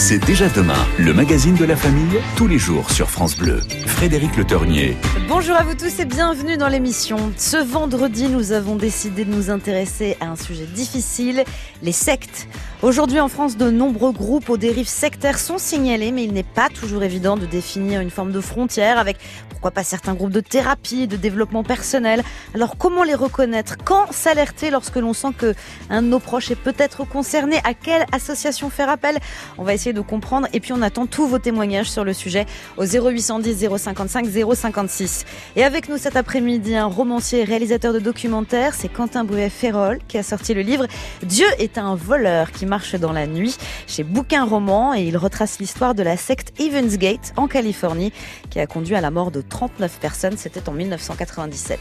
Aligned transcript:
C'est 0.00 0.24
déjà 0.24 0.48
demain, 0.48 0.86
le 0.98 1.12
magazine 1.12 1.54
de 1.56 1.64
la 1.66 1.76
famille, 1.76 2.18
tous 2.34 2.48
les 2.48 2.56
jours 2.56 2.90
sur 2.90 3.10
France 3.10 3.36
Bleu. 3.36 3.60
Frédéric 3.86 4.34
Le 4.38 4.44
Tornier. 4.46 4.96
Bonjour 5.28 5.54
à 5.54 5.62
vous 5.62 5.74
tous 5.74 6.00
et 6.00 6.06
bienvenue 6.06 6.56
dans 6.56 6.68
l'émission. 6.68 7.34
Ce 7.36 7.58
vendredi, 7.58 8.28
nous 8.28 8.52
avons 8.52 8.76
décidé 8.76 9.26
de 9.26 9.30
nous 9.30 9.50
intéresser 9.50 10.16
à 10.20 10.30
un 10.30 10.36
sujet 10.36 10.64
difficile, 10.64 11.44
les 11.82 11.92
sectes. 11.92 12.48
Aujourd'hui 12.80 13.20
en 13.20 13.28
France, 13.28 13.58
de 13.58 13.70
nombreux 13.70 14.12
groupes 14.12 14.48
aux 14.48 14.56
dérives 14.56 14.88
sectaires 14.88 15.38
sont 15.38 15.58
signalés, 15.58 16.12
mais 16.12 16.24
il 16.24 16.32
n'est 16.32 16.44
pas 16.44 16.70
toujours 16.70 17.02
évident 17.02 17.36
de 17.36 17.44
définir 17.44 18.00
une 18.00 18.10
forme 18.10 18.32
de 18.32 18.40
frontière 18.40 18.98
avec 18.98 19.18
pourquoi 19.60 19.72
pas 19.72 19.84
certains 19.84 20.14
groupes 20.14 20.32
de 20.32 20.40
thérapie, 20.40 21.06
de 21.06 21.16
développement 21.16 21.62
personnel? 21.62 22.22
Alors 22.54 22.78
comment 22.78 23.02
les 23.02 23.14
reconnaître? 23.14 23.76
Quand 23.84 24.10
s'alerter 24.10 24.70
lorsque 24.70 24.96
l'on 24.96 25.12
sent 25.12 25.34
que 25.36 25.54
un 25.90 26.00
de 26.00 26.06
nos 26.06 26.18
proches 26.18 26.50
est 26.50 26.56
peut-être 26.56 27.04
concerné? 27.04 27.58
À 27.64 27.74
quelle 27.74 28.06
association 28.10 28.70
faire 28.70 28.88
appel? 28.88 29.18
On 29.58 29.62
va 29.62 29.74
essayer 29.74 29.92
de 29.92 30.00
comprendre. 30.00 30.48
Et 30.54 30.60
puis 30.60 30.72
on 30.72 30.80
attend 30.80 31.04
tous 31.04 31.26
vos 31.26 31.38
témoignages 31.38 31.90
sur 31.90 32.04
le 32.04 32.14
sujet 32.14 32.46
au 32.78 32.86
0810 32.86 33.68
055 33.76 34.28
056. 34.54 35.26
Et 35.56 35.62
avec 35.62 35.90
nous 35.90 35.98
cet 35.98 36.16
après-midi, 36.16 36.74
un 36.74 36.86
romancier 36.86 37.40
et 37.40 37.44
réalisateur 37.44 37.92
de 37.92 37.98
documentaires, 37.98 38.74
c'est 38.74 38.88
Quentin 38.88 39.24
Bouet-Ferrol 39.24 39.98
qui 40.08 40.16
a 40.16 40.22
sorti 40.22 40.54
le 40.54 40.62
livre 40.62 40.86
Dieu 41.22 41.46
est 41.58 41.76
un 41.76 41.96
voleur 41.96 42.50
qui 42.50 42.64
marche 42.64 42.94
dans 42.94 43.12
la 43.12 43.26
nuit 43.26 43.58
chez 43.86 44.04
Bouquin 44.04 44.46
Roman. 44.46 44.94
Et 44.94 45.02
il 45.02 45.18
retrace 45.18 45.58
l'histoire 45.58 45.94
de 45.94 46.02
la 46.02 46.16
secte 46.16 46.58
Evansgate 46.58 47.34
en 47.36 47.46
Californie 47.46 48.14
qui 48.48 48.58
a 48.58 48.66
conduit 48.66 48.94
à 48.94 49.02
la 49.02 49.10
mort 49.10 49.30
de 49.30 49.49
39 49.50 49.98
personnes. 50.00 50.36
C'était 50.38 50.66
en 50.68 50.72
1997. 50.72 51.78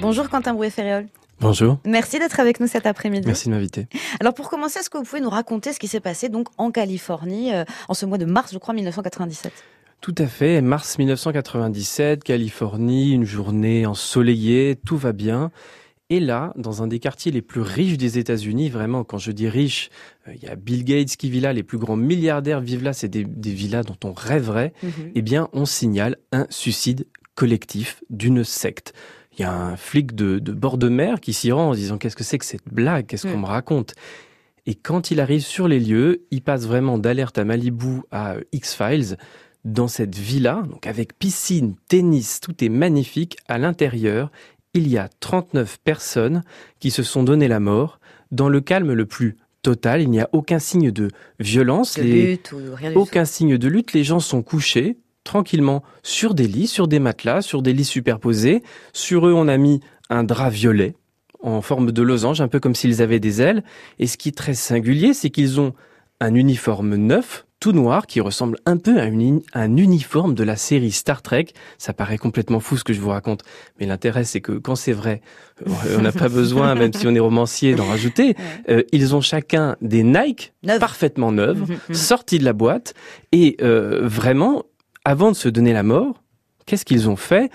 Bonjour 0.00 0.28
Quentin 0.28 0.54
Bouet-Ferrol. 0.54 1.06
Bonjour. 1.40 1.78
Merci 1.84 2.18
d'être 2.18 2.38
avec 2.38 2.60
nous 2.60 2.66
cet 2.66 2.86
après-midi. 2.86 3.26
Merci 3.26 3.48
de 3.48 3.54
m'inviter. 3.54 3.88
Alors 4.20 4.32
pour 4.34 4.48
commencer, 4.48 4.78
est-ce 4.78 4.88
que 4.88 4.98
vous 4.98 5.04
pouvez 5.04 5.20
nous 5.20 5.30
raconter 5.30 5.72
ce 5.72 5.78
qui 5.78 5.88
s'est 5.88 6.00
passé 6.00 6.28
donc 6.28 6.48
en 6.56 6.70
Californie 6.70 7.52
euh, 7.52 7.64
en 7.88 7.94
ce 7.94 8.06
mois 8.06 8.18
de 8.18 8.24
mars, 8.24 8.52
je 8.52 8.58
crois, 8.58 8.74
1997 8.74 9.52
tout 10.02 10.14
à 10.18 10.26
fait. 10.26 10.60
Mars 10.60 10.98
1997, 10.98 12.22
Californie, 12.22 13.12
une 13.12 13.24
journée 13.24 13.86
ensoleillée, 13.86 14.76
tout 14.84 14.98
va 14.98 15.12
bien. 15.12 15.50
Et 16.08 16.20
là, 16.20 16.52
dans 16.56 16.84
un 16.84 16.86
des 16.86 17.00
quartiers 17.00 17.32
les 17.32 17.42
plus 17.42 17.60
riches 17.60 17.96
des 17.96 18.18
États-Unis, 18.18 18.68
vraiment, 18.68 19.02
quand 19.02 19.18
je 19.18 19.32
dis 19.32 19.48
riche, 19.48 19.90
euh, 20.28 20.34
il 20.36 20.42
y 20.44 20.48
a 20.48 20.54
Bill 20.54 20.84
Gates 20.84 21.16
qui 21.16 21.30
vit 21.30 21.40
là, 21.40 21.52
les 21.52 21.64
plus 21.64 21.78
grands 21.78 21.96
milliardaires 21.96 22.60
vivent 22.60 22.84
là, 22.84 22.92
c'est 22.92 23.08
des, 23.08 23.24
villas 23.24 23.82
dont 23.82 23.96
on 24.04 24.12
rêverait. 24.12 24.72
Mhm. 24.82 24.90
Eh 25.16 25.22
bien, 25.22 25.48
on 25.52 25.64
signale 25.64 26.16
un 26.30 26.46
suicide 26.48 27.06
collectif 27.34 28.02
d'une 28.08 28.44
secte. 28.44 28.94
Il 29.32 29.42
y 29.42 29.44
a 29.44 29.52
un 29.52 29.76
flic 29.76 30.14
de, 30.14 30.38
bord 30.38 30.78
de 30.78 30.88
mer 30.88 31.20
qui 31.20 31.32
s'y 31.32 31.50
rend 31.50 31.70
en 31.70 31.74
disant 31.74 31.98
qu'est-ce 31.98 32.16
que 32.16 32.24
c'est 32.24 32.38
que 32.38 32.44
cette 32.46 32.72
blague, 32.72 33.06
qu'est-ce 33.06 33.26
qu'on 33.26 33.38
mm. 33.38 33.42
me 33.42 33.46
raconte? 33.46 33.94
Et 34.64 34.74
quand 34.74 35.10
il 35.10 35.20
arrive 35.20 35.42
sur 35.42 35.68
les 35.68 35.80
lieux, 35.80 36.24
il 36.30 36.40
passe 36.42 36.66
vraiment 36.66 36.98
d'alerte 36.98 37.36
à 37.36 37.44
Malibu 37.44 38.02
à 38.10 38.34
euh, 38.34 38.40
X-Files 38.52 39.16
dans 39.64 39.88
cette 39.88 40.14
villa, 40.14 40.62
donc 40.70 40.86
avec 40.86 41.18
piscine, 41.18 41.74
tennis, 41.88 42.40
tout 42.40 42.64
est 42.64 42.68
magnifique. 42.68 43.36
À 43.48 43.58
l'intérieur, 43.58 44.30
il 44.76 44.88
y 44.88 44.98
a 44.98 45.08
39 45.20 45.78
personnes 45.82 46.42
qui 46.78 46.90
se 46.90 47.02
sont 47.02 47.22
donné 47.22 47.48
la 47.48 47.60
mort 47.60 47.98
dans 48.30 48.48
le 48.48 48.60
calme 48.60 48.92
le 48.92 49.06
plus 49.06 49.36
total. 49.62 50.02
Il 50.02 50.10
n'y 50.10 50.20
a 50.20 50.28
aucun 50.32 50.58
signe 50.58 50.90
de 50.90 51.10
violence, 51.40 51.98
aucun 52.94 53.24
signe 53.24 53.58
de 53.58 53.68
lutte. 53.68 53.92
Les 53.92 54.04
gens 54.04 54.20
sont 54.20 54.42
couchés 54.42 54.98
tranquillement 55.24 55.82
sur 56.02 56.34
des 56.34 56.46
lits, 56.46 56.68
sur 56.68 56.88
des 56.88 56.98
matelas, 56.98 57.42
sur 57.42 57.62
des 57.62 57.72
lits 57.72 57.84
superposés. 57.84 58.62
Sur 58.92 59.26
eux, 59.26 59.32
on 59.32 59.48
a 59.48 59.56
mis 59.56 59.80
un 60.10 60.22
drap 60.22 60.50
violet 60.50 60.94
en 61.40 61.62
forme 61.62 61.92
de 61.92 62.02
losange, 62.02 62.40
un 62.40 62.48
peu 62.48 62.60
comme 62.60 62.74
s'ils 62.74 63.02
avaient 63.02 63.20
des 63.20 63.40
ailes. 63.40 63.64
Et 63.98 64.06
ce 64.06 64.16
qui 64.16 64.28
est 64.30 64.36
très 64.36 64.54
singulier, 64.54 65.14
c'est 65.14 65.30
qu'ils 65.30 65.60
ont 65.60 65.74
un 66.20 66.34
uniforme 66.34 66.96
neuf, 66.96 67.45
tout 67.60 67.72
noir 67.72 68.06
qui 68.06 68.20
ressemble 68.20 68.58
un 68.66 68.76
peu 68.76 69.00
à, 69.00 69.04
un 69.04 69.76
uniforme 69.76 70.34
de 70.34 70.44
la 70.44 70.56
série 70.56 70.92
Star 70.92 71.22
Trek. 71.22 71.46
Ça 71.78 71.92
paraît 71.92 72.18
complètement 72.18 72.60
fou 72.60 72.76
ce 72.76 72.84
que 72.84 72.92
je 72.92 73.00
vous 73.00 73.08
raconte, 73.10 73.42
mais 73.80 73.86
l'intérêt 73.86 74.24
c'est 74.24 74.40
que 74.40 74.52
quand 74.52 74.76
c'est 74.76 74.92
vrai, 74.92 75.22
on 75.96 76.02
n'a 76.02 76.12
pas 76.12 76.28
besoin, 76.28 76.74
même 76.74 76.92
si 76.92 77.06
on 77.06 77.14
est 77.14 77.20
romancier, 77.20 77.74
d'en 77.74 77.86
rajouter. 77.86 78.36
Euh, 78.68 78.82
ils 78.92 79.14
ont 79.14 79.20
chacun 79.20 79.76
des 79.80 80.02
Nike 80.02 80.52
parfaitement 80.80 81.32
neuves, 81.32 81.60
mhm, 81.60 81.78
mhm. 81.88 81.94
sortis 81.94 82.38
de 82.38 82.44
la 82.44 82.52
boîte, 82.52 82.94
et 83.32 83.56
euh, 83.62 84.00
vraiment, 84.02 84.64
avant 85.04 85.30
de 85.30 85.36
se 85.36 85.48
donner 85.48 85.72
la 85.72 85.82
mort, 85.82 86.22
qu'est-ce 86.66 86.84
qu'ils 86.84 87.08
ont 87.08 87.16
fait? 87.16 87.50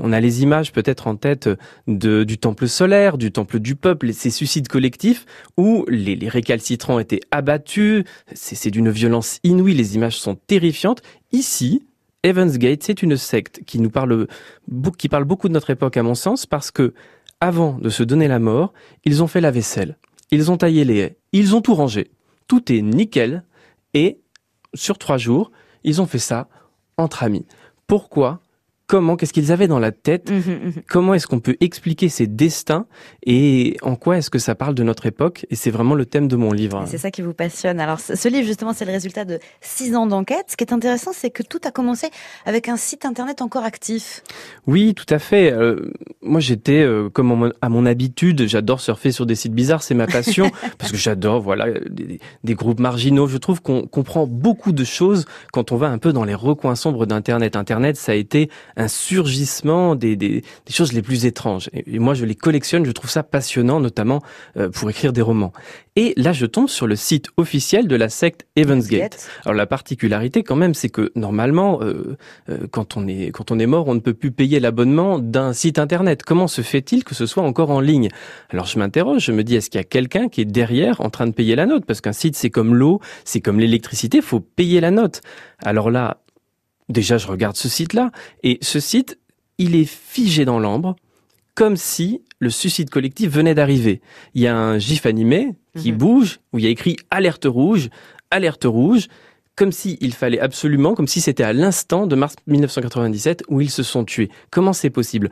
On 0.00 0.12
a 0.12 0.20
les 0.20 0.42
images 0.42 0.72
peut-être 0.72 1.06
en 1.06 1.16
tête 1.16 1.48
de, 1.86 2.24
du 2.24 2.38
temple 2.38 2.68
solaire, 2.68 3.18
du 3.18 3.32
temple 3.32 3.58
du 3.58 3.76
peuple, 3.76 4.12
ces 4.12 4.30
suicides 4.30 4.68
collectifs 4.68 5.26
où 5.56 5.84
les, 5.88 6.28
récalcitrants 6.28 6.98
étaient 6.98 7.20
abattus. 7.30 8.04
C'est 8.32 8.70
d'une 8.70 8.90
violence 8.90 9.38
inouïe. 9.44 9.74
Les 9.74 9.94
images 9.94 10.18
sont 10.18 10.34
terrifiantes. 10.34 11.02
Ici, 11.32 11.86
Evans 12.22 12.50
Gate, 12.50 12.82
c'est 12.82 13.02
une 13.02 13.16
secte 13.16 13.62
qui 13.66 13.80
nous 13.80 13.90
parle, 13.90 14.26
qui 14.98 15.08
parle 15.08 15.24
beaucoup 15.24 15.48
de 15.48 15.54
notre 15.54 15.70
époque 15.70 15.96
à 15.96 16.02
mon 16.02 16.14
sens 16.14 16.46
parce 16.46 16.70
que 16.70 16.94
avant 17.40 17.78
de 17.78 17.88
se 17.88 18.02
donner 18.02 18.28
la 18.28 18.38
mort, 18.38 18.72
ils 19.04 19.22
ont 19.22 19.26
fait 19.26 19.40
la 19.40 19.50
vaisselle. 19.50 19.96
Ils 20.30 20.50
ont 20.50 20.56
taillé 20.56 20.84
les 20.84 20.98
haies. 20.98 21.16
Ils 21.32 21.54
ont 21.56 21.60
tout 21.60 21.74
rangé. 21.74 22.10
Tout 22.46 22.72
est 22.72 22.82
nickel. 22.82 23.44
Et 23.94 24.20
sur 24.74 24.98
trois 24.98 25.18
jours, 25.18 25.50
ils 25.84 26.00
ont 26.00 26.06
fait 26.06 26.18
ça 26.18 26.48
entre 26.96 27.22
amis. 27.22 27.44
Pourquoi 27.86 28.40
comment, 28.86 29.16
qu'est-ce 29.16 29.32
qu'ils 29.32 29.52
avaient 29.52 29.68
dans 29.68 29.78
la 29.78 29.92
tête, 29.92 30.30
mmh, 30.30 30.36
mmh, 30.36 30.40
mmh. 30.40 30.72
comment 30.88 31.14
est-ce 31.14 31.26
qu'on 31.26 31.40
peut 31.40 31.56
expliquer 31.60 32.08
ces 32.08 32.26
destins 32.26 32.86
et 33.24 33.76
en 33.82 33.96
quoi 33.96 34.18
est-ce 34.18 34.30
que 34.30 34.38
ça 34.38 34.54
parle 34.54 34.74
de 34.74 34.82
notre 34.82 35.06
époque. 35.06 35.46
Et 35.50 35.56
c'est 35.56 35.70
vraiment 35.70 35.94
le 35.94 36.06
thème 36.06 36.28
de 36.28 36.36
mon 36.36 36.52
livre. 36.52 36.84
C'est 36.86 36.98
ça 36.98 37.10
qui 37.10 37.22
vous 37.22 37.34
passionne. 37.34 37.80
Alors 37.80 38.00
ce 38.00 38.28
livre 38.28 38.46
justement, 38.46 38.72
c'est 38.72 38.84
le 38.84 38.92
résultat 38.92 39.24
de 39.24 39.38
six 39.60 39.94
ans 39.96 40.06
d'enquête. 40.06 40.46
Ce 40.48 40.56
qui 40.56 40.64
est 40.64 40.72
intéressant, 40.72 41.12
c'est 41.12 41.30
que 41.30 41.42
tout 41.42 41.60
a 41.64 41.70
commencé 41.70 42.08
avec 42.44 42.68
un 42.68 42.76
site 42.76 43.04
internet 43.04 43.42
encore 43.42 43.64
actif. 43.64 44.22
Oui, 44.66 44.94
tout 44.94 45.06
à 45.08 45.18
fait. 45.18 45.52
Euh, 45.52 45.92
moi, 46.22 46.40
j'étais 46.40 46.82
euh, 46.82 47.08
comme 47.08 47.52
à 47.60 47.68
mon 47.68 47.86
habitude, 47.86 48.46
j'adore 48.46 48.80
surfer 48.80 49.12
sur 49.12 49.26
des 49.26 49.34
sites 49.34 49.54
bizarres, 49.54 49.82
c'est 49.82 49.94
ma 49.94 50.06
passion 50.06 50.50
parce 50.78 50.92
que 50.92 50.98
j'adore 50.98 51.40
voilà 51.40 51.66
des, 51.90 52.54
groupes 52.54 52.80
marginaux. 52.80 53.26
Je 53.26 53.38
trouve 53.38 53.62
qu'on 53.62 53.86
comprend 53.86 54.26
beaucoup 54.26 54.72
de 54.72 54.84
choses 54.84 55.24
quand 55.52 55.72
on 55.72 55.76
va 55.76 55.88
un 55.88 55.98
peu 55.98 56.12
dans 56.12 56.24
les 56.24 56.34
recoins 56.34 56.74
sombres 56.74 57.06
d'internet. 57.06 57.56
Internet, 57.56 57.96
ça 57.96 58.12
a 58.12 58.14
été 58.14 58.50
un 58.76 58.88
surgissement 58.88 59.94
des, 59.94 60.16
des, 60.16 60.42
choses 60.70 60.92
les 60.92 61.02
plus 61.02 61.26
étranges. 61.26 61.68
Et, 61.72 61.98
moi, 61.98 62.14
je 62.14 62.24
les 62.24 62.34
collectionne, 62.34 62.84
je 62.84 62.92
trouve 62.92 63.10
ça 63.10 63.22
passionnant, 63.22 63.80
notamment 63.80 64.22
euh, 64.56 64.68
pour 64.70 64.90
écrire 64.90 65.12
des 65.12 65.22
romans. 65.22 65.52
Et 65.94 66.14
là, 66.16 66.32
je 66.32 66.46
tombe 66.46 66.68
sur 66.68 66.86
le 66.86 66.96
site 66.96 67.28
officiel 67.36 67.86
de 67.86 67.96
la 67.96 68.08
secte 68.08 68.46
Evansgate. 68.56 69.28
Alors 69.44 69.54
la 69.54 69.66
particularité, 69.66 70.42
quand 70.42 70.56
même, 70.56 70.72
c'est 70.72 70.88
que 70.88 71.12
normalement, 71.16 71.82
euh, 71.82 72.16
euh, 72.48 72.66
quand 72.70 72.96
on 72.96 73.06
est 73.06 73.30
quand 73.30 73.50
on 73.50 73.58
est 73.58 73.66
mort, 73.66 73.88
on 73.88 73.94
ne 73.94 74.00
peut 74.00 74.14
plus 74.14 74.30
payer 74.30 74.58
l'abonnement 74.58 75.18
d'un 75.18 75.52
site 75.52 75.78
internet. 75.78 76.22
Comment 76.22 76.48
se 76.48 76.62
fait-il 76.62 77.04
que 77.04 77.14
ce 77.14 77.26
soit 77.26 77.42
encore 77.42 77.70
en 77.70 77.80
ligne? 77.80 78.08
Alors 78.48 78.64
je 78.64 78.78
m'interroge, 78.78 79.22
je 79.22 79.32
me 79.32 79.44
dis, 79.44 79.54
est-ce 79.56 79.68
qu'il 79.68 79.78
y 79.78 79.82
a 79.82 79.84
quelqu'un 79.84 80.28
qui 80.28 80.40
est 80.40 80.46
derrière 80.46 81.02
en 81.02 81.10
train 81.10 81.26
de 81.26 81.32
payer 81.32 81.56
la 81.56 81.66
note? 81.66 81.84
Parce 81.84 82.00
qu'un 82.00 82.14
site, 82.14 82.36
c'est 82.36 82.50
comme 82.50 82.74
l'eau, 82.74 83.00
c'est 83.26 83.42
comme 83.42 83.60
l'électricité, 83.60 84.22
faut 84.22 84.40
payer 84.40 84.80
la 84.80 84.90
note. 84.90 85.20
Alors 85.62 85.90
là, 85.90 86.21
Déjà, 86.92 87.16
je 87.16 87.26
regarde 87.26 87.56
ce 87.56 87.68
site-là, 87.68 88.10
et 88.42 88.58
ce 88.60 88.78
site, 88.78 89.18
il 89.56 89.74
est 89.74 89.88
figé 89.88 90.44
dans 90.44 90.60
l'ambre, 90.60 90.94
comme 91.54 91.76
si 91.76 92.20
le 92.38 92.50
suicide 92.50 92.90
collectif 92.90 93.30
venait 93.30 93.54
d'arriver. 93.54 94.02
Il 94.34 94.42
y 94.42 94.46
a 94.46 94.56
un 94.56 94.78
gif 94.78 95.06
animé 95.06 95.54
qui 95.78 95.92
mhm. 95.92 95.98
bouge, 95.98 96.40
où 96.52 96.58
il 96.58 96.64
y 96.64 96.68
a 96.68 96.70
écrit 96.70 96.96
alerte 97.10 97.46
rouge, 97.46 97.88
alerte 98.30 98.64
rouge, 98.64 99.08
comme 99.56 99.72
s'il 99.72 100.12
fallait 100.12 100.40
absolument, 100.40 100.94
comme 100.94 101.08
si 101.08 101.22
c'était 101.22 101.44
à 101.44 101.54
l'instant 101.54 102.06
de 102.06 102.14
mars 102.14 102.34
1997 102.46 103.44
où 103.48 103.60
ils 103.60 103.70
se 103.70 103.82
sont 103.82 104.04
tués. 104.04 104.30
Comment 104.50 104.74
c'est 104.74 104.90
possible? 104.90 105.30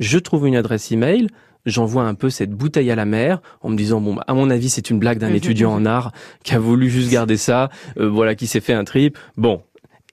Je 0.00 0.18
trouve 0.18 0.46
une 0.46 0.56
adresse 0.56 0.90
email, 0.90 1.28
j'envoie 1.66 2.04
un 2.04 2.14
peu 2.14 2.30
cette 2.30 2.50
bouteille 2.50 2.90
à 2.90 2.96
la 2.96 3.04
mer 3.04 3.40
en 3.60 3.68
me 3.68 3.76
disant 3.76 4.00
bon 4.00 4.14
bah, 4.14 4.24
à 4.26 4.34
mon 4.34 4.50
avis 4.50 4.68
c'est 4.68 4.90
une 4.90 4.98
blague 4.98 5.18
d'un 5.18 5.30
mhm. 5.30 5.36
étudiant 5.36 5.72
en 5.72 5.84
art 5.86 6.12
qui 6.44 6.54
a 6.54 6.58
voulu 6.58 6.88
juste 6.88 7.10
garder 7.10 7.36
ça 7.36 7.68
euh, 7.98 8.08
voilà 8.08 8.34
qui 8.34 8.46
s'est 8.46 8.60
fait 8.60 8.72
un 8.72 8.84
trip 8.84 9.18
bon 9.36 9.62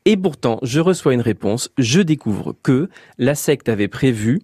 et 0.05 0.17
pourtant, 0.17 0.59
je 0.61 0.79
reçois 0.79 1.13
une 1.13 1.21
réponse, 1.21 1.71
je 1.77 1.99
découvre 2.01 2.55
que 2.61 2.89
la 3.17 3.33
secte 3.35 3.69
avait 3.69 3.87
prévu 3.87 4.39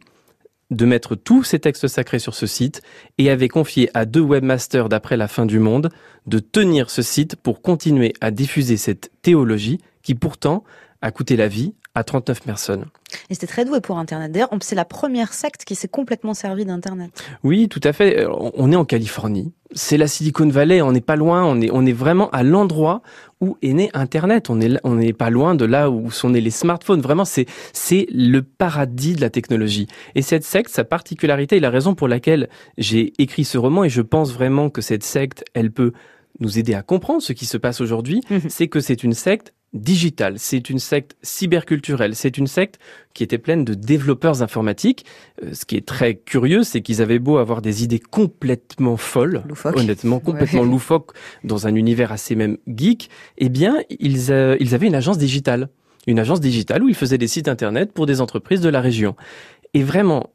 de 0.71 0.85
mettre 0.85 1.15
tous 1.15 1.43
ces 1.43 1.59
textes 1.59 1.87
sacrés 1.87 2.19
sur 2.19 2.33
ce 2.33 2.47
site 2.47 2.81
et 3.17 3.29
avait 3.29 3.49
confié 3.49 3.89
à 3.93 4.05
deux 4.05 4.21
webmasters 4.21 4.89
d'après 4.89 5.17
la 5.17 5.27
fin 5.27 5.45
du 5.45 5.59
monde 5.59 5.89
de 6.25 6.39
tenir 6.39 6.89
ce 6.89 7.01
site 7.01 7.35
pour 7.35 7.61
continuer 7.61 8.13
à 8.21 8.31
diffuser 8.31 8.77
cette 8.77 9.11
théologie 9.21 9.79
qui 10.01 10.15
pourtant 10.15 10.63
a 11.01 11.11
coûté 11.11 11.35
la 11.35 11.47
vie 11.47 11.75
à 11.93 12.03
39 12.03 12.41
personnes. 12.41 12.85
Et 13.29 13.33
c'était 13.33 13.47
très 13.47 13.65
doué 13.65 13.81
pour 13.81 13.97
Internet. 13.97 14.31
D'ailleurs, 14.31 14.49
c'est 14.61 14.75
la 14.75 14.85
première 14.85 15.33
secte 15.33 15.65
qui 15.65 15.75
s'est 15.75 15.89
complètement 15.89 16.33
servie 16.33 16.65
d'Internet. 16.65 17.11
Oui, 17.43 17.67
tout 17.67 17.81
à 17.83 17.91
fait. 17.91 18.25
On 18.29 18.71
est 18.71 18.75
en 18.75 18.85
Californie. 18.85 19.51
C'est 19.73 19.97
la 19.97 20.07
Silicon 20.07 20.47
Valley. 20.47 20.81
On 20.81 20.93
n'est 20.93 21.01
pas 21.01 21.17
loin. 21.17 21.43
On 21.43 21.59
est, 21.59 21.69
on 21.71 21.85
est 21.85 21.91
vraiment 21.93 22.29
à 22.31 22.43
l'endroit 22.43 23.01
où 23.41 23.57
est 23.61 23.73
né 23.73 23.89
Internet. 23.93 24.49
On 24.49 24.61
est, 24.61 24.79
on 24.83 24.95
n'est 24.95 25.11
pas 25.11 25.29
loin 25.29 25.53
de 25.53 25.65
là 25.65 25.89
où 25.89 26.11
sont 26.11 26.29
nés 26.29 26.39
les 26.39 26.49
smartphones. 26.49 27.01
Vraiment, 27.01 27.25
c'est, 27.25 27.45
c'est 27.73 28.07
le 28.13 28.41
paradis 28.41 29.15
de 29.15 29.21
la 29.21 29.29
technologie. 29.29 29.87
Et 30.15 30.21
cette 30.21 30.45
secte, 30.45 30.69
sa 30.69 30.85
particularité 30.85 31.57
et 31.57 31.59
la 31.59 31.69
raison 31.69 31.93
pour 31.93 32.07
laquelle 32.07 32.47
j'ai 32.77 33.11
écrit 33.17 33.43
ce 33.43 33.57
roman, 33.57 33.83
et 33.83 33.89
je 33.89 34.01
pense 34.01 34.31
vraiment 34.31 34.69
que 34.69 34.81
cette 34.81 35.03
secte, 35.03 35.43
elle 35.53 35.71
peut 35.71 35.91
nous 36.39 36.57
aider 36.57 36.73
à 36.73 36.81
comprendre 36.81 37.21
ce 37.21 37.33
qui 37.33 37.45
se 37.45 37.57
passe 37.57 37.81
aujourd'hui, 37.81 38.21
mhm. 38.29 38.49
c'est 38.49 38.67
que 38.67 38.79
c'est 38.79 39.03
une 39.03 39.13
secte 39.13 39.53
digitale, 39.73 40.35
c'est 40.37 40.69
une 40.69 40.79
secte 40.79 41.15
cyberculturelle, 41.21 42.15
c'est 42.15 42.37
une 42.37 42.47
secte 42.47 42.79
qui 43.13 43.23
était 43.23 43.37
pleine 43.37 43.63
de 43.63 43.73
développeurs 43.73 44.41
informatiques. 44.41 45.05
Euh, 45.43 45.53
ce 45.53 45.65
qui 45.65 45.77
est 45.77 45.85
très 45.85 46.15
curieux, 46.15 46.63
c'est 46.63 46.81
qu'ils 46.81 47.01
avaient 47.01 47.19
beau 47.19 47.37
avoir 47.37 47.61
des 47.61 47.83
idées 47.83 47.99
complètement 47.99 48.97
folles, 48.97 49.43
honnêtement 49.63 50.19
complètement 50.19 50.63
loufoques, 50.63 51.11
dans 51.43 51.67
un 51.67 51.75
univers 51.75 52.11
assez 52.11 52.35
même 52.35 52.57
geek, 52.67 53.09
eh 53.37 53.49
bien, 53.49 53.81
ils, 53.89 54.31
euh, 54.31 54.57
ils 54.59 54.75
avaient 54.75 54.87
une 54.87 54.95
agence 54.95 55.17
digitale. 55.17 55.69
Une 56.07 56.19
agence 56.19 56.41
digitale 56.41 56.83
où 56.83 56.89
ils 56.89 56.95
faisaient 56.95 57.19
des 57.19 57.27
sites 57.27 57.47
internet 57.47 57.93
pour 57.93 58.07
des 58.07 58.21
entreprises 58.21 58.61
de 58.61 58.69
la 58.69 58.81
région. 58.81 59.15
Et 59.73 59.83
vraiment, 59.83 60.31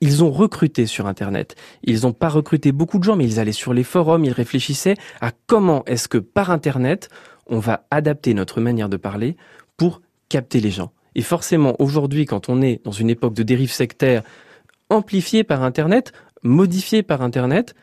ils 0.00 0.24
ont 0.24 0.30
recruté 0.32 0.86
sur 0.86 1.06
Internet. 1.06 1.54
Ils 1.84 2.00
n'ont 2.02 2.12
pas 2.12 2.28
recruté 2.28 2.72
beaucoup 2.72 2.98
de 2.98 3.04
gens, 3.04 3.14
mais 3.14 3.24
ils 3.24 3.38
allaient 3.38 3.52
sur 3.52 3.72
les 3.72 3.84
forums, 3.84 4.24
ils 4.24 4.32
réfléchissaient 4.32 4.96
à 5.20 5.30
comment 5.46 5.84
est-ce 5.84 6.08
que 6.08 6.18
par 6.18 6.50
Internet, 6.50 7.08
on 7.46 7.58
va 7.58 7.86
adapter 7.90 8.34
notre 8.34 8.60
manière 8.60 8.88
de 8.88 8.96
parler 8.96 9.36
pour 9.76 10.00
capter 10.28 10.60
les 10.60 10.70
gens. 10.70 10.92
Et 11.14 11.22
forcément, 11.22 11.76
aujourd'hui, 11.78 12.24
quand 12.24 12.48
on 12.48 12.62
est 12.62 12.80
dans 12.84 12.92
une 12.92 13.10
époque 13.10 13.34
de 13.34 13.42
dérive 13.42 13.72
sectaire 13.72 14.22
amplifiée 14.88 15.44
par 15.44 15.62
Internet, 15.62 16.12
modifiée 16.42 17.02
par 17.02 17.22
Internet, 17.22 17.74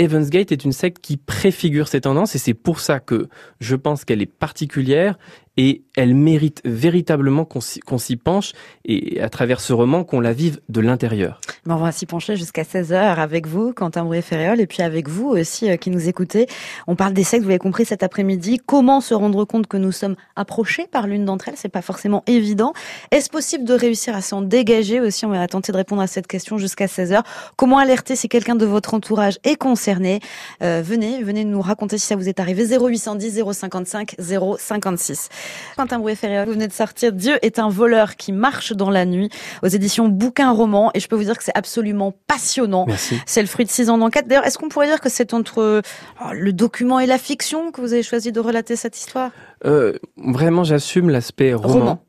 Evansgate 0.00 0.52
est 0.52 0.64
une 0.64 0.72
secte 0.72 1.00
qui 1.00 1.16
préfigure 1.16 1.88
ces 1.88 2.02
tendances 2.02 2.36
et 2.36 2.38
c'est 2.38 2.54
pour 2.54 2.78
ça 2.78 3.00
que 3.00 3.28
je 3.60 3.74
pense 3.74 4.04
qu'elle 4.04 4.22
est 4.22 4.26
particulière 4.26 5.18
et 5.58 5.82
elle 5.96 6.14
mérite 6.14 6.62
véritablement 6.64 7.44
qu'on 7.44 7.98
s'y 7.98 8.16
penche 8.16 8.52
et 8.84 9.20
à 9.20 9.28
travers 9.28 9.60
ce 9.60 9.72
roman 9.72 10.04
qu'on 10.04 10.20
la 10.20 10.32
vive 10.32 10.60
de 10.68 10.80
l'intérieur. 10.80 11.40
on 11.68 11.76
va 11.76 11.90
s'y 11.92 12.06
pencher 12.06 12.36
jusqu'à 12.36 12.62
16h 12.62 12.94
avec 12.94 13.46
vous, 13.48 13.72
Quentin 13.74 14.04
Brouet-Ferréol, 14.04 14.60
et 14.60 14.66
puis 14.68 14.82
avec 14.82 15.08
vous 15.08 15.26
aussi 15.28 15.68
euh, 15.68 15.76
qui 15.76 15.90
nous 15.90 16.08
écoutez. 16.08 16.46
On 16.86 16.94
parle 16.94 17.12
des 17.12 17.24
sectes, 17.24 17.42
vous 17.42 17.48
l'avez 17.48 17.58
compris 17.58 17.84
cet 17.84 18.04
après-midi. 18.04 18.60
Comment 18.64 19.00
se 19.00 19.14
rendre 19.14 19.44
compte 19.44 19.66
que 19.66 19.76
nous 19.76 19.90
sommes 19.90 20.14
approchés 20.36 20.86
par 20.86 21.08
l'une 21.08 21.24
d'entre 21.24 21.48
elles? 21.48 21.56
C'est 21.56 21.68
pas 21.68 21.82
forcément 21.82 22.22
évident. 22.28 22.72
Est-ce 23.10 23.28
possible 23.28 23.64
de 23.64 23.74
réussir 23.74 24.14
à 24.14 24.20
s'en 24.20 24.42
dégager 24.42 25.00
aussi? 25.00 25.26
On 25.26 25.30
va 25.30 25.46
tenter 25.48 25.72
de 25.72 25.76
répondre 25.76 26.02
à 26.02 26.06
cette 26.06 26.28
question 26.28 26.56
jusqu'à 26.56 26.86
16h. 26.86 27.24
Comment 27.56 27.78
alerter 27.78 28.14
si 28.14 28.28
quelqu'un 28.28 28.54
de 28.54 28.64
votre 28.64 28.94
entourage 28.94 29.38
est 29.42 29.56
concerné? 29.56 30.20
Euh, 30.62 30.82
Venez, 30.84 31.22
venez 31.22 31.44
nous 31.44 31.60
raconter 31.60 31.98
si 31.98 32.06
ça 32.06 32.14
vous 32.14 32.28
est 32.28 32.38
arrivé. 32.38 32.64
0810 32.64 33.42
055 33.52 34.14
056. 34.18 35.28
Quentin 35.76 35.98
brouet 35.98 36.14
vous 36.14 36.52
venez 36.52 36.68
de 36.68 36.72
sortir 36.72 37.12
Dieu 37.12 37.38
est 37.42 37.58
un 37.58 37.68
voleur 37.68 38.16
qui 38.16 38.32
marche 38.32 38.72
dans 38.72 38.90
la 38.90 39.04
nuit 39.04 39.30
aux 39.62 39.68
éditions 39.68 40.08
Bouquin 40.08 40.50
Roman 40.50 40.90
et 40.94 41.00
je 41.00 41.08
peux 41.08 41.16
vous 41.16 41.24
dire 41.24 41.38
que 41.38 41.44
c'est 41.44 41.56
absolument 41.56 42.14
passionnant. 42.26 42.86
C'est 43.26 43.40
le 43.40 43.48
fruit 43.48 43.64
de 43.64 43.70
six 43.70 43.90
ans 43.90 43.98
d'enquête. 43.98 44.26
D'ailleurs, 44.26 44.46
est-ce 44.46 44.58
qu'on 44.58 44.68
pourrait 44.68 44.88
dire 44.88 45.00
que 45.00 45.08
c'est 45.08 45.34
entre 45.34 45.82
oh, 46.20 46.24
le 46.32 46.52
document 46.52 46.98
et 46.98 47.06
la 47.06 47.18
fiction 47.18 47.70
que 47.70 47.80
vous 47.80 47.92
avez 47.92 48.02
choisi 48.02 48.32
de 48.32 48.40
relater 48.40 48.76
cette 48.76 48.96
histoire? 48.96 49.30
Euh, 49.64 49.94
vraiment, 50.16 50.64
j'assume 50.64 51.10
l'aspect 51.10 51.54
roman. 51.54 52.04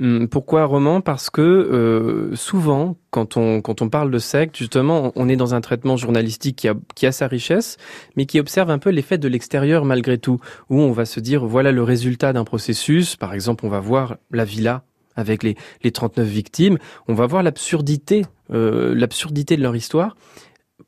Hum, 0.00 0.28
pourquoi 0.28 0.64
roman? 0.64 1.00
Parce 1.00 1.30
que 1.30 1.42
euh, 1.42 2.34
souvent, 2.34 2.96
quand 3.10 3.36
on 3.36 3.60
quand 3.60 3.82
on 3.82 3.88
parle 3.88 4.10
de 4.10 4.18
secte, 4.18 4.56
justement, 4.56 5.12
on 5.14 5.28
est 5.28 5.36
dans 5.36 5.54
un 5.54 5.60
traitement 5.60 5.96
journalistique 5.96 6.56
qui 6.56 6.68
a 6.68 6.74
qui 6.94 7.06
a 7.06 7.12
sa 7.12 7.26
richesse, 7.26 7.76
mais 8.16 8.26
qui 8.26 8.40
observe 8.40 8.70
un 8.70 8.78
peu 8.78 8.90
l'effet 8.90 9.18
de 9.18 9.28
l'extérieur 9.28 9.84
malgré 9.84 10.18
tout, 10.18 10.40
où 10.70 10.80
on 10.80 10.92
va 10.92 11.04
se 11.04 11.20
dire 11.20 11.44
voilà 11.44 11.72
le 11.72 11.82
résultat 11.82 12.32
d'un 12.32 12.44
processus. 12.44 13.16
Par 13.16 13.34
exemple, 13.34 13.66
on 13.66 13.68
va 13.70 13.80
voir 13.80 14.16
la 14.30 14.44
villa 14.44 14.82
avec 15.16 15.42
les 15.42 15.56
les 15.82 15.92
39 15.92 16.26
victimes, 16.26 16.78
on 17.06 17.14
va 17.14 17.26
voir 17.26 17.42
l'absurdité 17.42 18.24
euh, 18.52 18.94
l'absurdité 18.94 19.56
de 19.56 19.62
leur 19.62 19.76
histoire 19.76 20.16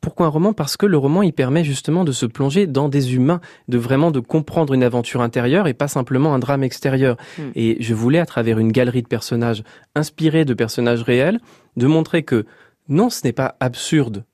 pourquoi 0.00 0.26
un 0.26 0.30
roman? 0.30 0.52
Parce 0.52 0.76
que 0.76 0.86
le 0.86 0.98
roman, 0.98 1.22
il 1.22 1.32
permet 1.32 1.62
justement 1.62 2.04
de 2.04 2.12
se 2.12 2.26
plonger 2.26 2.66
dans 2.66 2.88
des 2.88 3.14
humains, 3.14 3.40
de 3.68 3.78
vraiment 3.78 4.10
de 4.10 4.20
comprendre 4.20 4.74
une 4.74 4.82
aventure 4.82 5.20
intérieure 5.20 5.68
et 5.68 5.74
pas 5.74 5.88
simplement 5.88 6.34
un 6.34 6.38
drame 6.38 6.64
extérieur. 6.64 7.16
Hmm. 7.38 7.50
Et 7.54 7.76
je 7.80 7.94
voulais, 7.94 8.18
à 8.18 8.26
travers 8.26 8.58
une 8.58 8.72
galerie 8.72 9.02
de 9.02 9.08
personnages 9.08 9.62
inspirés 9.94 10.44
de 10.44 10.54
personnages 10.54 11.02
réels, 11.02 11.40
de 11.76 11.86
montrer 11.86 12.24
que 12.24 12.46
non, 12.88 13.10
ce 13.10 13.20
n'est 13.24 13.32
pas 13.32 13.56
absurde 13.60 14.24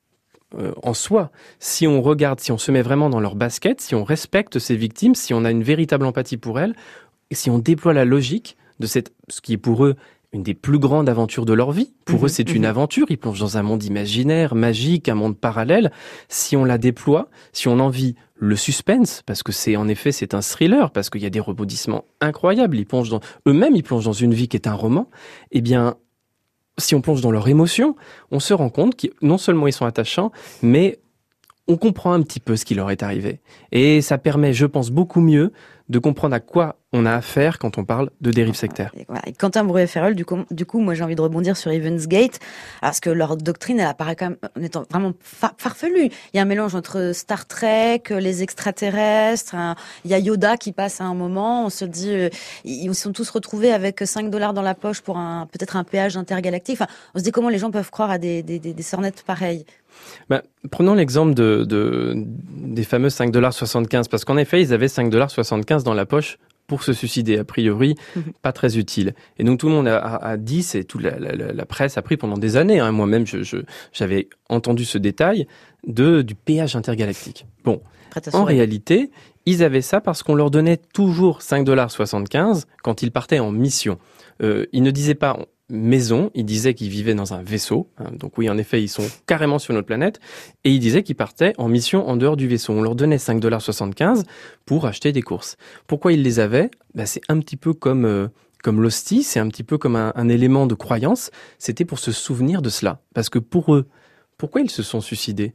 euh, 0.58 0.72
en 0.82 0.94
soi. 0.94 1.31
Si 1.58 1.87
on 1.87 2.00
regarde, 2.02 2.40
si 2.40 2.52
on 2.52 2.58
se 2.58 2.72
met 2.72 2.82
vraiment 2.82 3.10
dans 3.10 3.20
leur 3.20 3.34
basket, 3.34 3.81
si 3.81 3.94
on 3.94 4.04
respecte 4.04 4.58
ces 4.58 4.76
victimes, 4.76 5.14
si 5.14 5.34
on 5.34 5.44
a 5.44 5.50
une 5.50 5.62
véritable 5.62 6.06
empathie 6.06 6.38
pour 6.38 6.60
elles, 6.60 6.75
et 7.31 7.34
si 7.34 7.50
on 7.50 7.58
déploie 7.58 7.93
la 7.93 8.04
logique 8.04 8.56
de 8.81 8.87
cette, 8.87 9.12
ce 9.28 9.40
qui 9.40 9.54
est 9.54 9.58
pour 9.58 9.84
eux 9.84 9.96
une 10.32 10.43
des 10.43 10.55
plus 10.55 10.79
grandes 10.79 11.08
aventures 11.08 11.44
de 11.44 11.52
leur 11.52 11.73
vie. 11.73 11.93
Pour 12.06 12.20
eux, 12.20 12.23
mhm, 12.23 12.29
c'est 12.29 12.55
une 12.55 12.62
mhm. 12.62 12.69
aventure. 12.69 13.06
Ils 13.11 13.19
plongent 13.19 13.40
dans 13.40 13.58
un 13.58 13.62
monde 13.62 13.84
imaginaire, 13.84 14.55
magique, 14.55 15.08
un 15.08 15.14
monde 15.14 15.37
parallèle. 15.37 15.93
Si 16.29 16.56
on 16.56 16.64
la 16.64 16.79
déploie, 16.79 17.29
si 17.52 17.69
on 17.69 17.79
en 17.81 17.88
vit 17.88 18.17
le 18.37 18.56
suspense, 18.56 19.23
parce 19.25 19.43
que 19.43 19.52
c'est 19.52 19.76
en 19.76 19.87
effet 19.88 20.11
c'est 20.11 20.34
un 20.34 20.40
thriller, 20.40 20.90
parce 20.90 21.11
qu'il 21.11 21.23
y 21.23 21.26
a 21.26 21.31
des 21.31 21.40
rebondissements 21.40 22.06
incroyables. 22.20 22.76
Ils 22.76 22.87
plongent 22.87 23.11
dans 23.11 23.20
eux-mêmes, 23.46 23.76
ils 23.76 23.84
plongent 23.84 24.06
dans 24.06 24.12
une 24.12 24.34
vie 24.34 24.49
qui 24.49 24.56
est 24.56 24.67
un 24.67 24.75
roman. 24.75 25.08
Eh 25.52 25.61
bien, 25.61 25.96
si 26.78 26.94
on 26.94 27.02
plonge 27.02 27.20
dans 27.20 27.31
leur 27.31 27.49
émotion, 27.49 27.94
on 28.31 28.40
se 28.40 28.55
rend 28.55 28.70
compte 28.70 28.96
que 28.96 29.08
non 29.20 29.38
seulement 29.38 29.67
ils 29.67 29.73
sont 29.73 29.87
attachants, 29.87 30.32
mais 30.62 30.99
on 31.69 31.76
comprend 31.76 32.12
un 32.12 32.23
petit 32.23 32.41
peu 32.41 32.56
ce 32.56 32.64
qui 32.64 32.75
leur 32.75 32.91
est 32.91 33.03
arrivé. 33.03 33.41
Et 33.70 34.00
ça 34.00 34.19
permet, 34.19 34.53
je 34.53 34.67
pense, 34.67 34.91
beaucoup 34.91 35.20
mieux 35.20 35.53
de 35.88 35.99
comprendre 35.99 36.35
à 36.35 36.41
quoi 36.41 36.76
on 36.93 37.06
a 37.06 37.14
affaire 37.14 37.59
quand 37.59 37.76
on 37.76 37.85
parle 37.85 38.11
de 38.20 38.31
dérive 38.31 38.55
sectaire. 38.55 38.93
Et 39.26 39.32
Quentin 39.32 39.64
Brouet-Ferrol, 39.64 40.14
du 40.14 40.25
coup, 40.25 40.38
du 40.50 40.64
coup, 40.64 40.81
moi 40.81 40.94
j'ai 40.94 41.05
envie 41.05 41.14
de 41.14 41.20
rebondir 41.20 41.56
sur 41.56 41.70
Evansgate, 41.70 42.38
parce 42.81 43.00
que 43.00 43.11
leur 43.11 43.37
doctrine, 43.37 43.81
elle 43.81 43.87
apparaît 43.87 44.17
quand 44.17 44.31
même 44.31 44.38
en 44.59 44.62
étant 44.62 44.85
vraiment 44.91 45.12
farfelue. 45.23 46.06
Il 46.32 46.37
y 46.37 46.38
a 46.38 46.43
un 46.43 46.47
mélange 46.47 46.75
entre 46.75 47.12
Star 47.14 47.47
Trek, 47.47 48.03
les 48.11 48.43
extraterrestres, 48.43 49.55
il 50.05 50.11
y 50.11 50.14
a 50.14 50.19
Yoda 50.19 50.56
qui 50.56 50.73
passe 50.73 51.00
à 51.00 51.05
un 51.05 51.14
moment, 51.14 51.67
on 51.67 51.70
se 51.70 51.85
dit, 51.85 52.11
euh, 52.11 52.29
ils 52.64 52.94
sont 52.94 53.12
tous 53.12 53.29
retrouvés 53.31 53.73
avec 53.73 54.00
5 54.05 54.31
dollars 54.31 54.55
dans 54.55 54.62
la 54.62 54.75
poche 54.75 55.00
pour 55.00 55.17
peut-être 55.53 55.76
un 55.76 55.85
péage 55.85 56.17
intergalactique. 56.17 56.79
Enfin, 56.81 56.91
on 57.14 57.19
se 57.19 57.25
dit 57.25 57.32
comment 57.32 57.49
les 57.49 57.59
gens 57.59 57.70
peuvent 57.70 57.91
croire 57.91 58.11
à 58.11 58.19
des, 58.19 58.43
des 58.43 58.82
sornettes 58.82 59.25
pareilles. 59.26 59.64
Bah, 60.28 60.42
prenons 60.70 60.94
l'exemple 60.94 61.34
de, 61.34 61.64
de, 61.64 62.14
des 62.16 62.84
fameux 62.84 63.08
5,75$, 63.08 64.08
parce 64.08 64.24
qu'en 64.24 64.36
effet, 64.36 64.62
ils 64.62 64.72
avaient 64.72 64.86
5,75$ 64.86 65.82
dans 65.82 65.94
la 65.94 66.06
poche 66.06 66.38
pour 66.66 66.84
se 66.84 66.92
suicider, 66.92 67.38
a 67.38 67.44
priori, 67.44 67.96
mhm. 68.16 68.32
pas 68.40 68.52
très 68.52 68.78
utile. 68.78 69.14
Et 69.38 69.44
donc 69.44 69.58
tout 69.58 69.68
le 69.68 69.74
monde 69.74 69.88
a, 69.88 69.98
a, 69.98 70.36
dit, 70.36 70.62
c'est 70.62 70.84
toute 70.84 71.02
la, 71.02 71.18
la, 71.18 71.52
la, 71.52 71.66
presse 71.66 71.98
a 71.98 72.02
pris 72.02 72.16
pendant 72.16 72.38
des 72.38 72.56
années, 72.56 72.80
hein, 72.80 72.92
moi-même 72.92 73.24
j'avais 73.92 74.28
entendu 74.48 74.84
ce 74.84 74.96
détail, 74.96 75.46
de, 75.86 76.22
du 76.22 76.34
péage 76.34 76.76
intergalactique. 76.76 77.46
Bon, 77.64 77.82
en 78.32 78.44
réalité, 78.44 79.10
ils 79.46 79.62
avaient 79.62 79.82
ça 79.82 80.00
parce 80.00 80.22
qu'on 80.22 80.34
leur 80.34 80.50
donnait 80.50 80.76
toujours 80.76 81.40
5,75$ 81.40 82.64
quand 82.82 83.02
ils 83.02 83.11
partaient 83.11 83.40
en 83.40 83.50
mission. 83.50 83.99
Euh, 84.42 84.66
ils 84.72 84.82
ne 84.82 84.90
disaient 84.90 85.14
pas 85.14 85.38
maison. 85.73 86.31
Il 86.35 86.45
disait 86.45 86.75
qu'ils 86.75 86.88
vivaient 86.88 87.14
dans 87.14 87.35
un 87.35 87.43
vaisseau. 87.43 87.88
Hein. 87.99 88.11
donc 88.12 88.38
oui, 88.38 88.49
en 88.49 88.59
effet, 88.59 88.83
ils 88.83 88.88
sont 88.88 89.07
carrément 89.26 89.59
sur 89.59 89.75
notre 89.75 89.87
planète. 89.87 90.21
Et 90.64 90.71
il 90.71 90.79
disait 90.79 91.02
qu'ils 91.02 91.17
partaient 91.17 91.55
en 91.59 91.69
mission 91.69 92.09
en 92.09 92.17
dehors 92.17 92.37
du 92.37 92.47
vaisseau. 92.47 92.73
On 92.73 92.83
leur 92.83 92.95
donnait 92.95 93.17
5,75$ 93.17 94.25
pour 94.67 94.87
acheter 94.87 95.11
des 95.12 95.23
courses. 95.23 95.57
Pourquoi 95.87 96.12
ils 96.12 96.23
les 96.23 96.38
avaient 96.38 96.71
ben, 96.95 97.07
C'est 97.07 97.23
un 97.29 97.41
petit 97.41 97.57
peu 97.57 97.73
comme... 97.73 98.05
Euh, 98.05 98.29
comme 98.62 98.81
l'hostie, 98.81 99.25
c'est 99.25 99.41
un 99.41 99.49
petit 99.49 99.64
peu 99.64 99.76
comme 99.76 99.97
un 99.97 100.29
élément 100.29 100.69
de 100.69 100.76
croyance, 100.76 101.33
c'était 101.59 101.85
pour 101.85 101.99
se 101.99 102.12
souvenir 102.12 102.62
de 102.62 102.69
cela. 102.69 103.00
Parce 103.12 103.29
que 103.29 103.41
pour 103.41 103.75
eux, 103.75 103.88
pourquoi 104.38 104.61
ils 104.61 104.71
se 104.71 104.85
sont 104.85 105.00
suicidés? 105.00 105.52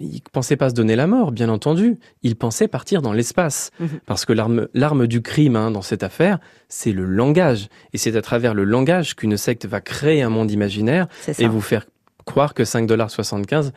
Il 0.00 0.20
pensait 0.32 0.56
pas 0.56 0.70
se 0.70 0.74
donner 0.74 0.96
la 0.96 1.06
mort, 1.06 1.32
bien 1.32 1.48
entendu. 1.48 1.98
Il 2.22 2.36
pensait 2.36 2.68
partir 2.68 3.02
dans 3.02 3.12
l'espace. 3.12 3.70
Mhm. 3.80 3.88
Parce 4.06 4.24
que 4.24 4.32
l'arme 4.32 5.06
du 5.06 5.22
crime 5.22 5.56
hein, 5.56 5.70
dans 5.70 5.82
cette 5.82 6.02
affaire, 6.02 6.38
c'est 6.68 6.92
le 6.92 7.04
langage. 7.04 7.68
Et 7.92 7.98
c'est 7.98 8.16
à 8.16 8.22
travers 8.22 8.54
le 8.54 8.64
langage 8.64 9.14
qu'une 9.14 9.36
secte 9.36 9.66
va 9.66 9.80
créer 9.80 10.22
un 10.22 10.30
monde 10.30 10.50
imaginaire 10.50 11.06
et 11.38 11.46
vous 11.46 11.60
faire 11.60 11.86
croire 12.24 12.54
que 12.54 12.62
5,75$, 12.62 13.72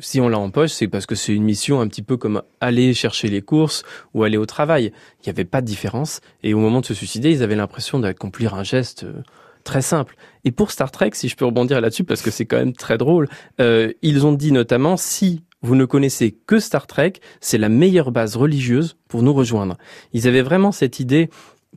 si 0.00 0.20
on 0.20 0.28
l'a 0.28 0.38
en 0.38 0.50
poche, 0.50 0.70
c'est 0.70 0.88
parce 0.88 1.06
que 1.06 1.14
c'est 1.14 1.34
une 1.34 1.44
mission 1.44 1.80
un 1.80 1.88
petit 1.88 2.02
peu 2.02 2.16
comme 2.16 2.42
aller 2.60 2.94
chercher 2.94 3.28
les 3.28 3.42
courses 3.42 3.84
ou 4.14 4.24
aller 4.24 4.36
au 4.36 4.46
travail. 4.46 4.92
Il 5.20 5.28
n'y 5.28 5.30
avait 5.30 5.44
pas 5.44 5.60
de 5.60 5.66
différence. 5.66 6.20
Et 6.42 6.54
au 6.54 6.58
moment 6.58 6.80
de 6.80 6.86
se 6.86 6.94
suicider, 6.94 7.30
ils 7.30 7.42
avaient 7.42 7.56
l'impression 7.56 7.98
d'accomplir 7.98 8.54
un 8.54 8.62
geste 8.62 9.04
euh, 9.04 9.22
très 9.64 9.82
simple. 9.82 10.16
Et 10.44 10.52
pour 10.52 10.70
Star 10.70 10.90
Trek, 10.90 11.10
si 11.14 11.28
je 11.28 11.36
peux 11.36 11.44
rebondir 11.44 11.80
là-dessus, 11.80 12.04
parce 12.04 12.22
que 12.22 12.30
c'est 12.30 12.44
quand 12.44 12.58
même 12.58 12.74
très 12.74 12.98
drôle, 12.98 13.28
euh, 13.60 13.92
ils 14.02 14.26
ont 14.26 14.32
dit 14.32 14.52
notamment 14.52 14.96
si 14.96 15.42
vous 15.62 15.74
ne 15.74 15.86
connaissez 15.86 16.36
que 16.46 16.58
Star 16.58 16.86
Trek, 16.86 17.14
c'est 17.40 17.56
la 17.56 17.70
meilleure 17.70 18.12
base 18.12 18.36
religieuse 18.36 18.96
pour 19.08 19.22
nous 19.22 19.32
rejoindre. 19.32 19.78
Ils 20.12 20.28
avaient 20.28 20.42
vraiment 20.42 20.72
cette 20.72 21.00
idée 21.00 21.30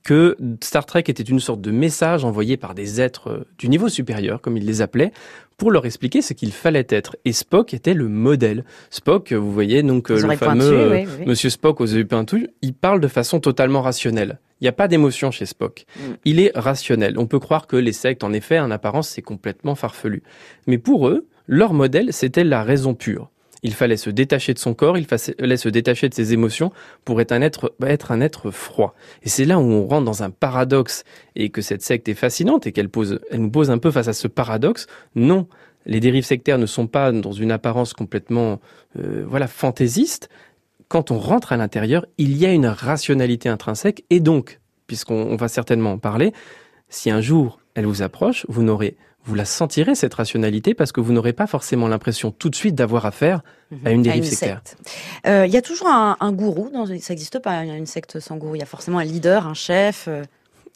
que 0.04 0.38
Star 0.63 0.86
Trek 0.86 1.04
était 1.08 1.24
une 1.24 1.39
sorte 1.39 1.62
de 1.62 1.72
message 1.72 2.24
envoyé 2.25 2.58
par 2.58 2.75
des 2.75 3.01
êtres 3.01 3.30
euh, 3.30 3.48
du 3.58 3.70
niveau 3.70 3.89
supérieur, 3.89 4.42
comme 4.42 4.58
ils 4.58 4.66
les 4.66 4.82
appelaient, 4.82 5.12
pour 5.58 5.72
leur 5.72 5.86
expliquer 5.86 6.22
ce 6.22 6.34
qu'il 6.34 6.51
fallait 6.51 6.88
être. 6.89 7.18
Et 7.25 7.34
Spock 7.34 7.74
était 7.74 7.94
le 7.94 8.08
modèle. 8.08 8.63
Spock, 8.89 9.34
vous 9.34 9.51
voyez, 9.51 9.84
donc 9.84 10.12
euh, 10.12 10.22
le 10.22 10.36
fameux 10.36 11.06
Monsieur 11.25 11.50
Spock 11.50 11.82
aux 11.82 11.86
yeux 11.86 12.06
peintus, 12.06 12.48
il 12.62 12.74
parle 12.74 13.01
de 13.01 13.08
façon 13.08 13.39
totalement 13.39 13.82
rationnelle. 13.82 14.39
Il 14.62 14.63
n'y 14.63 14.70
a 14.70 14.74
pas 14.74 14.88
d'émotion 14.88 15.32
chez 15.32 15.46
Spock. 15.46 15.86
Mm. 15.96 16.01
Il 16.25 16.39
est 16.39 16.51
rationnel. 16.56 17.18
On 17.18 17.27
peut 17.27 17.39
croire 17.39 17.68
que 17.68 17.75
les 17.75 17.94
sectes, 17.94 18.24
en 18.24 18.34
effet, 18.34 18.60
en 18.60 18.72
apparence, 18.72 19.10
c'est 19.10 19.22
complètement 19.22 19.75
farfelu. 19.75 20.24
Mais 20.68 20.77
pour 20.77 21.08
eux, 21.08 21.27
leur 21.48 21.74
modèle, 21.74 22.13
c'était 22.13 22.44
la 22.44 22.63
raison 22.63 22.94
pure. 22.94 23.30
Il 23.64 23.74
fallait 23.74 23.98
se 23.98 24.10
détacher 24.10 24.54
de 24.54 24.60
son 24.60 24.74
corps, 24.74 24.98
il 24.98 25.06
fallait 25.06 25.58
se 25.58 25.70
détacher 25.70 26.10
de 26.10 26.14
ses 26.14 26.34
émotions 26.34 26.72
pour 27.06 27.22
être 27.22 27.32
un 27.32 27.42
être, 27.42 27.74
être 27.86 28.12
un 28.12 28.22
être 28.22 28.52
froid. 28.52 28.94
Et 29.24 29.30
c'est 29.30 29.46
là 29.46 29.58
où 29.58 29.64
on 29.64 29.88
rentre 29.88 30.06
dans 30.06 30.24
un 30.24 30.30
paradoxe 30.30 31.04
et 31.36 31.50
que 31.50 31.62
cette 31.62 31.82
secte 31.82 32.08
est 32.08 32.14
fascinante 32.14 32.68
et 32.68 32.72
qu'elle 32.72 32.90
nous 33.34 33.52
pose 33.52 33.72
un 33.72 33.78
peu 33.78 33.92
face 33.92 34.08
à 34.08 34.14
ce 34.14 34.28
paradoxe. 34.28 34.88
Non, 35.16 35.48
les 35.88 36.00
dérives 36.00 36.26
sectaires 36.26 36.60
ne 36.60 36.66
sont 36.66 36.88
pas 36.88 37.12
dans 37.12 37.32
une 37.32 37.52
apparence 37.52 37.94
complètement, 37.94 38.60
euh, 39.00 39.24
voilà, 39.28 39.48
fantaisiste. 39.48 40.30
Quand 40.88 41.12
on 41.12 41.18
rentre 41.18 41.52
à 41.52 41.58
l'intérieur, 41.58 42.06
il 42.18 42.38
y 42.38 42.46
a 42.46 42.52
une 42.52 42.68
rationalité 42.68 43.50
intrinsèque 43.50 44.06
et 44.10 44.20
donc, 44.20 44.60
puisqu'on 44.86 45.36
va 45.36 45.48
certainement 45.48 45.94
en 45.94 45.98
parler, 45.98 46.34
si 46.90 47.10
un 47.10 47.22
jour 47.22 47.60
elle 47.74 47.86
vous 47.86 48.02
approche, 48.02 48.46
vous 48.50 48.64
n'aurez 48.64 48.98
vous 49.28 49.36
la 49.36 49.46
sentirez 49.46 49.94
cette 49.94 50.14
rationalité 50.14 50.74
parce 50.74 50.92
que 50.92 51.02
vous 51.02 51.12
n'aurez 51.12 51.34
pas 51.34 51.48
forcément 51.48 51.88
l'impression 51.88 52.32
tout 52.32 52.50
de 52.50 52.56
suite 52.56 52.76
d'avoir 52.76 53.06
affaire 53.06 53.42
à 53.84 53.92
une 53.92 54.02
dérive 54.02 54.24
sectaire. 54.24 54.62
Euh, 55.28 55.46
il 55.46 55.52
y 55.52 55.58
a 55.58 55.62
toujours 55.62 55.90
un, 55.90 56.32
gourou, 56.32 56.70
dans, 56.70 56.86
ça 56.86 56.94
n'existe 56.94 57.40
pas 57.40 57.64
une 57.64 57.86
secte 57.86 58.20
sans 58.20 58.38
gourou, 58.38 58.56
il 58.56 58.60
y 58.60 58.64
a 58.64 58.68
forcément 58.68 59.00
un 59.00 59.04
leader, 59.04 59.46
un 59.46 59.54
chef. 59.54 60.06
Euh. 60.08 60.24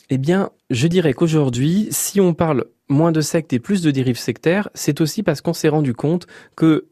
Eh 0.10 0.18
bien, 0.18 0.50
je 0.70 0.88
dirais 0.88 1.14
qu'aujourd'hui, 1.14 1.88
si 1.92 2.20
on 2.20 2.34
parle 2.34 2.66
moins 2.90 3.14
de 3.14 3.22
sectes 3.22 3.54
et 3.54 3.60
plus 3.60 3.82
de 3.82 3.90
dérives 3.90 4.20
sectaires, 4.20 4.70
c'est 4.74 5.00
aussi 5.00 5.24
parce 5.24 5.40
qu'on 5.40 5.54
s'est 5.54 5.70
rendu 5.70 5.94
compte 5.94 6.28
que 6.58 6.88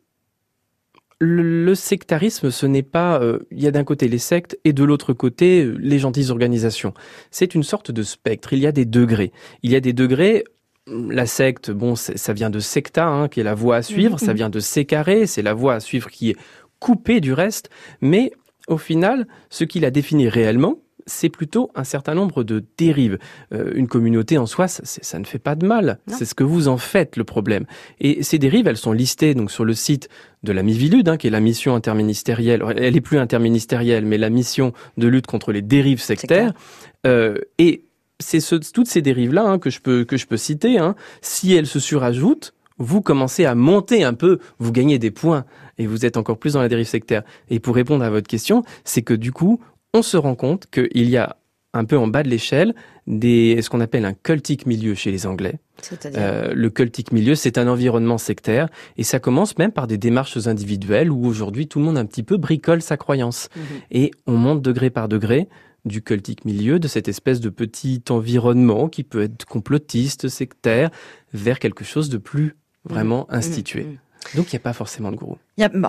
le, 1.19 1.75
sectarisme, 1.75 2.49
ce 2.49 2.65
n'est 2.65 2.83
pas, 2.83 3.19
euh, 3.21 3.39
il 3.51 3.61
y 3.61 3.67
a 3.67 3.71
d'un 3.71 3.83
côté 3.83 4.07
les 4.07 4.19
sectes 4.19 4.57
et 4.63 4.71
de 4.71 4.85
l'autre 4.85 5.11
côté 5.11 5.69
les 5.77 5.99
gentilles 5.99 6.31
organisations. 6.31 6.93
C'est 7.29 7.55
une 7.55 7.63
sorte 7.63 7.91
de 7.91 8.03
spectre. 8.03 8.53
Il 8.53 8.59
y 8.59 8.67
a 8.67 8.71
des 8.71 8.85
degrés. 8.85 9.33
Il 9.61 9.71
y 9.71 9.75
a 9.75 9.81
des 9.81 9.91
degrés 9.91 10.45
la 11.09 11.25
secte, 11.25 11.71
bon, 11.71 11.95
ça 11.95 12.33
vient 12.33 12.49
de 12.49 12.59
secta, 12.59 13.07
hein, 13.07 13.27
qui 13.27 13.39
est 13.39 13.43
la 13.43 13.55
voie 13.55 13.77
à 13.77 13.81
suivre, 13.81 14.13
mhm. 14.13 14.25
ça 14.25 14.33
vient 14.33 14.49
de 14.49 14.59
sécaré, 14.59 15.27
c'est 15.27 15.41
la 15.41 15.53
voie 15.53 15.75
à 15.75 15.79
suivre 15.79 16.09
qui 16.09 16.31
est 16.31 16.37
coupée 16.79 17.21
du 17.21 17.33
reste, 17.33 17.69
mais 18.01 18.31
au 18.67 18.77
final, 18.77 19.27
ce 19.49 19.63
qu'il 19.63 19.85
a 19.85 19.91
défini 19.91 20.29
réellement, 20.29 20.77
c'est 21.09 21.29
plutôt 21.29 21.71
un 21.75 21.83
certain 21.83 22.13
nombre 22.13 22.43
de 22.43 22.63
dérives. 22.77 23.17
Euh, 23.51 23.71
une 23.73 23.87
communauté 23.87 24.37
en 24.37 24.45
soi, 24.45 24.67
ça, 24.67 25.19
ne 25.19 25.25
fait 25.25 25.39
pas 25.39 25.55
de 25.55 25.65
mal. 25.65 25.99
C'est 26.07 26.25
ce 26.25 26.35
que 26.35 26.43
vous 26.43 26.67
en 26.67 26.77
faites 26.77 27.17
le 27.17 27.23
problème. 27.23 27.65
Et 27.99 28.21
ces 28.23 28.37
dérives, 28.37 28.67
elles 28.67 28.77
sont 28.77 28.91
listées 28.91 29.33
donc 29.33 29.51
sur 29.51 29.65
le 29.65 29.73
site 29.73 30.07
de 30.43 30.51
la 30.51 30.61
Mivilude, 30.61 31.09
hein, 31.09 31.17
qui 31.17 31.27
est 31.27 31.31
la 31.31 31.39
mission 31.39 31.75
interministérielle. 31.75 32.63
Elle 32.77 32.95
est 32.95 33.01
plus 33.01 33.17
interministérielle, 33.17 34.05
mais 34.05 34.17
la 34.17 34.29
mission 34.29 34.71
de 34.97 35.07
lutte 35.07 35.27
contre 35.27 35.51
les 35.51 35.63
dérives 35.63 35.99
sectaires. 35.99 36.53
Euh, 37.07 37.37
et 37.57 37.83
c'est 38.19 38.39
toutes 38.71 38.87
ces 38.87 39.01
dérives-là 39.01 39.43
hein, 39.43 39.59
que 39.59 39.69
je 39.69 39.79
peux 39.79 40.03
que 40.03 40.17
je 40.17 40.27
peux 40.27 40.37
citer. 40.37 40.77
Hein. 40.77 40.95
si 41.21 41.53
elles 41.53 41.67
se 41.67 41.79
surajoutent, 41.79 42.53
vous 42.77 43.01
commencez 43.01 43.45
à 43.45 43.55
monter 43.55 44.03
un 44.03 44.13
peu, 44.13 44.39
vous 44.57 44.71
gagnez 44.71 44.99
des 44.99 45.11
points 45.11 45.45
et 45.77 45.85
vous 45.85 46.05
êtes 46.05 46.17
encore 46.17 46.37
plus 46.37 46.53
dans 46.53 46.61
la 46.61 46.69
dérive 46.69 46.87
sectaire. 46.87 47.23
Et 47.49 47.59
pour 47.59 47.75
répondre 47.75 48.03
à 48.03 48.09
votre 48.09 48.27
question, 48.27 48.63
c'est 48.83 49.01
que 49.01 49.13
du 49.13 49.31
coup, 49.31 49.59
on 49.93 50.01
se 50.01 50.17
rend 50.17 50.35
compte 50.35 50.67
qu'il 50.71 51.09
y 51.09 51.17
a 51.17 51.37
un 51.73 51.85
peu 51.85 51.97
en 51.97 52.07
bas 52.07 52.23
de 52.23 52.29
l'échelle 52.29 52.73
des 53.05 53.61
ce 53.61 53.69
qu'on 53.69 53.81
appelle 53.81 54.05
un 54.05 54.13
cultic 54.13 54.65
milieu 54.65 54.95
chez 54.95 55.11
les 55.11 55.27
Anglais. 55.27 55.59
Euh, 56.17 56.53
le 56.53 56.69
cultic 56.69 57.11
milieu, 57.11 57.35
c'est 57.35 57.57
un 57.57 57.67
environnement 57.67 58.17
sectaire 58.17 58.69
et 58.97 59.03
ça 59.03 59.19
commence 59.19 59.57
même 59.57 59.71
par 59.71 59.87
des 59.87 59.97
démarches 59.97 60.47
individuelles 60.47 61.11
où 61.11 61.25
aujourd'hui 61.25 61.67
tout 61.67 61.79
le 61.79 61.85
monde 61.85 61.97
un 61.97 62.05
petit 62.05 62.23
peu 62.23 62.37
bricole 62.37 62.81
sa 62.81 62.97
croyance 62.97 63.49
mhm. 63.55 63.63
et 63.91 64.11
on 64.25 64.33
monte 64.33 64.61
degré 64.61 64.89
par 64.89 65.07
degré 65.07 65.47
du 65.85 66.01
cultique 66.01 66.45
milieu, 66.45 66.79
de 66.79 66.87
cette 66.87 67.07
espèce 67.07 67.39
de 67.39 67.49
petit 67.49 68.03
environnement 68.09 68.89
qui 68.89 69.03
peut 69.03 69.23
être 69.23 69.45
complotiste, 69.45 70.27
sectaire, 70.27 70.89
vers 71.33 71.59
quelque 71.59 71.83
chose 71.83 72.09
de 72.09 72.17
plus 72.17 72.55
vraiment 72.83 73.27
mmh. 73.29 73.35
institué. 73.35 73.83
Mmh. 73.83 73.97
Donc 74.35 74.51
il 74.51 74.55
n'y 74.55 74.59
a 74.59 74.63
pas 74.63 74.73
forcément 74.73 75.11
de 75.11 75.15
gourou 75.15 75.37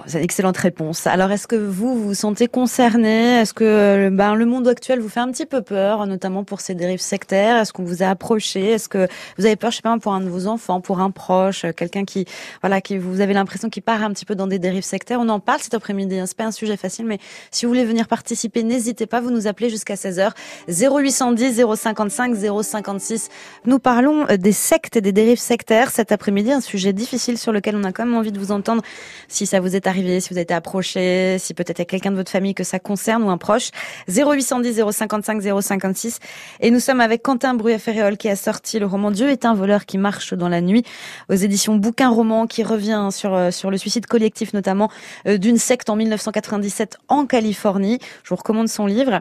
c'est 0.07 0.19
une 0.19 0.25
excellente 0.25 0.57
réponse. 0.57 1.07
Alors, 1.07 1.31
est-ce 1.31 1.47
que 1.47 1.57
vous 1.57 1.95
vous 1.95 2.15
sentez 2.15 2.49
concerné? 2.49 3.41
Est-ce 3.41 3.55
que 3.55 3.65
euh, 3.65 4.11
ben, 4.11 4.35
le 4.35 4.45
monde 4.45 4.67
actuel 4.67 4.99
vous 4.99 5.09
fait 5.09 5.21
un 5.21 5.31
petit 5.31 5.47
peu 5.47 5.63
peur, 5.63 6.07
notamment 6.07 6.43
pour 6.43 6.61
ces 6.61 6.75
dérives 6.75 7.01
sectaires? 7.01 7.57
Est-ce 7.57 7.73
qu'on 7.73 7.85
vous 7.85 8.03
a 8.03 8.09
approché? 8.09 8.73
Est-ce 8.73 8.89
que 8.89 9.07
vous 9.39 9.47
avez 9.47 9.57
peur, 9.57 9.71
je 9.71 9.77
sais 9.77 9.83
pas, 9.83 9.97
pour 9.99 10.13
un 10.13 10.21
de 10.21 10.29
vos 10.29 10.49
enfants, 10.49 10.81
pour 10.81 11.01
un 11.01 11.11
proche, 11.11 11.65
quelqu'un 11.77 12.05
qui, 12.05 12.25
voilà, 12.63 12.81
qui 12.81 12.99
vous 12.99 13.21
avez 13.21 13.33
l'impression 13.33 13.71
qu'il 13.71 13.83
part 13.83 14.03
un 14.03 14.11
petit 14.11 14.25
peu 14.25 14.35
dans 14.35 14.49
des 14.49 14.59
dérives 14.59 14.83
sectaires? 14.83 15.21
On 15.21 15.29
en 15.29 15.41
parle 15.41 15.61
cet 15.61 15.75
après-midi. 15.75 16.19
Hein. 16.19 16.27
C'est 16.27 16.37
pas 16.37 16.47
un 16.47 16.51
sujet 16.51 16.77
facile, 16.77 17.07
mais 17.07 17.19
si 17.53 17.65
vous 17.65 17.71
voulez 17.71 17.85
venir 17.85 18.09
participer, 18.09 18.65
n'hésitez 18.65 19.07
pas. 19.07 19.21
Vous 19.21 19.31
nous 19.31 19.47
appelez 19.47 19.71
jusqu'à 19.71 19.95
16h 19.95 20.33
0810 20.69 21.63
055 21.77 22.35
056. 22.63 23.29
Nous 23.67 23.79
parlons 23.79 24.27
euh, 24.29 24.37
des 24.37 24.53
sectes 24.53 24.97
et 24.97 25.01
des 25.01 25.13
dérives 25.13 25.39
sectaires 25.39 25.91
cet 25.91 26.11
après-midi, 26.11 26.51
un 26.51 26.61
sujet 26.61 26.93
difficile 26.93 27.39
sur 27.39 27.53
lequel 27.53 27.77
on 27.77 27.85
a 27.85 27.93
quand 27.93 28.05
même 28.05 28.17
envie 28.17 28.33
de 28.33 28.39
vous 28.39 28.51
entendre 28.51 28.83
si 29.29 29.47
ça 29.47 29.60
vous 29.61 29.77
est 29.77 29.87
arrivé, 29.87 30.21
si 30.21 30.31
vous 30.31 30.37
avez 30.37 30.43
été 30.43 30.55
approché, 30.55 31.39
si 31.39 31.55
peut-être 31.55 31.79
il 31.79 31.83
y 31.83 31.83
a 31.83 31.87
quelqu'un 31.87 32.11
de 32.11 32.17
votre 32.17 32.31
famille 32.31 32.55
que 32.55 32.65
ça 32.65 32.79
concerne 32.79 33.23
ou 33.23 33.31
un 33.31 33.39
proche. 33.39 33.71
0810 34.09 34.83
055 34.91 35.43
056. 35.61 36.19
Et 36.61 36.71
nous 36.71 36.81
sommes 36.81 37.01
avec 37.01 37.23
Quentin 37.23 37.55
Bruet-Ferréol 37.55 38.17
qui 38.17 38.29
a 38.29 38.37
sorti 38.37 38.79
le 38.79 38.87
roman 38.87 39.11
Dieu 39.11 39.29
est 39.31 39.45
un 39.45 39.55
voleur 39.55 39.87
qui 39.87 39.99
marche 39.99 40.35
dans 40.35 40.49
la 40.49 40.61
nuit 40.61 40.85
aux 41.29 41.35
éditions 41.35 41.77
Bouquin 41.77 42.09
Roman 42.09 42.47
qui 42.47 42.63
revient 42.63 43.09
sur, 43.11 43.35
euh, 43.35 43.51
sur 43.51 43.71
le 43.71 43.77
suicide 43.77 44.07
collectif 44.07 44.53
notamment 44.53 44.91
euh, 45.27 45.39
d'une 45.39 45.57
secte 45.59 45.91
en 45.91 45.97
1997 45.97 46.99
en 47.09 47.27
Californie. 47.27 47.99
Je 48.25 48.31
vous 48.31 48.37
recommande 48.37 48.69
son 48.69 48.87
livre. 48.87 49.21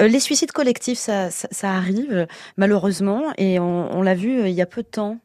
Euh, 0.00 0.08
les 0.08 0.20
suicides 0.20 0.52
collectifs, 0.52 0.98
ça, 0.98 1.30
ça, 1.30 1.70
arrive 1.70 2.26
malheureusement 2.56 3.24
et 3.36 3.58
on, 3.58 3.96
on 3.96 4.02
l'a 4.02 4.14
vu 4.14 4.48
il 4.48 4.54
y 4.54 4.62
a 4.62 4.66
peu 4.66 4.82
de 4.82 4.88
temps. 4.88 5.18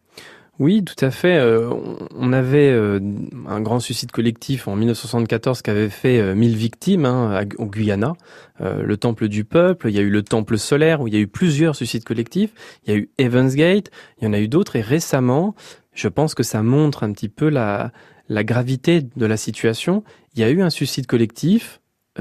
Oui, 0.59 0.83
tout 0.83 1.03
à 1.03 1.09
fait. 1.09 1.37
Euh, 1.37 1.71
on 2.15 2.31
avait 2.31 2.69
euh, 2.69 2.99
un 3.47 3.59
grand 3.59 3.79
suicide 3.79 4.11
collectif 4.11 4.67
en 4.67 4.75
1974 4.75 5.63
qui 5.63 5.69
avait 5.71 5.89
fait 5.89 6.35
1000 6.35 6.53
euh, 6.53 6.55
victimes 6.55 7.05
hein, 7.05 7.45
au 7.57 7.65
Guyana, 7.65 8.13
le 8.59 8.95
Temple 8.95 9.29
du 9.29 9.45
Peuple. 9.45 9.89
Il 9.89 9.95
y 9.95 9.99
a 9.99 10.01
eu 10.01 10.09
le 10.09 10.21
Temple 10.21 10.57
solaire 10.57 11.01
où 11.01 11.07
il 11.07 11.13
y 11.13 11.17
a 11.17 11.19
eu 11.19 11.27
plusieurs 11.27 11.75
suicides 11.75 12.03
collectifs. 12.03 12.53
Il 12.85 12.93
y 12.93 12.95
a 12.95 12.97
eu 12.97 13.09
Evans 13.17 13.49
Gate. 13.49 13.89
Il 14.19 14.25
y 14.25 14.27
en 14.27 14.33
a 14.33 14.39
eu 14.39 14.47
d'autres. 14.47 14.75
Et 14.75 14.81
récemment, 14.81 15.55
je 15.93 16.07
pense 16.07 16.35
que 16.35 16.43
ça 16.43 16.61
montre 16.61 17.03
un 17.03 17.11
petit 17.11 17.29
peu 17.29 17.49
la, 17.49 17.91
la 18.29 18.43
gravité 18.43 19.01
de 19.15 19.25
la 19.25 19.37
situation. 19.37 20.03
Il 20.35 20.41
y 20.41 20.43
a 20.43 20.49
eu 20.49 20.61
un 20.61 20.69
suicide 20.69 21.07
collectif 21.07 21.79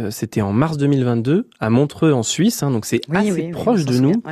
c'était 0.08 0.40
en 0.40 0.54
mars 0.54 0.78
2022 0.78 1.50
à 1.60 1.68
Montreux 1.68 2.14
en 2.14 2.22
Suisse, 2.22 2.62
hein, 2.62 2.70
donc 2.70 2.86
c'est 2.86 3.02
assez 3.12 3.50
proche 3.50 3.84
de 3.84 3.98
nous. 3.98 4.22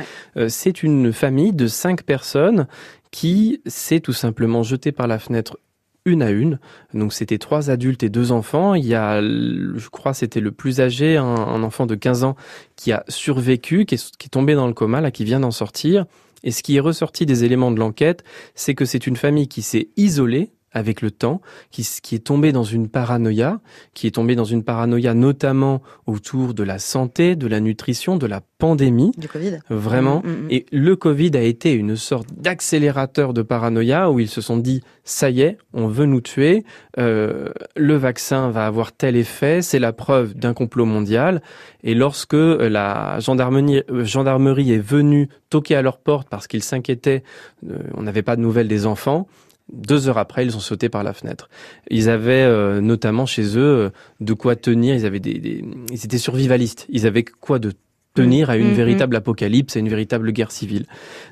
c'est 0.47 0.81
une 0.81 1.13
famille 1.13 1.53
de 1.53 1.67
cinq 1.67 2.01
personnes 2.01 2.65
qui 3.11 3.61
s'est 3.65 3.99
tout 3.99 4.13
simplement 4.13 4.63
jeté 4.63 4.91
par 4.91 5.07
la 5.07 5.19
fenêtre 5.19 5.57
une 6.05 6.23
à 6.23 6.31
une. 6.31 6.59
Donc 6.93 7.13
c'était 7.13 7.37
trois 7.37 7.69
adultes 7.69 8.03
et 8.03 8.09
deux 8.09 8.31
enfants. 8.31 8.73
Il 8.73 8.85
y 8.85 8.95
a, 8.95 9.21
je 9.21 9.89
crois, 9.89 10.13
c'était 10.13 10.39
le 10.39 10.51
plus 10.51 10.81
âgé, 10.81 11.17
un, 11.17 11.63
enfant 11.63 11.85
de 11.85 11.95
15 11.95 12.23
ans 12.23 12.35
qui 12.75 12.91
a 12.91 13.03
survécu, 13.07 13.85
qui 13.85 13.95
est, 13.95 14.17
qui 14.17 14.27
est 14.27 14.29
tombé 14.29 14.55
dans 14.55 14.67
le 14.67 14.73
coma, 14.73 15.01
là, 15.01 15.11
qui 15.11 15.25
vient 15.25 15.39
d'en 15.39 15.51
sortir. 15.51 16.05
Et 16.43 16.51
ce 16.51 16.63
qui 16.63 16.75
est 16.75 16.79
ressorti 16.79 17.25
des 17.27 17.43
éléments 17.43 17.71
de 17.71 17.79
l'enquête, 17.79 18.23
c'est 18.55 18.73
que 18.73 18.85
c'est 18.85 19.05
une 19.05 19.15
famille 19.15 19.47
qui 19.47 19.61
s'est 19.61 19.89
isolée 19.95 20.51
avec 20.71 21.01
le 21.01 21.11
temps, 21.11 21.41
qui, 21.69 21.87
qui, 22.01 22.15
est 22.15 22.25
tombé 22.25 22.51
dans 22.51 22.63
une 22.63 22.87
paranoïa, 22.87 23.59
qui 23.93 24.07
est 24.07 24.11
tombé 24.11 24.35
dans 24.35 24.45
une 24.45 24.63
paranoïa 24.63 25.13
notamment 25.13 25.81
autour 26.07 26.53
de 26.53 26.63
la 26.63 26.79
santé, 26.79 27.35
de 27.35 27.47
la 27.47 27.59
nutrition, 27.59 28.17
de 28.17 28.25
la 28.25 28.41
pandémie. 28.57 29.11
Du 29.17 29.27
Covid. 29.27 29.59
Vraiment. 29.69 30.21
Mm, 30.23 30.29
mm, 30.29 30.45
mm. 30.45 30.47
Et 30.51 30.65
le 30.71 30.95
Covid 30.95 31.31
a 31.35 31.41
été 31.41 31.73
une 31.73 31.95
sorte 31.95 32.27
d'accélérateur 32.33 33.33
de 33.33 33.41
paranoïa 33.41 34.09
où 34.11 34.19
ils 34.19 34.29
se 34.29 34.39
sont 34.39 34.57
dit, 34.57 34.81
ça 35.03 35.29
y 35.29 35.41
est, 35.41 35.57
on 35.73 35.87
veut 35.87 36.05
nous 36.05 36.21
tuer, 36.21 36.63
euh, 36.97 37.49
le 37.75 37.95
vaccin 37.95 38.49
va 38.49 38.65
avoir 38.65 38.91
tel 38.93 39.15
effet, 39.15 39.61
c'est 39.61 39.79
la 39.79 39.93
preuve 39.93 40.35
d'un 40.35 40.53
complot 40.53 40.85
mondial. 40.85 41.41
Et 41.83 41.95
lorsque 41.95 42.33
la 42.33 43.19
gendarmerie, 43.19 43.83
euh, 43.89 44.05
gendarmerie 44.05 44.71
est 44.71 44.79
venue 44.79 45.27
toquer 45.49 45.75
à 45.75 45.81
leur 45.81 45.97
porte 45.97 46.29
parce 46.29 46.47
qu'ils 46.47 46.63
s'inquiétaient, 46.63 47.23
euh, 47.69 47.77
on 47.95 48.03
n'avait 48.03 48.21
pas 48.21 48.35
de 48.35 48.41
nouvelles 48.41 48.67
des 48.67 48.85
enfants, 48.85 49.27
deux 49.71 50.07
heures 50.07 50.17
après, 50.17 50.45
ils 50.45 50.55
ont 50.55 50.61
sauté 50.61 50.89
par 50.89 51.03
la 51.03 51.13
fenêtre. 51.13 51.49
Ils 51.89 52.09
avaient 52.09 52.43
euh, 52.43 52.81
notamment 52.81 53.25
chez 53.25 53.57
eux 53.57 53.61
euh, 53.61 53.89
de 54.19 54.33
quoi 54.33 54.55
tenir. 54.55 54.95
Ils 54.95 55.05
avaient 55.05 55.19
des, 55.19 55.63
ils 55.91 56.05
étaient 56.05 56.17
survivalistes. 56.17 56.85
Ils 56.89 57.05
avaient 57.07 57.23
quoi 57.23 57.59
de 57.59 57.73
tenir 58.13 58.49
à 58.49 58.57
une 58.57 58.67
mm, 58.67 58.71
mm, 58.71 58.75
véritable 58.75 59.15
mm. 59.15 59.17
apocalypse, 59.17 59.75
à 59.75 59.79
une 59.79 59.89
véritable 59.89 60.31
guerre 60.31 60.51
civile. 60.51 60.85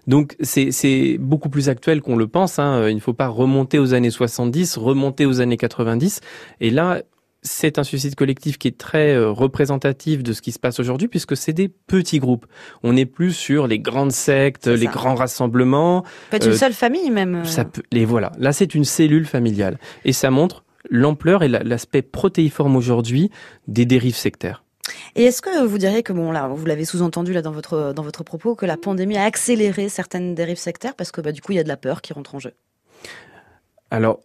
Donc 0.07 0.35
c'est 0.41 1.17
beaucoup 1.19 1.49
plus 1.49 1.69
actuel 1.69 2.01
qu'on 2.01 2.15
le 2.15 2.27
pense. 2.27 2.59
Hein. 2.59 2.87
Il 2.89 2.95
ne 2.95 3.01
faut 3.01 3.13
pas 3.13 3.27
remonter 3.27 3.79
aux 3.79 3.93
années 3.93 4.11
70, 4.11 4.77
remonter 4.77 5.25
aux 5.25 5.41
années 5.41 5.57
90. 5.57 6.21
Et 6.61 6.69
là, 6.69 7.01
c'est 7.41 7.79
un 7.79 7.83
suicide 7.83 8.15
collectif 8.15 8.57
qui 8.57 8.67
est 8.67 8.77
très 8.77 9.15
euh, 9.15 9.31
représentatif 9.31 10.23
de 10.23 10.33
ce 10.33 10.41
qui 10.41 10.51
se 10.51 10.59
passe 10.59 10.79
aujourd'hui 10.79 11.07
puisque 11.07 11.37
c'est 11.37 11.53
des 11.53 11.69
petits 11.69 12.19
groupes. 12.19 12.45
On 12.83 12.93
n'est 12.93 13.05
plus 13.05 13.33
sur 13.33 13.67
les 13.67 13.79
grandes 13.79 14.11
sectes, 14.11 14.67
les 14.67 14.87
grands 14.87 15.15
rassemblements. 15.15 16.03
Peut 16.29 16.37
être 16.37 16.47
une 16.47 16.53
seule 16.53 16.73
famille 16.73 17.09
même. 17.11 17.45
Ça 17.45 17.65
peut, 17.65 17.83
les 17.91 18.05
voilà. 18.05 18.31
Là, 18.37 18.51
c'est 18.51 18.75
une 18.75 18.85
cellule 18.85 19.25
familiale 19.25 19.79
et 20.05 20.13
ça 20.13 20.31
montre 20.31 20.63
l'ampleur 20.89 21.43
et 21.43 21.47
l'aspect 21.47 22.01
protéiforme 22.01 22.75
aujourd'hui 22.75 23.29
des 23.67 23.85
dérives 23.85 24.15
sectaires. 24.15 24.63
Et 25.15 25.23
est-ce 25.23 25.41
que 25.41 25.65
vous 25.65 25.77
diriez 25.77 26.03
que 26.03 26.13
bon 26.13 26.31
là, 26.31 26.47
vous 26.47 26.65
l'avez 26.65 26.85
sous-entendu 26.85 27.33
là 27.33 27.41
dans 27.41 27.51
votre 27.51 27.93
dans 27.93 28.03
votre 28.03 28.23
propos 28.23 28.55
que 28.55 28.65
la 28.65 28.77
pandémie 28.77 29.17
a 29.17 29.23
accéléré 29.23 29.87
certaines 29.89 30.35
dérives 30.35 30.57
sectaires? 30.57 30.95
Parce 30.95 31.11
que 31.11 31.21
bah, 31.21 31.31
du 31.31 31.41
coup 31.41 31.51
il 31.51 31.55
y 31.55 31.59
a 31.59 31.63
de 31.63 31.67
la 31.67 31.77
peur 31.77 32.01
qui 32.01 32.13
rentre 32.13 32.35
en 32.35 32.39
jeu. 32.39 32.53
Alors 33.91 34.19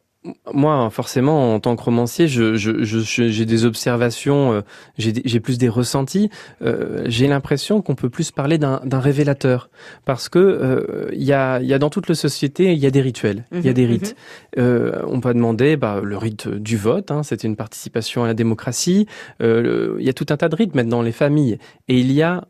moi, 0.53 0.89
forcément, 0.91 1.55
en 1.55 1.61
tant 1.61 1.77
que 1.77 1.83
romancier, 1.83 2.29
j'ai 2.29 2.57
je, 2.57 2.83
je, 2.83 3.43
des 3.43 3.65
observations, 3.67 4.53
euh, 4.53 4.61
j'ai 4.97 5.41
plus 5.41 5.59
des 5.59 5.69
ressentis. 5.69 6.31
Euh, 6.63 7.03
j'ai 7.07 7.29
l'impression 7.29 7.83
qu'on 7.83 7.95
peut 7.95 8.09
plus 8.09 8.31
parler 8.31 8.57
d'un 8.57 9.01
révélateur, 9.01 9.69
parce 10.05 10.29
que 10.29 10.39
euh, 10.39 11.09
il 11.13 11.23
y, 11.23 11.33
a, 11.33 11.61
y 11.61 11.75
a 11.75 11.79
dans 11.79 11.91
toute 11.91 12.09
la 12.09 12.15
société, 12.15 12.73
il 12.73 12.79
y 12.79 12.87
a 12.87 12.91
des 12.91 13.03
rituels, 13.03 13.45
il 13.53 13.61
y 13.65 13.69
a 13.69 13.71
mhm, 13.71 13.75
des 13.75 13.87
rites. 13.87 14.17
Mhm. 14.57 14.93
on 15.07 15.21
peut 15.21 15.35
demander 15.35 15.77
bah, 15.77 16.01
le 16.03 16.17
rite 16.17 16.49
du 16.49 16.77
vote, 16.77 17.11
hein, 17.11 17.23
c'était 17.23 17.47
une 17.47 17.57
participation 17.57 18.25
à 18.25 18.27
la 18.27 18.35
démocratie. 18.35 19.07
Il 19.41 19.97
y 20.01 20.09
a 20.09 20.13
tout 20.15 20.27
un 20.31 20.37
tas 20.37 20.49
de 20.49 20.57
rites 20.57 20.75
maintenant, 20.75 21.03
les 21.03 21.13
familles, 21.13 21.59
et 21.89 21.99
il 21.99 22.13
y 22.13 22.23
a 22.23 22.45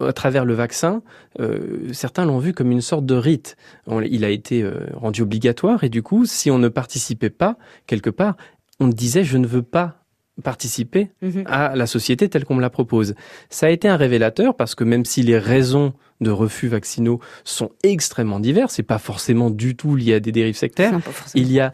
à 0.00 0.12
travers 0.12 0.44
le 0.44 0.54
vaccin, 0.54 1.02
euh, 1.40 1.92
certains 1.92 2.24
l'ont 2.24 2.38
vu 2.38 2.52
comme 2.52 2.70
une 2.70 2.80
sorte 2.80 3.06
de 3.06 3.14
rite. 3.14 3.56
il 4.04 4.24
a 4.24 4.30
été 4.30 4.62
euh, 4.62 4.86
rendu 4.94 5.22
obligatoire 5.22 5.84
et 5.84 5.88
du 5.88 6.02
coup, 6.02 6.26
si 6.26 6.50
on 6.50 6.58
ne 6.58 6.68
participait 6.68 7.30
pas 7.30 7.56
quelque 7.86 8.10
part, 8.10 8.36
on 8.78 8.88
disait 8.88 9.24
je 9.24 9.38
ne 9.38 9.46
veux 9.46 9.62
pas 9.62 10.02
participer 10.42 11.10
mhm. 11.22 11.44
à 11.46 11.74
la 11.76 11.86
société 11.86 12.28
telle 12.28 12.44
qu'on 12.44 12.56
me 12.56 12.60
la 12.60 12.68
propose. 12.68 13.14
Ça 13.48 13.66
a 13.66 13.70
été 13.70 13.88
un 13.88 13.96
révélateur 13.96 14.54
parce 14.54 14.74
que 14.74 14.84
même 14.84 15.06
si 15.06 15.22
les 15.22 15.38
raisons 15.38 15.94
de 16.20 16.30
refus 16.30 16.68
vaccinaux 16.68 17.20
sont 17.44 17.70
extrêmement 17.82 18.40
diverses, 18.40 18.78
et 18.78 18.82
pas 18.82 18.98
forcément 18.98 19.50
du 19.50 19.76
tout 19.76 19.96
liées 19.96 20.14
à 20.14 20.20
des 20.20 20.32
dérives 20.32 20.56
sectaires, 20.56 20.98
il 21.34 21.52
y 21.52 21.60
a 21.60 21.72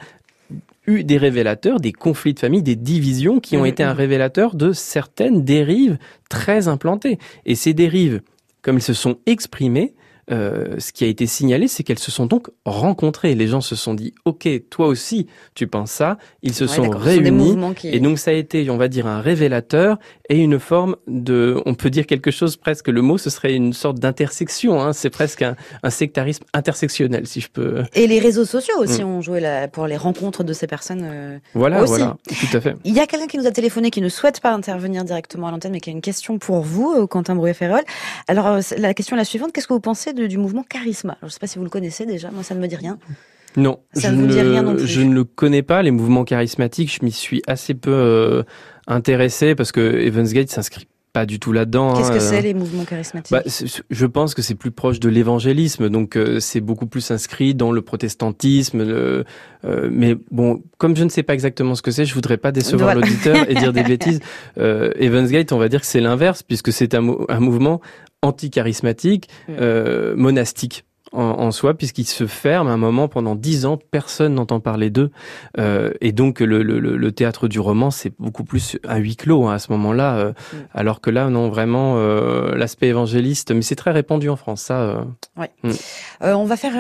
eu 0.87 1.05
des 1.05 1.17
révélateurs, 1.17 1.81
des 1.81 1.93
conflits 1.93 2.35
de 2.35 2.41
famille, 2.41 2.62
des 2.62 2.77
divisions 2.77 3.41
qui 3.41 3.57
ont 3.57 3.62
mmh, 3.62 3.67
été 3.67 3.83
un 3.83 3.93
révélateur 3.93 4.55
de 4.55 4.73
certaines 4.73 5.45
dérives 5.45 5.99
très 6.29 6.69
implantées. 6.69 7.19
Et 7.47 7.55
ces 7.55 7.75
dérives, 7.75 8.21
comme 8.62 8.79
ils 8.79 8.83
se 8.83 8.95
sont 8.95 9.19
exprimées, 9.27 9.95
euh, 10.31 10.76
ce 10.79 10.93
qui 10.93 11.05
a 11.05 11.09
été 11.09 11.26
signalé, 11.26 11.67
c'est 11.67 11.83
qu'elles 11.83 11.99
se 11.99 12.11
sont 12.11 12.26
donc 12.26 12.49
rencontrées. 12.64 13.35
Les 13.35 13.49
gens 13.49 13.61
se 13.61 13.75
sont 13.75 13.95
dit, 13.95 14.14
OK, 14.25 14.49
toi 14.71 14.87
aussi, 14.87 15.26
tu 15.55 15.67
penses 15.67 15.91
ça. 15.91 16.17
Ils 16.43 16.55
se 16.55 16.67
sont 16.67 16.88
réunis. 16.91 17.57
Et 17.85 17.99
donc, 17.99 18.19
ça 18.19 18.31
a 18.31 18.35
été, 18.35 18.71
on 18.71 18.76
va 18.76 18.88
dire, 18.88 19.07
un 19.07 19.21
révélateur 19.21 19.99
et 20.29 20.38
une 20.38 20.59
forme 20.59 20.97
de, 21.09 21.61
on 21.67 21.75
peut 21.75 21.91
dire 21.91 22.07
quelque 22.07 22.31
chose 22.31 22.57
presque, 22.57 22.88
le 22.88 23.02
mot, 23.02 23.19
ce 23.19 23.31
serait 23.31 23.55
une 23.55 23.73
sorte 23.73 23.99
d'intersection. 23.99 24.81
Hein. 24.81 24.93
C'est 24.93 25.11
presque 25.11 25.43
un, 25.43 25.57
sectarisme 25.91 26.45
intersectionnel, 26.55 27.26
si 27.26 27.41
je 27.41 27.49
peux. 27.49 27.83
Et 27.95 28.07
les 28.07 28.19
réseaux 28.19 28.45
sociaux 28.45 28.76
aussi 28.79 29.02
mm. 29.02 29.07
ont 29.07 29.21
joué 29.21 29.43
pour 29.73 29.87
les 29.87 29.97
rencontres 29.97 30.45
de 30.45 30.52
ces 30.52 30.67
personnes. 30.67 31.02
Euh, 31.05 31.38
voilà, 31.55 31.83
aussi. 31.83 31.95
voilà, 31.95 32.17
tout 32.26 32.57
à 32.57 32.61
fait. 32.61 32.76
Il 32.85 32.95
y 32.95 33.00
a 33.00 33.07
quelqu'un 33.07 33.26
qui 33.26 33.38
nous 33.38 33.47
a 33.47 33.50
téléphoné 33.50 33.91
qui 33.91 34.00
ne 34.00 34.09
souhaite 34.09 34.41
pas 34.41 34.52
intervenir 34.52 35.05
directement 35.05 35.49
à 35.49 35.50
l'antenne, 35.50 35.73
mais 35.73 35.81
qui 35.81 35.91
a 35.91 35.93
une 35.93 36.00
question 36.00 36.38
pour 36.38 36.62
vous, 36.62 36.95
euh, 36.97 37.07
Quentin 37.07 37.35
Brouet-Ferrol. 37.35 37.83
Alors, 38.29 38.61
la 38.79 38.95
question 38.95 39.17
est 39.17 39.19
la 39.19 39.25
suivante. 39.25 39.52
Qu'est-ce 39.52 39.67
que 39.67 39.75
vous 39.75 39.81
pensez 39.81 40.12
du 40.26 40.38
mouvement 40.38 40.62
Charisma. 40.62 41.17
je 41.21 41.26
ne 41.26 41.31
sais 41.31 41.38
pas 41.38 41.47
si 41.47 41.59
vous 41.59 41.64
le 41.64 41.71
connaissez 41.71 42.07
déjà, 42.07 42.31
moi 42.31 42.43
ça 42.43 42.55
ne 42.55 42.61
me 42.61 42.69
dit 42.69 42.76
rien. 42.76 42.99
Non, 43.57 43.81
je, 43.95 44.09
ne, 44.09 44.79
je 44.79 45.00
ne 45.02 45.14
le 45.14 45.25
connais 45.25 45.62
pas. 45.62 45.83
Les 45.83 45.91
mouvements 45.91 46.25
charismatiques, 46.25 46.93
je 46.99 47.05
m'y 47.05 47.12
suis 47.12 47.43
assez 47.47 47.75
peu 47.75 47.93
euh, 47.93 48.43
intéressé 48.87 49.55
parce 49.55 49.73
que 49.73 50.07
Evansgate 50.07 50.49
s'inscrit 50.49 50.87
pas 51.12 51.26
du 51.26 51.38
tout 51.38 51.52
là-dedans. 51.52 51.93
Qu'est-ce 51.93 52.11
que 52.11 52.17
hein, 52.17 52.21
c'est 52.21 52.41
les 52.41 52.55
mouvements 52.55 52.87
charismatiques? 52.87 53.31
Bah, 53.31 53.43
Je 53.91 54.07
pense 54.07 54.35
que 54.35 54.41
c'est 54.41 54.55
plus 54.55 54.71
proche 54.71 54.99
de 54.99 55.11
l'évangélisme, 55.11 55.91
donc 55.91 56.17
euh, 56.17 56.41
c'est 56.41 56.62
beaucoup 56.62 56.87
plus 56.87 57.11
inscrit 57.11 57.55
dans 57.55 57.71
le 57.71 57.83
protestantisme. 57.83 58.81
Euh, 58.81 59.25
mais 59.91 60.17
bon, 60.31 60.62
comme 60.79 60.97
je 60.97 61.05
ne 61.05 61.11
sais 61.11 61.23
pas 61.23 61.35
exactement 61.35 61.75
ce 61.75 61.83
que 61.83 61.91
c'est, 61.91 62.07
je 62.07 62.14
voudrais 62.14 62.38
pas 62.38 62.50
décevoir 62.50 62.95
l'auditeur 62.95 63.50
et 63.50 63.55
dire 63.55 63.75
des 63.75 63.83
bêtises. 63.83 64.21
Evansgate, 64.57 65.52
on 65.52 65.59
va 65.59 65.69
dire 65.69 65.83
que 65.83 65.87
c'est 65.87 66.00
l'inverse, 66.00 66.43
puisque 66.43 66.73
c'est 66.73 66.95
un, 66.95 67.07
un, 67.29 67.41
mouvement 67.41 67.83
anti-charismatique, 68.23 69.29
mm. 69.49 69.52
euh, 69.61 70.17
monastique 70.17 70.85
en, 71.12 71.50
soi, 71.50 71.75
puisqu'il 71.75 72.07
se 72.07 72.26
ferme 72.26 72.69
à 72.69 72.73
un 72.73 72.76
moment 72.76 73.09
pendant 73.09 73.35
dix 73.35 73.66
ans, 73.66 73.78
personne 73.90 74.35
n'entend 74.35 74.61
parler 74.61 74.90
d'eux. 74.90 75.11
Euh, 75.59 75.90
et 76.00 76.12
donc 76.12 76.40
le, 76.40 76.62
le, 76.62 76.78
le, 76.78 77.12
théâtre 77.12 77.49
du 77.49 77.61
roman, 77.61 77.90
c'est 77.90 78.12
beaucoup 78.19 78.45
plus 78.45 78.78
un 78.85 78.97
huis 78.97 79.16
clos 79.16 79.47
hein, 79.47 79.54
à 79.54 79.59
ce 79.59 79.71
moment-là, 79.73 80.16
euh, 80.16 80.31
mm. 80.31 80.57
alors 80.75 81.00
que 81.00 81.11
là, 81.11 81.28
non, 81.28 81.49
vraiment 81.49 81.95
euh, 81.97 82.54
l'aspect 82.57 82.88
évangéliste, 82.88 83.52
mais 83.52 83.62
c'est 83.62 83.76
très 83.76 83.90
répandu 83.90 84.28
en 84.28 84.37
France, 84.37 84.63
ça. 84.63 84.80
Euh. 84.80 85.04
Ouais. 85.37 85.50
Mm. 85.63 85.71
on 86.23 86.45
va 86.45 86.56
faire 86.56 86.73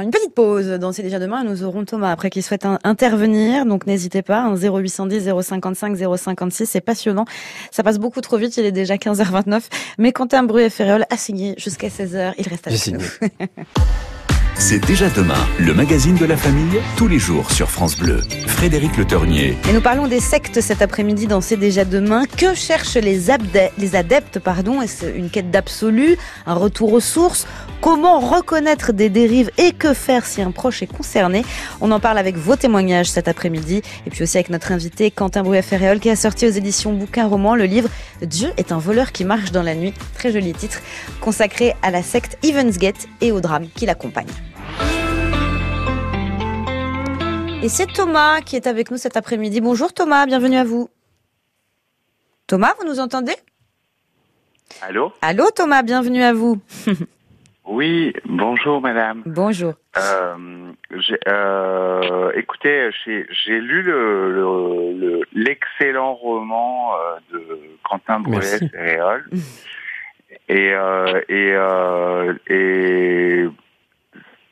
une 0.00 0.10
petite 0.10 0.34
pause 0.34 0.68
dans 0.68 0.92
C'est 0.92 1.02
déjà 1.02 1.18
demain. 1.18 1.44
Nous 1.44 1.64
aurons 1.64 1.84
Thomas 1.84 2.12
après 2.12 2.30
qui 2.30 2.42
souhaite 2.42 2.66
intervenir, 2.84 3.66
donc 3.66 3.86
n'hésitez 3.86 4.22
pas. 4.22 4.52
0810 4.54 5.30
055 5.42 5.96
056, 6.16 6.66
c'est 6.66 6.80
passionnant. 6.80 7.24
Ça 7.70 7.82
passe 7.82 7.98
beaucoup 7.98 8.20
trop 8.20 8.36
vite, 8.36 8.56
il 8.56 8.64
est 8.64 8.72
déjà 8.72 8.96
15h29. 8.96 9.62
Mais 9.98 10.12
Quentin 10.12 10.42
Bruet 10.42 10.70
Ferréol 10.70 11.04
a 11.10 11.16
signé 11.16 11.54
jusqu'à 11.58 11.88
16h. 11.88 12.34
Il 12.38 12.48
reste 12.48 12.66
avec 12.66 12.86
nous. 12.88 13.00
Yeah. 13.56 13.64
C'est 14.58 14.78
déjà 14.86 15.10
demain, 15.10 15.46
le 15.58 15.74
magazine 15.74 16.16
de 16.16 16.24
la 16.24 16.36
famille, 16.36 16.80
tous 16.96 17.08
les 17.08 17.18
jours 17.18 17.50
sur 17.50 17.70
France 17.70 17.94
Bleu. 17.94 18.22
Frédéric 18.46 18.96
Le 18.96 19.04
Ternier. 19.04 19.54
Et 19.68 19.72
nous 19.74 19.82
parlons 19.82 20.08
des 20.08 20.18
sectes 20.18 20.62
cet 20.62 20.80
après-midi 20.80 21.26
dans 21.26 21.42
C'est 21.42 21.58
déjà 21.58 21.84
demain. 21.84 22.24
Que 22.24 22.54
cherchent 22.54 22.96
les, 22.96 23.30
adeptes 23.30 24.38
pardon 24.38 24.80
Est-ce 24.80 25.04
une 25.14 25.28
quête 25.28 25.50
d'absolu 25.50 26.16
Un 26.46 26.54
retour 26.54 26.94
aux 26.94 27.00
sources 27.00 27.46
Comment 27.82 28.18
reconnaître 28.18 28.94
des 28.94 29.10
dérives 29.10 29.50
et 29.58 29.72
que 29.72 29.92
faire 29.92 30.24
si 30.24 30.40
un 30.40 30.52
proche 30.52 30.82
est 30.82 30.86
concerné? 30.86 31.44
On 31.82 31.92
en 31.92 32.00
parle 32.00 32.16
avec 32.16 32.36
vos 32.36 32.56
témoignages 32.56 33.10
cet 33.10 33.28
après-midi 33.28 33.82
et 34.06 34.10
puis 34.10 34.22
aussi 34.22 34.38
avec 34.38 34.48
notre 34.48 34.72
invité 34.72 35.10
Quentin 35.10 35.42
Brouet-Ferréol 35.42 36.00
qui 36.00 36.08
a 36.08 36.16
sorti 36.16 36.46
aux 36.46 36.50
éditions 36.50 36.94
Bouquin 36.94 37.26
Roman 37.26 37.56
le 37.56 37.64
livre 37.64 37.90
Dieu 38.22 38.48
est 38.56 38.72
un 38.72 38.78
voleur 38.78 39.12
qui 39.12 39.26
marche 39.26 39.52
dans 39.52 39.62
la 39.62 39.74
nuit. 39.74 39.92
Très 40.14 40.32
joli 40.32 40.54
titre 40.54 40.80
consacré 41.20 41.74
à 41.82 41.90
la 41.90 42.02
secte 42.02 42.38
Evansgate 42.42 43.06
et 43.20 43.32
au 43.32 43.40
drame 43.40 43.66
qui 43.74 43.84
l'accompagne. 43.84 44.26
Et 47.62 47.68
c'est 47.68 47.86
Thomas 47.86 48.42
qui 48.42 48.54
est 48.54 48.66
avec 48.66 48.90
nous 48.90 48.98
cet 48.98 49.16
après-midi. 49.16 49.60
Bonjour 49.60 49.92
Thomas, 49.92 50.26
bienvenue 50.26 50.56
à 50.56 50.64
vous. 50.64 50.90
Thomas, 52.46 52.74
vous 52.78 52.86
nous 52.86 53.00
entendez? 53.00 53.34
Allô? 54.82 55.12
Allô 55.22 55.50
Thomas, 55.50 55.82
bienvenue 55.82 56.22
à 56.22 56.32
vous. 56.32 56.60
oui, 57.64 58.12
bonjour 58.26 58.80
madame. 58.80 59.22
Bonjour. 59.24 59.72
Euh, 59.96 60.72
euh, 61.26 62.32
écoutez, 62.34 62.90
j'ai 63.04 63.60
lu 63.60 63.82
l'excellent 65.32 66.12
le, 66.12 66.20
roman 66.20 66.92
euh, 66.92 67.16
de 67.32 67.60
Quentin 67.82 68.20
Brouillet 68.20 68.60
et, 70.48 70.72
et, 71.28 71.54
et 72.48 73.46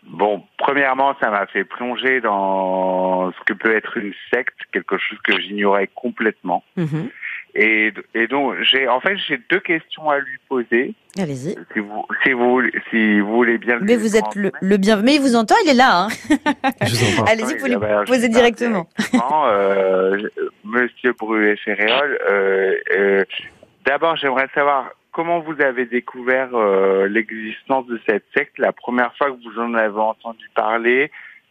Bon, 0.06 0.42
premièrement, 0.58 1.14
ça 1.20 1.30
m'a 1.30 1.46
fait 1.46 1.64
plonger 1.64 2.20
dans 2.20 3.32
ce 3.32 3.36
que 3.46 3.52
peut 3.54 3.74
être 3.74 3.96
une 3.96 4.12
secte, 4.32 4.54
quelque 4.72 4.98
chose 4.98 5.18
que 5.24 5.40
j'ignorais 5.40 5.88
complètement. 5.94 6.62
Mhm. 6.76 7.08
Et, 7.56 7.92
et, 8.14 8.26
donc, 8.26 8.56
j'ai, 8.62 8.88
en 8.88 9.00
fait, 9.00 9.16
j'ai 9.16 9.40
deux 9.48 9.60
questions 9.60 10.10
à 10.10 10.18
lui 10.18 10.38
poser. 10.48 10.92
Allez-y. 11.16 11.56
Si 11.72 11.78
vous, 11.78 12.04
si 12.24 12.32
vous, 12.32 12.62
si 12.90 13.20
vous 13.20 13.32
voulez 13.32 13.58
bien. 13.58 13.78
Mais 13.80 13.96
vous 13.96 14.16
êtes 14.16 14.34
le, 14.34 14.50
le 14.60 14.76
bien, 14.76 14.96
mais 14.96 15.14
il 15.14 15.20
vous 15.20 15.36
entend, 15.36 15.54
il 15.64 15.70
est 15.70 15.74
là. 15.74 16.06
Hein. 16.06 16.08
Allez-y, 17.28 17.54
vous 17.54 17.58
pouvez 17.58 17.70
lui 17.70 18.06
poser 18.06 18.28
directement. 18.28 18.88
euh, 19.46 20.28
Monsieur 20.64 21.12
Bruet-Ferréol, 21.12 22.18
euh, 22.28 22.74
euh, 22.96 23.24
d'abord, 23.86 24.16
j'aimerais 24.16 24.48
savoir 24.52 24.90
comment 25.14 25.38
vous 25.38 25.58
avez 25.62 25.86
découvert 25.86 26.50
euh, 26.54 27.06
l'existence 27.08 27.86
de 27.86 27.98
cette 28.06 28.26
secte? 28.36 28.58
La 28.58 28.72
première 28.72 29.16
fois 29.16 29.30
que 29.30 29.36
vous 29.42 29.58
en 29.58 29.72
avez 29.74 29.98
entendu 29.98 30.50
parler 30.54 31.10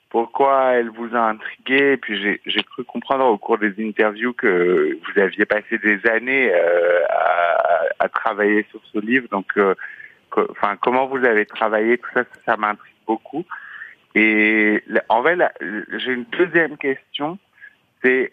Pourquoi 0.09 0.73
elle 0.73 0.89
vous 0.89 1.15
a 1.15 1.29
intrigué? 1.29 1.93
Et 1.93 1.97
puis 1.97 2.39
j'ai 2.45 2.63
cru 2.63 2.83
comprendre 2.83 3.25
au 3.25 3.37
cours 3.37 3.57
des 3.57 3.73
interviews 3.79 4.33
que 4.33 4.99
vous 5.01 5.19
aviez 5.19 5.45
passé 5.45 5.77
des 5.77 6.05
années 6.07 6.51
euh, 6.53 6.99
à, 7.99 8.09
travailler 8.09 8.65
sur 8.69 8.81
ce 8.91 8.99
livre. 8.99 9.27
Donc, 9.31 9.57
euh, 9.57 9.73
enfin, 10.51 10.75
comment 10.81 11.07
vous 11.07 11.25
avez 11.25 11.45
travaillé? 11.45 11.97
Tout 11.97 12.09
ça, 12.13 12.23
ça, 12.45 12.57
m'intrigue 12.57 12.93
beaucoup. 13.07 13.45
Et 14.13 14.83
en 15.09 15.23
fait, 15.23 15.39
j'ai 15.97 16.11
une 16.11 16.25
deuxième 16.25 16.77
question. 16.77 17.39
C'est, 18.03 18.31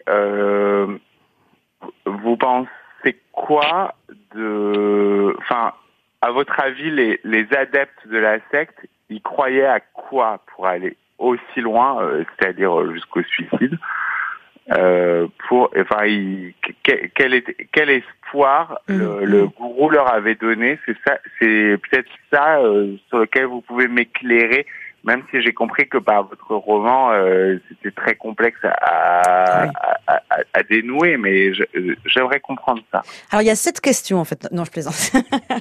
vous 2.05 2.37
pensez 2.37 2.69
c'est 3.03 3.17
quoi 3.31 3.95
de, 4.35 5.35
enfin, 5.39 5.73
à 6.21 6.31
votre 6.31 6.59
avis, 6.59 6.91
les, 6.91 7.19
les 7.23 7.47
adeptes 7.53 8.07
de 8.07 8.17
la 8.17 8.37
secte, 8.51 8.79
ils 9.09 9.21
croyaient 9.21 9.65
à 9.65 9.79
quoi 9.79 10.41
pour 10.47 10.67
aller 10.67 10.95
aussi 11.17 11.61
loin, 11.61 12.01
euh, 12.01 12.23
c'est-à-dire 12.39 12.91
jusqu'au 12.93 13.23
suicide 13.23 13.77
euh, 14.71 15.27
pour, 15.47 15.71
enfin, 15.77 16.05
il, 16.05 16.53
quel, 16.83 17.33
est, 17.33 17.67
quel 17.71 17.89
espoir 17.89 18.79
mmh. 18.87 18.97
le, 18.97 19.25
le, 19.25 19.47
gourou 19.47 19.89
leur 19.89 20.13
avait 20.13 20.35
donné? 20.35 20.79
C'est 20.85 20.95
ça, 21.05 21.17
c'est 21.39 21.77
peut-être 21.77 22.09
ça 22.31 22.59
euh, 22.59 22.95
sur 23.09 23.19
lequel 23.19 23.45
vous 23.45 23.61
pouvez 23.61 23.87
m'éclairer 23.87 24.65
même 25.03 25.23
si 25.31 25.41
j'ai 25.41 25.53
compris 25.53 25.87
que 25.87 25.97
par 25.97 26.27
votre 26.27 26.55
roman, 26.55 27.11
euh, 27.11 27.57
c'était 27.69 27.91
très 27.91 28.15
complexe 28.15 28.59
à, 28.63 29.63
à, 29.63 29.71
à, 30.07 30.19
à 30.53 30.63
dénouer, 30.63 31.17
mais 31.17 31.53
j'aimerais 32.05 32.39
comprendre 32.39 32.81
ça. 32.91 33.01
Alors 33.31 33.41
il 33.41 33.47
y 33.47 33.51
a 33.51 33.55
sept 33.55 33.81
questions 33.81 34.19
en 34.19 34.25
fait. 34.25 34.47
Non, 34.51 34.63
je 34.65 34.71
plaisante. 34.71 35.11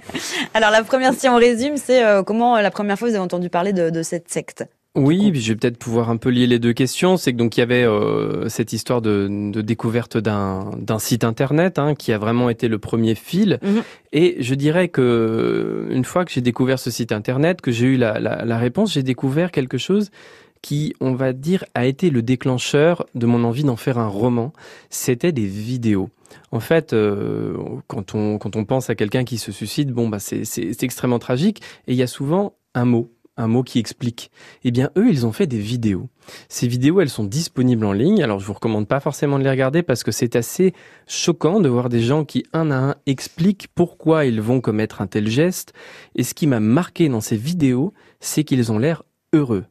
Alors 0.55 0.71
la 0.71 0.83
première, 0.83 1.15
si 1.15 1.29
on 1.29 1.37
résume, 1.37 1.77
c'est 1.77 2.05
euh, 2.05 2.23
comment 2.23 2.61
la 2.61 2.71
première 2.71 2.99
fois 2.99 3.09
vous 3.09 3.15
avez 3.15 3.25
entendu 3.25 3.49
parler 3.51 3.73
de, 3.73 3.91
de 3.91 4.03
cette 4.03 4.29
secte? 4.29 4.65
Oui, 4.97 5.31
je 5.35 5.53
vais 5.53 5.57
peut-être 5.57 5.79
pouvoir 5.79 6.11
un 6.11 6.17
peu 6.17 6.31
lier 6.31 6.49
les 6.49 6.59
deux 6.59 6.73
questions. 6.73 7.17
C'est 7.17 7.33
que 7.33 7.37
donc 7.37 7.57
il 7.57 7.61
y 7.61 7.63
avait 7.63 7.85
euh, 7.85 8.49
cette 8.49 8.73
histoire 8.73 9.01
de, 9.01 9.29
de 9.53 9.61
découverte 9.61 10.19
d'un 10.19 10.99
site 10.99 11.23
internet 11.23 11.79
hein, 11.79 11.95
qui 11.95 12.13
a 12.13 12.19
vraiment 12.19 12.51
été 12.51 12.67
le 12.67 12.79
premier 12.79 13.15
fil. 13.15 13.61
Mhm. 13.63 13.83
Et 14.13 14.37
je 14.41 14.55
dirais 14.55 14.89
que 14.89 15.87
une 15.91 16.05
fois 16.05 16.25
que 16.25 16.33
j'ai 16.33 16.41
découvert 16.41 16.81
ce 16.81 16.91
site 16.91 17.13
internet, 17.13 17.61
que 17.61 17.71
j'ai 17.71 17.87
eu 17.87 17.97
la, 17.97 18.19
la, 18.19 18.45
la 18.45 18.59
réponse, 18.59 18.93
j'ai 18.93 19.05
découvert 19.05 19.53
quelque 19.53 19.79
chose 19.79 20.11
qui, 20.61 20.95
on 21.01 21.15
va 21.15 21.33
dire, 21.33 21.65
a 21.75 21.87
été 21.87 22.11
le 22.11 22.23
déclencheur 22.23 23.07
de 23.15 23.27
mon 23.27 23.45
envie 23.45 23.65
d'en 23.65 23.77
faire 23.77 23.97
un 23.99 24.09
roman. 24.09 24.53
C'était 24.91 25.33
des 25.33 25.47
vidéos. 25.47 26.11
En 26.51 26.61
fait, 26.61 26.93
euh, 26.93 27.57
quand 27.87 28.17
on 28.17 28.39
quand 28.39 28.57
on 28.57 28.65
pense 28.65 28.91
à 28.91 28.97
quelqu'un 28.97 29.23
qui 29.25 29.39
se 29.39 29.53
suicide, 29.53 29.93
bon 29.93 30.09
bah 30.09 30.19
c'est 30.19 30.45
c'est 30.45 30.83
extrêmement 30.83 31.21
tragique. 31.21 31.63
Et 31.87 31.93
il 31.93 31.97
y 31.97 32.03
a 32.03 32.09
souvent 32.09 32.55
un 32.75 32.85
mot 32.85 33.11
un 33.37 33.47
mot 33.47 33.63
qui 33.63 33.79
explique. 33.79 34.31
Eh 34.65 34.71
bien, 34.71 34.91
eux, 34.97 35.09
ils 35.09 35.27
ont 35.27 35.33
fait 35.33 35.47
des 35.47 35.59
vidéos. 35.59 36.09
Ces 36.49 36.69
vidéos, 36.69 37.01
elles 37.01 37.11
sont 37.11 37.25
disponibles 37.25 37.85
en 37.85 37.93
ligne. 37.93 38.23
Alors, 38.23 38.39
je 38.39 38.47
vous 38.47 38.53
recommande 38.53 38.87
pas 38.87 39.01
forcément 39.01 39.39
de 39.39 39.45
les 39.45 39.51
regarder 39.51 39.83
parce 39.83 40.05
que 40.05 40.13
c'est 40.13 40.37
assez 40.37 40.75
choquant 41.07 41.61
de 41.61 41.69
voir 41.69 41.89
des 41.89 42.01
gens 42.01 42.25
qui, 42.25 42.45
un 42.53 42.71
à 42.71 42.77
un, 42.77 42.95
expliquent 43.07 43.69
pourquoi 43.75 44.27
ils 44.27 44.41
vont 44.41 44.61
commettre 44.61 45.01
un 45.01 45.07
tel 45.07 45.29
geste. 45.29 45.73
Et 46.15 46.23
ce 46.23 46.35
qui 46.35 46.47
m'a 46.47 46.61
marqué 46.61 47.09
dans 47.09 47.21
ces 47.21 47.37
vidéos, 47.37 47.93
c'est 48.21 48.45
qu'ils 48.45 48.71
ont 48.73 48.79
l'air 48.79 49.03
heureux. 49.33 49.65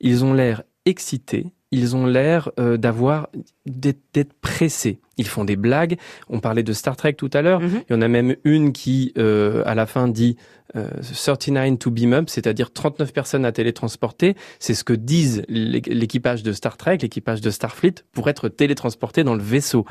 Ils 0.00 0.24
ont 0.24 0.34
l'air 0.34 0.62
excités. 0.84 1.52
Ils 1.72 1.96
ont 1.96 2.06
l'air 2.06 2.50
euh, 2.60 2.76
d'avoir 2.76 3.28
d'être 3.66 4.34
pressés. 4.40 5.00
Ils 5.16 5.26
font 5.26 5.44
des 5.44 5.56
blagues. 5.56 5.96
On 6.28 6.38
parlait 6.38 6.62
de 6.62 6.72
Star 6.72 6.96
Trek 6.96 7.14
tout 7.14 7.30
à 7.32 7.42
l'heure. 7.42 7.62
Mm-hmm. 7.62 7.84
Il 7.88 7.92
y 7.92 7.96
en 7.96 8.02
a 8.02 8.08
même 8.08 8.36
une 8.44 8.72
qui, 8.72 9.12
euh, 9.18 9.62
à 9.66 9.74
la 9.74 9.86
fin, 9.86 10.06
dit 10.06 10.36
39 10.74 11.72
euh, 11.72 11.76
to 11.76 11.90
beam 11.90 12.12
up, 12.12 12.28
c'est-à-dire 12.28 12.72
39 12.72 13.12
personnes 13.12 13.44
à 13.44 13.52
télétransporter. 13.52 14.36
C'est 14.58 14.74
ce 14.74 14.84
que 14.84 14.92
disent 14.92 15.42
l'équipage 15.48 16.42
de 16.42 16.52
Star 16.52 16.76
Trek, 16.76 16.98
l'équipage 17.02 17.40
de 17.40 17.50
Starfleet, 17.50 17.94
pour 18.12 18.28
être 18.28 18.48
télétransporté 18.48 19.24
dans 19.24 19.34
le 19.34 19.42
vaisseau. 19.42 19.84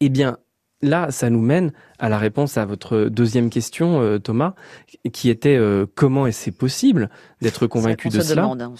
Eh 0.00 0.10
bien, 0.10 0.38
là, 0.82 1.10
ça 1.10 1.30
nous 1.30 1.40
mène 1.40 1.72
à 1.98 2.08
la 2.08 2.18
réponse 2.18 2.56
à 2.58 2.64
votre 2.64 3.04
deuxième 3.04 3.50
question, 3.50 4.00
euh, 4.00 4.18
Thomas, 4.18 4.54
qui 5.12 5.30
était 5.30 5.56
euh, 5.56 5.86
comment 5.94 6.26
est-ce 6.26 6.50
possible 6.50 7.10
d'être 7.40 7.66
convaincu 7.66 8.08
de 8.08 8.20
cela 8.20 8.42
demande, 8.42 8.62
hein, 8.62 8.74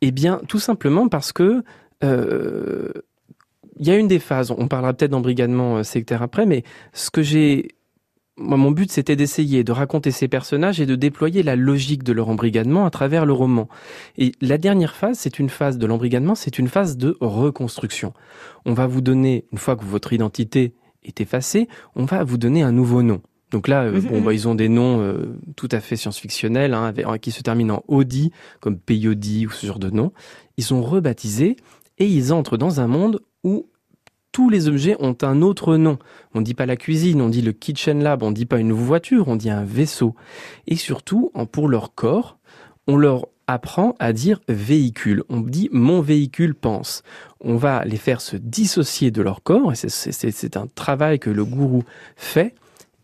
Eh 0.00 0.10
bien, 0.10 0.40
tout 0.48 0.60
simplement 0.60 1.08
parce 1.08 1.32
que 1.32 1.62
il 2.02 3.88
y 3.88 3.90
a 3.90 3.96
une 3.96 4.08
des 4.08 4.18
phases, 4.18 4.50
on 4.50 4.68
parlera 4.68 4.92
peut-être 4.92 5.12
d'embrigadement 5.12 5.82
sectaire 5.82 6.20
après, 6.20 6.44
mais 6.44 6.64
ce 6.92 7.10
que 7.10 7.22
j'ai 7.22 7.68
moi, 8.36 8.56
mon 8.56 8.72
but, 8.72 8.90
c'était 8.90 9.14
d'essayer 9.14 9.62
de 9.62 9.70
raconter 9.70 10.10
ces 10.10 10.26
personnages 10.26 10.80
et 10.80 10.86
de 10.86 10.96
déployer 10.96 11.42
la 11.42 11.54
logique 11.54 12.02
de 12.02 12.12
leur 12.12 12.28
embrigadement 12.28 12.84
à 12.84 12.90
travers 12.90 13.26
le 13.26 13.32
roman. 13.32 13.68
Et 14.18 14.32
la 14.40 14.58
dernière 14.58 14.96
phase, 14.96 15.18
c'est 15.18 15.38
une 15.38 15.48
phase 15.48 15.78
de 15.78 15.86
l'embrigadement, 15.86 16.34
c'est 16.34 16.58
une 16.58 16.68
phase 16.68 16.96
de 16.96 17.16
reconstruction. 17.20 18.12
On 18.66 18.72
va 18.72 18.86
vous 18.86 19.00
donner, 19.00 19.46
une 19.52 19.58
fois 19.58 19.76
que 19.76 19.84
votre 19.84 20.12
identité 20.12 20.74
est 21.04 21.20
effacée, 21.20 21.68
on 21.96 22.04
va 22.04 22.24
vous 22.24 22.38
donner 22.38 22.62
un 22.62 22.72
nouveau 22.72 23.02
nom. 23.02 23.20
Donc 23.50 23.68
là, 23.68 23.84
euh, 23.84 24.00
bon, 24.00 24.20
bah, 24.20 24.32
ils 24.32 24.48
ont 24.48 24.54
des 24.54 24.68
noms 24.68 25.00
euh, 25.00 25.36
tout 25.54 25.68
à 25.70 25.80
fait 25.80 25.96
science-fictionnels, 25.96 26.74
hein, 26.74 26.92
qui 27.20 27.30
se 27.30 27.42
terminent 27.42 27.76
en 27.76 27.84
Audi, 27.86 28.32
comme 28.60 28.78
Peyodi 28.78 29.46
ou 29.46 29.50
ce 29.50 29.66
genre 29.66 29.78
de 29.78 29.90
nom. 29.90 30.12
Ils 30.56 30.64
sont 30.64 30.82
rebaptisés 30.82 31.56
et 31.98 32.06
ils 32.06 32.32
entrent 32.32 32.56
dans 32.56 32.80
un 32.80 32.88
monde 32.88 33.20
où 33.44 33.68
tous 34.32 34.50
les 34.50 34.66
objets 34.66 34.96
ont 34.98 35.16
un 35.22 35.42
autre 35.42 35.76
nom. 35.76 35.98
On 36.34 36.40
ne 36.40 36.44
dit 36.44 36.54
pas 36.54 36.66
la 36.66 36.74
cuisine, 36.74 37.20
on 37.20 37.28
dit 37.28 37.42
le 37.42 37.52
kitchen 37.52 38.02
lab, 38.02 38.24
on 38.24 38.30
ne 38.30 38.34
dit 38.34 38.46
pas 38.46 38.58
une 38.58 38.72
voiture, 38.72 39.28
on 39.28 39.36
dit 39.36 39.50
un 39.50 39.64
vaisseau. 39.64 40.16
Et 40.66 40.74
surtout, 40.74 41.30
pour 41.52 41.68
leur 41.68 41.94
corps, 41.94 42.38
on 42.88 42.96
leur 42.96 43.28
apprend 43.46 43.94
à 43.98 44.12
dire 44.12 44.40
véhicule. 44.48 45.24
On 45.28 45.40
dit 45.40 45.68
mon 45.72 46.00
véhicule 46.00 46.54
pense. 46.54 47.02
On 47.40 47.56
va 47.56 47.84
les 47.84 47.96
faire 47.96 48.20
se 48.20 48.36
dissocier 48.36 49.10
de 49.10 49.22
leur 49.22 49.42
corps, 49.42 49.72
et 49.72 49.76
c'est 49.76 50.56
un 50.56 50.66
travail 50.74 51.18
que 51.18 51.30
le 51.30 51.44
gourou 51.44 51.82
fait. 52.16 52.54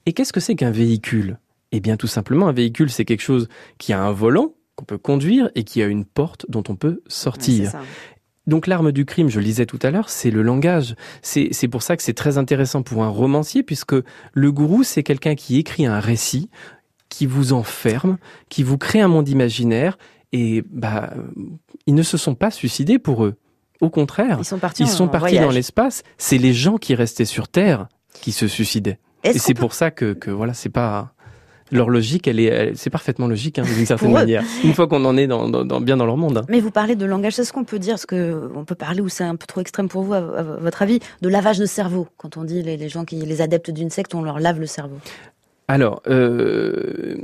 Et 0.07 0.13
qu'est-ce 0.13 0.33
que 0.33 0.41
c'est 0.41 0.55
qu'un 0.55 0.71
véhicule? 0.71 1.39
Eh 1.73 1.81
bien 1.81 1.97
tout 1.97 2.07
simplement, 2.07 2.49
un 2.49 2.53
véhicule, 2.53 2.91
c'est 2.91 3.05
quelque 3.05 3.23
chose 3.23 3.49
qui 3.79 3.93
a 3.93 4.03
un 4.03 4.13
volant, 4.13 4.55
qu'on 4.77 4.85
peut 4.85 4.99
conduire 4.99 5.51
et 5.55 5.65
qui 5.65 5.83
a 5.83 5.87
une 5.87 6.05
porte 6.05 6.47
dont 6.49 6.65
on 6.69 6.75
peut 6.75 7.03
sortir. 7.07 7.73
Donc 8.47 8.67
l'arme 8.67 8.91
du 8.91 9.05
crime, 9.05 9.29
je 9.29 9.39
le 9.39 9.45
disais 9.45 9.67
tout 9.67 9.79
à 9.83 9.91
l'heure, 9.91 10.09
c'est 10.09 10.31
le 10.31 10.43
langage. 10.43 10.97
C'est 11.23 11.69
pour 11.69 11.83
ça 11.83 11.97
que 11.97 12.03
c'est 12.03 12.15
très 12.15 12.39
intéressant 12.39 12.83
pour 12.83 13.05
un 13.05 13.09
romancier, 13.09 13.63
puisque 13.63 13.95
le 14.33 14.53
gourou, 14.53 14.83
c'est 14.83 15.03
quelqu'un 15.03 15.35
qui 15.35 15.59
écrit 15.59 15.87
un 15.87 16.01
récit, 16.01 16.49
qui 17.11 17.27
vous 17.27 17.53
enferme, 17.53 18.17
qui 18.49 18.63
vous 18.63 18.79
crée 18.79 19.01
un 19.01 19.09
monde 19.09 19.29
imaginaire, 19.29 19.99
et 20.33 20.63
bah, 20.71 21.11
ils 21.87 21.95
ne 21.95 22.03
se 22.03 22.17
sont 22.17 22.35
pas 22.35 22.51
suicidés 22.51 22.99
pour 22.99 23.25
eux. 23.25 23.35
Au 23.81 23.91
contraire, 23.91 24.37
ils 24.41 24.45
sont 24.45 24.59
partis, 24.59 25.39
dans 25.39 25.51
l'espace. 25.51 26.03
C'est 26.19 26.39
les 26.39 26.53
gens 26.53 26.77
qui 26.77 26.95
restaient 26.95 27.25
sur 27.25 27.49
Terre 27.49 27.89
qui 28.13 28.33
se 28.33 28.47
suicidaient. 28.47 28.99
Et 29.25 29.39
c'est 29.39 29.55
pour 29.55 29.73
ça 29.73 29.91
que, 29.91 30.13
que 30.13 30.31
voilà, 30.31 30.55
c'est 30.55 30.69
pas 30.69 31.13
leur 31.73 31.89
logique, 31.89 32.27
elle 32.27 32.41
est, 32.41 32.73
c'est 32.75 32.91
parfaitement 32.91 33.29
logique 33.29 33.59
hein, 33.59 33.63
d'une 33.63 33.87
certaine 33.87 34.13
manière. 34.13 34.43
Une 34.65 34.75
fois 34.75 34.89
qu'on 34.89 35.05
en 35.05 35.17
est 35.17 35.27
dans, 35.27 35.49
dans, 35.49 35.81
bien 35.81 35.97
dans 35.97 36.07
leur 36.07 36.17
monde. 36.17 36.39
Hein. 36.39 36.47
Mais 36.49 36.61
vous 36.61 36.71
parlez 36.71 36.97
de 36.97 37.07
langage, 37.07 37.35
c'est 37.35 37.45
ce 37.45 37.53
qu'on 37.53 37.65
peut 37.65 37.79
dire, 37.79 37.99
ce 37.99 38.07
que 38.07 38.51
on 38.55 38.65
peut 38.65 38.75
parler 38.75 39.01
ou 39.01 39.09
c'est 39.09 39.25
un 39.25 39.37
peu 39.37 39.47
trop 39.47 39.61
extrême 39.61 39.89
pour 39.89 40.03
vous, 40.03 40.13
à, 40.13 40.21
votre 40.21 40.83
avis, 40.83 41.01
de 41.23 41.29
lavage 41.29 41.59
de 41.59 41.67
cerveau? 41.67 42.09
Quand 42.17 42.37
on 42.37 42.45
dit 42.45 42.63
les, 42.63 42.77
les 42.77 42.89
gens 42.89 43.05
qui, 43.05 43.17
les 43.17 43.41
adeptes 43.41 43.71
d'une 43.71 43.91
secte, 43.91 44.15
on 44.15 44.23
leur 44.23 44.41
lave 44.41 44.59
le 44.59 44.67
cerveau. 44.67 44.97
Alors, 45.69 46.03
euh, 46.09 47.17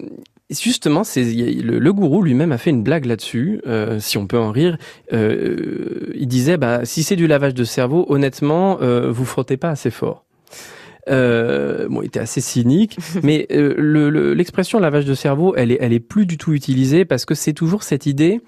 justement, 0.50 1.04
c'est 1.04 1.24
le, 1.24 1.92
gourou 1.92 2.22
lui-même 2.22 2.52
a 2.52 2.58
fait 2.58 2.70
une 2.70 2.82
blague 2.82 3.06
là-dessus, 3.06 3.60
euh, 3.66 3.98
si 3.98 4.18
on 4.18 4.26
peut 4.26 4.38
en 4.38 4.52
rire. 4.52 4.78
Euh, 5.12 6.12
il 6.14 6.28
disait, 6.28 6.56
bah, 6.56 6.84
si 6.84 7.02
c'est 7.02 7.16
du 7.16 7.26
lavage 7.26 7.54
de 7.54 7.64
cerveau, 7.64 8.06
honnêtement, 8.08 8.78
euh, 8.80 9.10
vous 9.10 9.24
frottez 9.24 9.56
pas 9.56 9.70
assez 9.70 9.90
fort. 9.90 10.24
Euh, 11.08 11.88
bon, 11.88 12.02
il 12.02 12.06
était 12.06 12.20
assez 12.20 12.40
cynique, 12.40 12.98
mais 13.22 13.46
euh, 13.52 14.34
l'expression 14.34 14.78
lavage 14.78 15.04
de 15.04 15.14
cerveau, 15.14 15.54
elle 15.56 15.72
est, 15.72 15.78
elle 15.80 15.92
est 15.92 16.00
plus 16.00 16.26
du 16.26 16.36
tout 16.36 16.52
utilisée 16.52 17.04
parce 17.04 17.24
que 17.24 17.34
c'est 17.34 17.52
toujours 17.52 17.82
cette 17.82 18.06
idée 18.06 18.40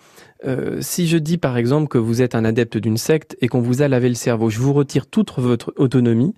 euh, 0.47 0.79
si 0.81 1.09
je 1.09 1.19
dis 1.19 1.37
par 1.37 1.57
exemple 1.57 1.89
que 1.89 1.99
vous 1.99 2.23
êtes 2.23 2.35
un 2.35 2.45
adepte 2.45 2.77
d'une 2.77 2.97
secte 2.97 3.37
et 3.41 3.49
qu'on 3.49 3.61
vous 3.61 3.83
a 3.83 3.89
lavé 3.89 4.09
le 4.09 4.15
cerveau, 4.15 4.51
je 4.51 4.61
vous 4.61 4.73
retire 4.73 5.07
toute 5.07 5.33
votre 5.39 5.73
autonomie. 5.77 6.35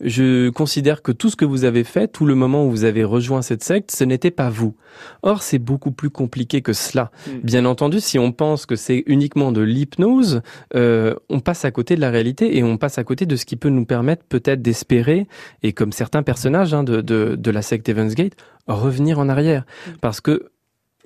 Je 0.00 0.50
considère 0.50 1.02
que 1.02 1.12
tout 1.12 1.30
ce 1.30 1.36
que 1.36 1.44
vous 1.44 1.64
avez 1.64 1.84
fait, 1.84 2.08
tout 2.08 2.26
le 2.26 2.34
moment 2.34 2.66
où 2.66 2.70
vous 2.70 2.84
avez 2.84 3.04
rejoint 3.04 3.42
cette 3.42 3.62
secte, 3.62 3.92
ce 3.92 4.02
n'était 4.02 4.32
pas 4.32 4.50
vous. 4.50 4.74
Or, 5.22 5.42
c'est 5.42 5.60
beaucoup 5.60 5.92
plus 5.92 6.10
compliqué 6.10 6.62
que 6.62 6.72
cela. 6.72 7.12
Hmm. 7.26 7.38
Bien 7.44 7.64
entendu, 7.64 8.00
si 8.00 8.18
on 8.18 8.32
pense 8.32 8.66
que 8.66 8.74
c'est 8.74 9.04
uniquement 9.06 9.52
de 9.52 9.60
l'hypnose, 9.60 10.42
euh, 10.74 11.14
on 11.30 11.40
passe 11.40 11.64
à 11.64 11.70
côté 11.70 11.94
de 11.94 12.00
la 12.00 12.10
réalité 12.10 12.56
et 12.56 12.64
on 12.64 12.76
passe 12.76 12.98
à 12.98 13.04
côté 13.04 13.24
de 13.24 13.36
ce 13.36 13.44
qui 13.46 13.56
peut 13.56 13.68
nous 13.68 13.84
permettre 13.84 14.24
peut-être 14.28 14.62
d'espérer, 14.62 15.28
et 15.62 15.72
comme 15.72 15.92
certains 15.92 16.22
personnages 16.22 16.74
hein, 16.74 16.82
de, 16.82 17.00
de, 17.00 17.36
de 17.36 17.50
la 17.50 17.62
secte 17.62 17.88
Evansgate, 17.88 18.34
revenir 18.66 19.20
en 19.20 19.28
arrière. 19.28 19.64
Hmm. 19.86 19.92
Parce 20.00 20.20
que 20.20 20.50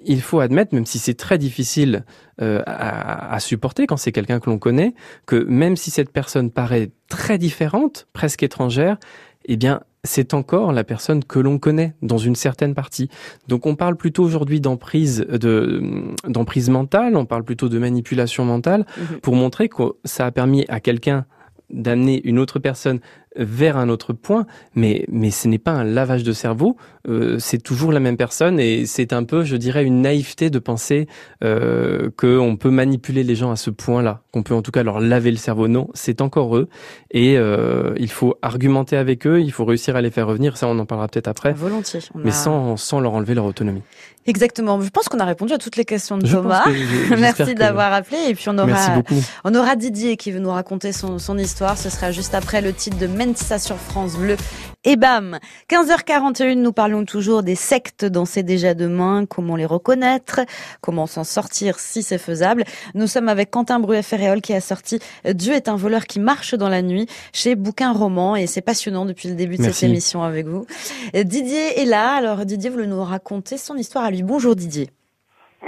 il 0.04 0.20
faut 0.20 0.40
admettre, 0.40 0.74
même 0.74 0.86
si 0.86 0.98
c'est 0.98 1.14
très 1.14 1.38
difficile 1.38 2.04
euh, 2.40 2.62
à, 2.66 3.38
supporter 3.40 3.86
quand 3.86 3.96
c'est 3.96 4.12
quelqu'un 4.12 4.40
que 4.40 4.48
l'on 4.50 4.58
connaît, 4.58 4.94
que 5.26 5.44
même 5.48 5.76
si 5.76 5.90
cette 5.90 6.10
personne 6.10 6.50
paraît 6.50 6.90
très 7.08 7.38
différente, 7.38 8.06
presque 8.12 8.42
étrangère, 8.42 8.98
eh 9.46 9.56
bien, 9.56 9.80
c'est 10.04 10.34
encore 10.34 10.72
la 10.72 10.84
personne 10.84 11.24
que 11.24 11.38
l'on 11.38 11.58
connaît 11.58 11.94
dans 12.02 12.18
une 12.18 12.36
certaine 12.36 12.74
partie. 12.74 13.08
Donc, 13.48 13.66
on 13.66 13.74
parle 13.74 13.96
plutôt 13.96 14.22
aujourd'hui 14.22 14.60
d'emprise 14.60 15.26
de 15.28 15.82
d'emprise 16.26 16.70
mentale, 16.70 17.16
on 17.16 17.26
parle 17.26 17.44
plutôt 17.44 17.68
de 17.68 17.78
manipulation 17.78 18.44
mentale, 18.44 18.86
mhm. 18.96 19.20
pour 19.20 19.34
montrer 19.34 19.68
que 19.68 19.82
ça 20.04 20.26
a 20.26 20.30
permis 20.30 20.64
à 20.68 20.80
quelqu'un 20.80 21.26
d'amener 21.70 22.20
une 22.24 22.38
autre 22.38 22.58
personne 22.58 23.00
vers 23.36 23.76
un 23.76 23.88
autre 23.88 24.12
point, 24.12 24.46
mais, 24.74 25.04
mais 25.08 25.30
ce 25.30 25.48
n'est 25.48 25.58
pas 25.58 25.72
un 25.72 25.84
lavage 25.84 26.22
de 26.22 26.32
cerveau, 26.32 26.76
euh, 27.08 27.38
c'est 27.38 27.58
toujours 27.58 27.92
la 27.92 28.00
même 28.00 28.16
personne 28.16 28.60
et 28.60 28.86
c'est 28.86 29.12
un 29.12 29.24
peu, 29.24 29.44
je 29.44 29.56
dirais, 29.56 29.84
une 29.84 30.02
naïveté 30.02 30.50
de 30.50 30.58
penser 30.58 31.06
euh, 31.44 32.10
qu'on 32.16 32.56
peut 32.56 32.70
manipuler 32.70 33.22
les 33.22 33.34
gens 33.34 33.50
à 33.50 33.56
ce 33.56 33.70
point-là, 33.70 34.22
qu'on 34.32 34.42
peut 34.42 34.54
en 34.54 34.62
tout 34.62 34.70
cas 34.70 34.82
leur 34.82 35.00
laver 35.00 35.30
le 35.30 35.36
cerveau. 35.36 35.68
Non, 35.68 35.88
c'est 35.94 36.20
encore 36.20 36.56
eux 36.56 36.68
et 37.10 37.38
euh, 37.38 37.94
il 37.98 38.10
faut 38.10 38.36
argumenter 38.42 38.96
avec 38.96 39.26
eux, 39.26 39.40
il 39.40 39.52
faut 39.52 39.64
réussir 39.64 39.96
à 39.96 40.00
les 40.00 40.10
faire 40.10 40.26
revenir, 40.26 40.56
ça 40.56 40.66
on 40.68 40.78
en 40.78 40.86
parlera 40.86 41.08
peut-être 41.08 41.28
après. 41.28 41.52
Volontiers. 41.52 42.00
mais 42.14 42.30
sans, 42.30 42.76
sans 42.76 43.00
leur 43.00 43.14
enlever 43.14 43.34
leur 43.34 43.44
autonomie. 43.44 43.82
Exactement. 44.28 44.78
Je 44.82 44.90
pense 44.90 45.08
qu'on 45.08 45.20
a 45.20 45.24
répondu 45.24 45.54
à 45.54 45.58
toutes 45.58 45.76
les 45.76 45.86
questions 45.86 46.18
de 46.18 46.28
Thomas. 46.28 46.64
Merci 47.18 47.54
d'avoir 47.54 47.94
appelé. 47.94 48.18
Et 48.28 48.34
puis 48.34 48.50
on 48.50 48.58
aura, 48.58 49.02
on 49.44 49.54
aura 49.54 49.74
Didier 49.74 50.18
qui 50.18 50.32
veut 50.32 50.38
nous 50.38 50.50
raconter 50.50 50.92
son, 50.92 51.18
son 51.18 51.38
histoire. 51.38 51.78
Ce 51.78 51.88
sera 51.88 52.12
juste 52.12 52.34
après 52.34 52.60
le 52.60 52.74
titre 52.74 52.98
de 52.98 53.06
Mentissa 53.28 53.58
sur 53.58 53.76
France 53.76 54.16
Bleu. 54.16 54.36
Et 54.84 54.96
bam 54.96 55.38
15h41, 55.68 56.54
nous 56.54 56.72
parlons 56.72 57.04
toujours 57.04 57.42
des 57.42 57.56
sectes 57.56 58.06
dans 58.06 58.24
C'est 58.24 58.42
déjà 58.42 58.72
demain, 58.72 59.26
comment 59.26 59.54
les 59.54 59.66
reconnaître, 59.66 60.40
comment 60.80 61.06
s'en 61.06 61.24
sortir 61.24 61.78
si 61.78 62.02
c'est 62.02 62.16
faisable. 62.16 62.64
Nous 62.94 63.06
sommes 63.06 63.28
avec 63.28 63.50
Quentin 63.50 63.80
Bruet-Ferréol 63.80 64.40
qui 64.40 64.54
a 64.54 64.62
sorti 64.62 64.98
Dieu 65.26 65.52
est 65.52 65.68
un 65.68 65.76
voleur 65.76 66.06
qui 66.06 66.20
marche 66.20 66.54
dans 66.54 66.70
la 66.70 66.80
nuit 66.80 67.06
chez 67.34 67.54
Bouquin 67.54 67.92
Roman 67.92 68.34
et 68.34 68.46
c'est 68.46 68.62
passionnant 68.62 69.04
depuis 69.04 69.28
le 69.28 69.34
début 69.34 69.58
de 69.58 69.64
cette 69.64 69.82
émission 69.82 70.22
avec 70.22 70.46
vous. 70.46 70.64
Didier 71.12 71.82
est 71.82 71.84
là, 71.84 72.14
alors 72.14 72.46
Didier 72.46 72.70
voulait 72.70 72.86
nous 72.86 73.04
raconter 73.04 73.58
son 73.58 73.76
histoire 73.76 74.04
à 74.04 74.10
lui. 74.10 74.22
Bonjour 74.22 74.56
Didier. 74.56 74.88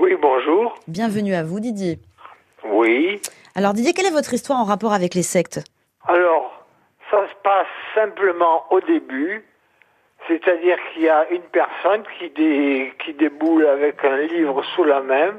Oui, 0.01 0.13
bonjour. 0.23 0.77
Bienvenue 0.89 1.35
à 1.35 1.43
vous 1.43 1.61
Didier. 1.61 1.99
Oui. 2.73 3.21
Alors 3.55 3.75
Didier, 3.75 3.93
quelle 3.93 4.07
est 4.07 4.11
votre 4.11 4.33
histoire 4.33 4.59
en 4.59 4.65
rapport 4.65 4.95
avec 4.95 5.15
les 5.15 5.23
sectes? 5.23 5.63
Alors, 6.09 6.60
ça 7.11 7.29
se 7.29 7.35
passe 7.43 7.67
simplement 7.95 8.65
au 8.73 8.81
début, 8.81 9.45
c'est-à-dire 10.29 10.79
qu'il 10.93 11.03
y 11.03 11.09
a 11.09 11.29
une 11.31 11.43
personne 11.43 12.03
qui, 12.19 12.31
qui 13.05 13.15
déboule 13.15 13.67
avec 13.67 14.05
un 14.05 14.19
livre 14.19 14.63
sous 14.75 14.85
la 14.85 15.01
main. 15.01 15.35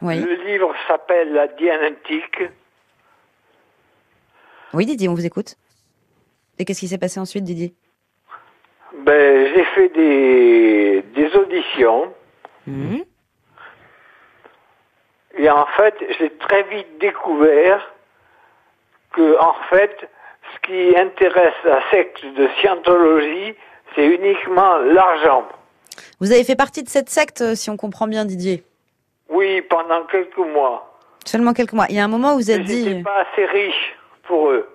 Oui. 0.00 0.18
Le 0.20 0.34
livre 0.44 0.74
s'appelle 0.88 1.32
La 1.32 1.46
Dianétique. 1.48 2.42
Oui, 4.74 4.86
Didier, 4.86 5.08
on 5.08 5.14
vous 5.14 5.26
écoute. 5.26 5.56
Et 6.58 6.64
qu'est-ce 6.64 6.80
qui 6.80 6.88
s'est 6.88 6.98
passé 6.98 7.20
ensuite, 7.20 7.44
Didier? 7.44 7.74
Ben, 9.04 9.54
J'ai 9.54 9.64
fait 9.64 9.88
des, 9.90 11.02
des 11.14 11.36
auditions. 11.36 12.12
Mhm. 12.66 13.04
Et 15.38 15.50
en 15.50 15.66
fait, 15.76 15.94
j'ai 16.18 16.30
très 16.30 16.62
vite 16.64 16.98
découvert 16.98 17.92
que, 19.12 19.38
en 19.40 19.54
fait, 19.70 19.96
ce 20.54 20.66
qui 20.66 20.96
intéresse 20.96 21.54
la 21.64 21.80
secte 21.90 22.24
de 22.24 22.48
Scientologie, 22.60 23.54
c'est 23.94 24.06
uniquement 24.06 24.78
l'argent. 24.78 25.46
Vous 26.20 26.32
avez 26.32 26.44
fait 26.44 26.56
partie 26.56 26.82
de 26.82 26.88
cette 26.88 27.10
secte, 27.10 27.54
si 27.54 27.70
on 27.70 27.76
comprend 27.76 28.06
bien, 28.06 28.24
Didier? 28.24 28.64
Oui, 29.28 29.62
pendant 29.62 30.04
quelques 30.04 30.36
mois. 30.38 30.98
Seulement 31.24 31.52
quelques 31.52 31.72
mois. 31.72 31.86
Il 31.88 31.96
y 31.96 32.00
a 32.00 32.04
un 32.04 32.08
moment 32.08 32.34
où 32.34 32.36
vous 32.36 32.50
êtes 32.50 32.64
dit. 32.64 32.84
J'étais 32.84 33.02
pas 33.02 33.24
assez 33.32 33.44
riche 33.46 33.94
pour 34.24 34.50
eux. 34.50 34.68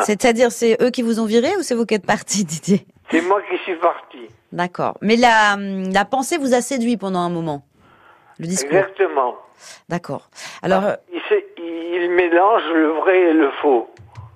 C'est-à-dire, 0.00 0.50
c'est 0.52 0.76
eux 0.82 0.90
qui 0.90 1.02
vous 1.02 1.20
ont 1.20 1.24
viré 1.24 1.56
ou 1.56 1.62
c'est 1.62 1.74
vous 1.74 1.86
qui 1.86 1.94
êtes 1.94 2.06
parti, 2.06 2.44
Didier? 2.46 2.86
C'est 3.10 3.22
moi 3.22 3.40
qui 3.50 3.58
suis 3.58 3.76
parti. 3.76 4.28
D'accord. 4.52 4.96
Mais 5.00 5.16
la, 5.16 5.56
la 5.56 6.04
pensée 6.04 6.38
vous 6.38 6.54
a 6.54 6.60
séduit 6.60 6.96
pendant 6.96 7.20
un 7.20 7.30
moment? 7.30 7.62
Le 8.38 8.46
discours? 8.46 8.72
Exactement. 8.72 9.36
D'accord. 9.88 10.28
Alors. 10.62 10.82
Ah, 10.84 10.96
il, 11.94 12.10
mélange 12.10 12.62
le 12.74 12.88
vrai 13.00 13.30
et 13.30 13.32
le 13.32 13.50
faux. 13.60 13.88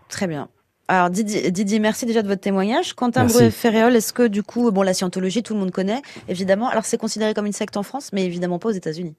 Très 0.08 0.26
bien. 0.26 0.48
Alors 0.88 1.10
Didier, 1.10 1.50
Didier, 1.50 1.80
merci 1.80 2.06
déjà 2.06 2.22
de 2.22 2.28
votre 2.28 2.40
témoignage. 2.40 2.94
Quentin 2.94 3.24
Bruet-Ferréol, 3.24 3.96
est-ce 3.96 4.12
que 4.12 4.26
du 4.26 4.42
coup, 4.42 4.70
bon, 4.70 4.82
la 4.82 4.94
scientologie, 4.94 5.42
tout 5.42 5.54
le 5.54 5.60
monde 5.60 5.72
connaît, 5.72 6.00
évidemment. 6.28 6.68
Alors 6.68 6.84
c'est 6.84 6.98
considéré 6.98 7.34
comme 7.34 7.46
une 7.46 7.52
secte 7.52 7.76
en 7.76 7.82
France, 7.82 8.10
mais 8.12 8.24
évidemment 8.24 8.58
pas 8.58 8.68
aux 8.68 8.72
États-Unis. 8.72 9.16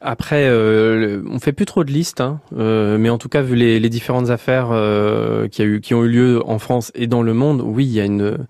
Après, 0.00 0.46
euh, 0.46 1.22
on 1.28 1.40
fait 1.40 1.52
plus 1.52 1.64
trop 1.64 1.82
de 1.82 1.90
listes, 1.90 2.20
hein, 2.20 2.40
euh, 2.56 2.98
mais 2.98 3.08
en 3.08 3.16
tout 3.16 3.30
cas, 3.30 3.40
vu 3.40 3.56
les, 3.56 3.80
les 3.80 3.88
différentes 3.88 4.28
affaires 4.28 4.68
euh, 4.70 5.48
qui, 5.48 5.62
a 5.62 5.64
eu, 5.64 5.80
qui 5.80 5.94
ont 5.94 6.04
eu 6.04 6.08
lieu 6.08 6.42
en 6.46 6.58
France 6.58 6.92
et 6.94 7.06
dans 7.06 7.22
le 7.22 7.32
monde, 7.32 7.62
oui, 7.64 7.86
il 7.86 7.92
y 7.92 8.00
a 8.00 8.04
une, 8.04 8.46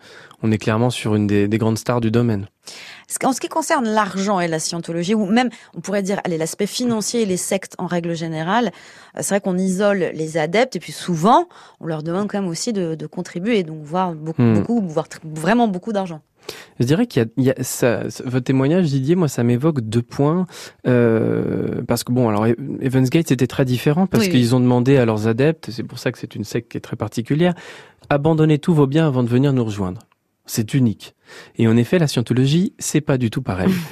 on 0.46 0.52
est 0.52 0.58
clairement 0.58 0.90
sur 0.90 1.14
une 1.14 1.26
des, 1.26 1.48
des 1.48 1.58
grandes 1.58 1.78
stars 1.78 2.00
du 2.00 2.10
domaine. 2.10 2.46
En 3.24 3.32
ce 3.32 3.40
qui 3.40 3.48
concerne 3.48 3.86
l'argent 3.88 4.40
et 4.40 4.48
la 4.48 4.58
scientologie, 4.58 5.14
ou 5.14 5.26
même, 5.26 5.48
on 5.76 5.80
pourrait 5.80 6.02
dire, 6.02 6.20
allez, 6.24 6.38
l'aspect 6.38 6.66
financier 6.66 7.22
et 7.22 7.26
les 7.26 7.36
sectes 7.36 7.74
en 7.78 7.86
règle 7.86 8.14
générale, 8.14 8.66
euh, 9.16 9.20
c'est 9.22 9.34
vrai 9.34 9.40
qu'on 9.40 9.56
isole 9.56 10.10
les 10.14 10.36
adeptes 10.36 10.76
et 10.76 10.80
puis 10.80 10.92
souvent, 10.92 11.48
on 11.80 11.86
leur 11.86 12.02
demande 12.02 12.28
quand 12.28 12.40
même 12.40 12.50
aussi 12.50 12.72
de, 12.72 12.94
de 12.94 13.06
contribuer, 13.06 13.62
donc 13.62 13.82
voir 13.82 14.12
beaucoup, 14.12 14.42
hmm. 14.42 14.54
beaucoup, 14.54 14.80
voir 14.80 15.06
vraiment 15.24 15.68
beaucoup 15.68 15.92
d'argent. 15.92 16.20
Je 16.78 16.84
dirais 16.84 17.06
qu'il 17.06 17.22
y 17.22 17.26
a, 17.40 17.42
y 17.42 17.50
a 17.50 17.62
ça, 17.62 18.02
votre 18.24 18.44
témoignage, 18.44 18.86
Didier, 18.86 19.16
moi, 19.16 19.28
ça 19.28 19.42
m'évoque 19.42 19.80
deux 19.80 20.02
points. 20.02 20.46
Euh, 20.86 21.82
parce 21.88 22.04
que 22.04 22.12
bon, 22.12 22.28
alors 22.28 22.46
Evans 22.80 23.04
Gate 23.04 23.28
c'était 23.28 23.48
très 23.48 23.64
différent 23.64 24.06
parce 24.06 24.28
qu'ils 24.28 24.54
ont 24.54 24.60
demandé 24.60 24.96
à 24.96 25.04
leurs 25.04 25.26
adeptes, 25.26 25.70
c'est 25.70 25.82
pour 25.82 25.98
ça 25.98 26.12
que 26.12 26.18
c'est 26.18 26.34
une 26.34 26.44
secte 26.44 26.70
qui 26.70 26.78
est 26.78 26.80
très 26.80 26.96
particulière, 26.96 27.54
abandonnez 28.10 28.58
tous 28.58 28.74
vos 28.74 28.86
biens 28.86 29.06
avant 29.06 29.22
de 29.22 29.28
venir 29.28 29.52
nous 29.52 29.64
rejoindre. 29.64 30.00
C'est 30.46 30.74
unique. 30.74 31.14
Et 31.56 31.66
en 31.66 31.76
effet, 31.76 31.98
la 31.98 32.06
scientologie, 32.06 32.72
c'est 32.78 33.00
pas 33.00 33.18
du 33.18 33.30
tout 33.30 33.42
pareil. 33.42 33.72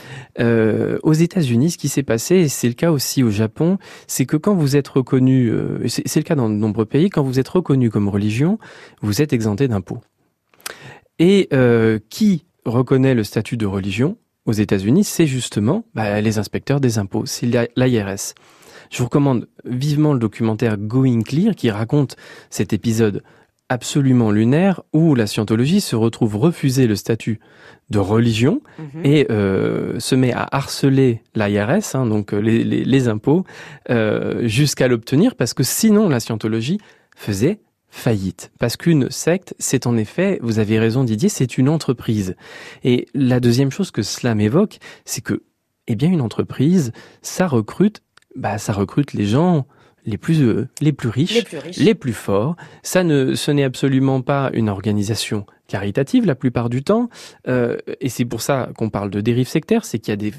Euh, 0.41 0.99
aux 1.05 1.13
États-Unis, 1.13 1.71
ce 1.71 1.79
qui 1.79 1.89
s'est 1.89 2.03
passé, 2.03 2.35
et 2.35 2.49
c'est 2.49 2.67
le 2.67 2.75
cas 2.75 2.91
aussi 2.91 3.23
au 3.23 3.31
Japon, 3.31 3.79
c'est 4.09 4.27
que 4.27 4.37
quand 4.37 4.57
vous 4.57 4.75
êtes 4.75 4.89
reconnu, 4.89 5.49
euh, 5.49 5.87
c'est 5.87 6.17
le 6.17 6.25
cas 6.25 6.35
dans 6.35 6.51
de 6.51 6.57
nombreux 6.57 6.87
pays, 6.87 7.09
quand 7.09 7.23
vous 7.23 7.39
êtes 7.39 7.47
reconnu 7.47 7.89
comme 7.89 8.09
religion, 8.09 8.59
vous 9.01 9.23
êtes 9.23 9.33
exempté 9.33 9.69
d'impôts. 9.69 10.01
Et 11.21 11.47
euh, 11.53 12.01
qui 12.11 12.47
reconnaît 12.65 13.15
le 13.15 13.23
statut 13.23 13.57
de 13.57 13.65
religion 13.65 14.17
aux 14.45 14.53
États-Unis, 14.53 15.05
c'est 15.05 15.29
justement 15.29 15.85
bah, 15.95 16.21
les 16.21 16.39
inspecteurs 16.39 16.81
des 16.81 16.99
impôts, 16.99 17.27
c'est 17.27 17.47
l'IRS. 17.77 18.35
Je 18.91 18.99
vous 18.99 19.05
recommande 19.05 19.49
vivement 19.65 20.15
le 20.15 20.19
documentaire 20.19 20.79
Going 20.79 21.23
Clear 21.23 21.55
qui 21.55 21.71
raconte 21.71 22.17
cet 22.51 22.73
épisode 22.73 23.23
absolument 23.69 24.31
lunaire 24.31 24.83
où 24.93 25.15
la 25.15 25.27
scientologie 25.27 25.81
se 25.81 25.97
retrouve 25.97 26.37
refuser 26.37 26.87
le 26.87 26.97
statut 26.97 27.41
de 27.91 27.99
religion 27.99 28.61
mhm. 28.79 29.05
et 29.05 29.27
euh, 29.31 29.99
se 30.01 30.15
met 30.15 30.33
à 30.33 30.47
harceler 30.51 31.23
l'IRS, 31.35 31.95
hein, 31.95 32.07
donc 32.07 32.33
euh, 32.33 32.39
les, 32.41 32.65
les, 32.65 32.85
les 32.85 33.09
impôts, 33.09 33.45
euh, 33.91 34.47
jusqu'à 34.47 34.89
l'obtenir 34.89 35.35
parce 35.35 35.55
que 35.55 35.63
sinon 35.63 36.09
la 36.09 36.21
scientologie 36.21 36.79
faisait 37.17 37.61
faillite. 37.95 38.51
Parce 38.59 38.77
qu'une 38.77 39.09
secte, 39.09 39.55
c'est 39.59 39.87
en 39.87 39.97
effet, 39.97 40.41
vous 40.43 40.59
avez 40.59 40.79
raison 40.79 41.05
Didier, 41.05 41.29
c'est 41.29 41.57
une 41.57 41.69
entreprise. 41.69 42.35
Et 42.83 43.07
la 43.15 43.39
deuxième 43.39 43.71
chose 43.71 43.93
que 43.93 44.03
cela 44.03 44.35
m'évoque, 44.35 44.79
c'est 45.05 45.21
que, 45.21 45.45
eh 45.87 45.95
bien, 45.95 46.11
une 46.11 46.21
entreprise, 46.21 46.93
ça 47.23 47.47
recrute, 47.47 48.03
bah, 48.35 48.59
ça 48.59 48.73
recrute 48.73 49.13
les 49.13 49.27
gens 49.27 49.67
les 50.07 50.19
plus 50.19 50.43
euh, 50.43 50.69
les 50.81 50.93
plus 50.93 51.09
riches, 51.09 51.35
les 51.35 51.43
plus, 51.43 51.59
riches. 51.59 51.77
Les 51.77 51.95
plus 51.95 52.13
forts. 52.13 52.57
Ça 52.83 53.05
ne, 53.05 53.35
ce 53.35 53.51
n'est 53.51 53.65
absolument 53.65 54.21
pas 54.21 54.51
une 54.53 54.69
organisation 54.69 55.47
caritative 55.67 56.27
la 56.27 56.35
plupart 56.35 56.69
du 56.69 56.83
temps, 56.83 57.09
euh, 57.49 57.77
et 58.01 58.09
c'est 58.09 58.25
pour 58.25 58.43
ça 58.43 58.69
qu'on 58.77 58.91
parle 58.91 59.11
de 59.11 59.21
dérive 59.21 59.49
sectaire, 59.49 59.85
c'est 59.85 59.99
qu'il 59.99 60.13
y 60.13 60.13
a 60.13 60.17
des, 60.17 60.33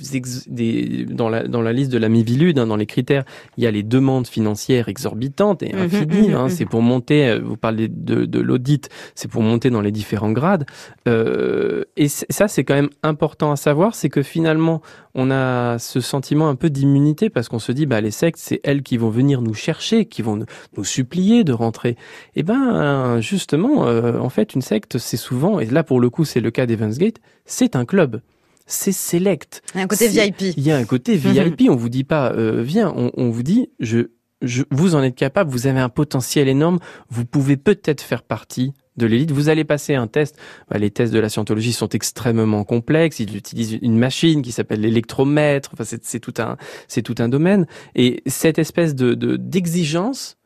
des 0.47 1.05
dans, 1.05 1.29
la, 1.29 1.47
dans 1.47 1.61
la 1.61 1.73
liste 1.73 1.91
de 1.91 1.97
la 1.97 2.09
Mivilude, 2.09 2.59
hein, 2.59 2.67
dans 2.67 2.75
les 2.75 2.85
critères, 2.85 3.23
il 3.57 3.63
y 3.63 3.67
a 3.67 3.71
les 3.71 3.83
demandes 3.83 4.27
financières 4.27 4.87
exorbitantes 4.87 5.63
et 5.63 5.73
mhm, 5.73 5.81
infinies. 5.81 6.29
Mhm, 6.29 6.35
hein, 6.35 6.43
mhm. 6.43 6.49
c'est 6.49 6.65
pour 6.65 6.81
monter, 6.81 7.27
euh, 7.27 7.39
vous 7.43 7.57
parlez 7.57 7.87
de, 7.87 8.25
de 8.25 8.39
l'audit, 8.39 8.89
c'est 9.15 9.29
pour 9.29 9.41
monter 9.41 9.69
dans 9.69 9.81
les 9.81 9.91
différents 9.91 10.31
grades. 10.31 10.65
Euh, 11.07 11.83
et 11.97 12.07
ça, 12.07 12.47
c'est 12.47 12.63
quand 12.63 12.75
même 12.75 12.89
important 13.03 13.51
à 13.51 13.55
savoir, 13.55 13.95
c'est 13.95 14.09
que 14.09 14.21
finalement, 14.21 14.81
on 15.15 15.31
a 15.31 15.79
ce 15.79 16.01
sentiment 16.01 16.49
un 16.49 16.55
peu 16.55 16.69
d'immunité 16.69 17.29
parce 17.29 17.47
qu'on 17.47 17.59
se 17.59 17.71
dit, 17.71 17.85
bah 17.85 18.01
les 18.01 18.11
sectes, 18.11 18.39
c'est 18.39 18.59
elles 18.63 18.83
qui 18.83 18.97
vont 18.97 19.09
venir 19.09 19.41
nous 19.41 19.53
chercher, 19.53 20.05
qui 20.05 20.21
vont 20.21 20.45
nous 20.77 20.83
supplier 20.83 21.43
de 21.43 21.53
rentrer. 21.53 21.91
Et 22.35 22.41
eh 22.41 22.43
ben 22.43 23.21
justement, 23.21 23.87
euh, 23.87 24.19
en 24.19 24.29
fait, 24.29 24.55
une 24.55 24.61
secte, 24.61 24.97
c'est 24.97 25.14
souvent, 25.17 25.59
et 25.59 25.65
là 25.65 25.83
pour 25.83 25.99
le 25.99 26.09
coup 26.09 26.25
c'est 26.25 26.41
le 26.41 26.51
cas 26.51 26.65
d'Evansgate, 26.65 27.17
c'est 27.45 27.75
un 27.75 27.85
club. 27.85 28.21
C'est 28.67 28.91
select. 28.91 29.61
Il 29.73 29.77
y 29.77 29.81
a 29.81 29.83
un 29.83 29.87
côté 29.87 30.07
VIP. 30.07 30.41
Il 30.57 30.63
y 30.63 30.71
a 30.71 30.77
un 30.77 30.85
côté 30.85 31.15
VIP. 31.17 31.69
on 31.69 31.75
vous 31.75 31.89
dit 31.89 32.03
pas, 32.03 32.31
euh, 32.31 32.63
viens. 32.63 32.91
On, 32.95 33.11
on, 33.15 33.29
vous 33.29 33.43
dit, 33.43 33.69
je, 33.79 34.09
je, 34.41 34.63
vous 34.71 34.95
en 34.95 35.03
êtes 35.03 35.15
capable. 35.15 35.51
Vous 35.51 35.67
avez 35.67 35.79
un 35.79 35.89
potentiel 35.89 36.47
énorme. 36.47 36.79
Vous 37.09 37.25
pouvez 37.25 37.57
peut-être 37.57 38.01
faire 38.01 38.23
partie 38.23 38.73
de 38.97 39.05
l'élite. 39.05 39.31
Vous 39.31 39.49
allez 39.49 39.65
passer 39.65 39.93
un 39.93 40.07
test. 40.07 40.37
Bah, 40.69 40.79
les 40.79 40.89
tests 40.89 41.13
de 41.13 41.19
la 41.19 41.29
scientologie 41.29 41.73
sont 41.73 41.89
extrêmement 41.89 42.63
complexes. 42.63 43.19
Ils 43.19 43.35
utilisent 43.35 43.77
une 43.81 43.97
machine 43.97 44.41
qui 44.41 44.51
s'appelle 44.51 44.81
l'électromètre. 44.81 45.71
Enfin, 45.73 45.83
c'est 45.83 46.19
tout 46.19 46.33
un, 46.39 46.57
c'est 46.87 47.03
tout 47.03 47.15
un 47.19 47.29
domaine. 47.29 47.67
Et 47.93 48.23
cette 48.25 48.57
espèce 48.57 48.95
de 48.95 49.13
d'exigence 49.35 50.37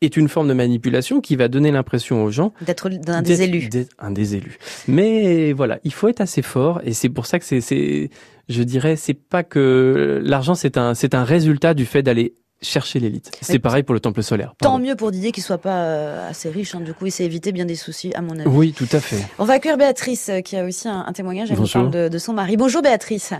est 0.00 0.16
une 0.16 0.28
forme 0.28 0.48
de 0.48 0.54
manipulation 0.54 1.20
qui 1.20 1.36
va 1.36 1.48
donner 1.48 1.70
l'impression 1.70 2.22
aux 2.24 2.30
gens 2.30 2.52
d'être 2.60 2.90
un 3.08 3.22
des 3.22 3.42
élus. 3.42 3.68
un 3.98 4.10
des 4.10 4.36
élus. 4.36 4.58
Mais 4.86 5.52
voilà, 5.52 5.78
il 5.84 5.92
faut 5.92 6.08
être 6.08 6.20
assez 6.20 6.42
fort 6.42 6.80
et 6.84 6.92
c'est 6.92 7.08
pour 7.08 7.26
ça 7.26 7.38
que 7.38 7.44
c'est, 7.44 8.10
je 8.48 8.62
dirais, 8.62 8.96
c'est 8.96 9.14
pas 9.14 9.42
que 9.42 10.20
l'argent 10.24 10.54
c'est 10.54 10.76
un, 10.76 10.94
c'est 10.94 11.14
un 11.14 11.24
résultat 11.24 11.74
du 11.74 11.84
fait 11.84 12.02
d'aller 12.02 12.34
chercher 12.60 12.98
l'élite. 12.98 13.30
C'est 13.40 13.58
pareil 13.58 13.82
pour 13.82 13.94
le 13.94 14.00
temple 14.00 14.22
solaire. 14.22 14.54
Tant 14.60 14.78
mieux 14.78 14.96
pour 14.96 15.10
Didier 15.10 15.32
qu'il 15.32 15.42
soit 15.42 15.58
pas 15.58 15.84
euh, 15.84 16.30
assez 16.30 16.50
riche. 16.50 16.74
Hein. 16.74 16.80
Du 16.80 16.92
coup, 16.92 17.06
il 17.06 17.12
s'est 17.12 17.24
évité 17.24 17.52
bien 17.52 17.64
des 17.64 17.76
soucis, 17.76 18.12
à 18.14 18.20
mon 18.20 18.38
avis. 18.38 18.48
Oui, 18.48 18.72
tout 18.72 18.88
à 18.92 19.00
fait. 19.00 19.24
On 19.38 19.44
va 19.44 19.54
accueillir 19.54 19.78
Béatrice, 19.78 20.28
euh, 20.28 20.40
qui 20.40 20.56
a 20.56 20.64
aussi 20.64 20.88
un, 20.88 21.12
témoignage. 21.12 21.50
Elle 21.52 21.58
nous 21.58 21.68
parle 21.68 21.90
de, 21.90 22.08
de, 22.08 22.18
son 22.18 22.32
mari. 22.32 22.56
Bonjour 22.56 22.82
Béatrice. 22.82 23.32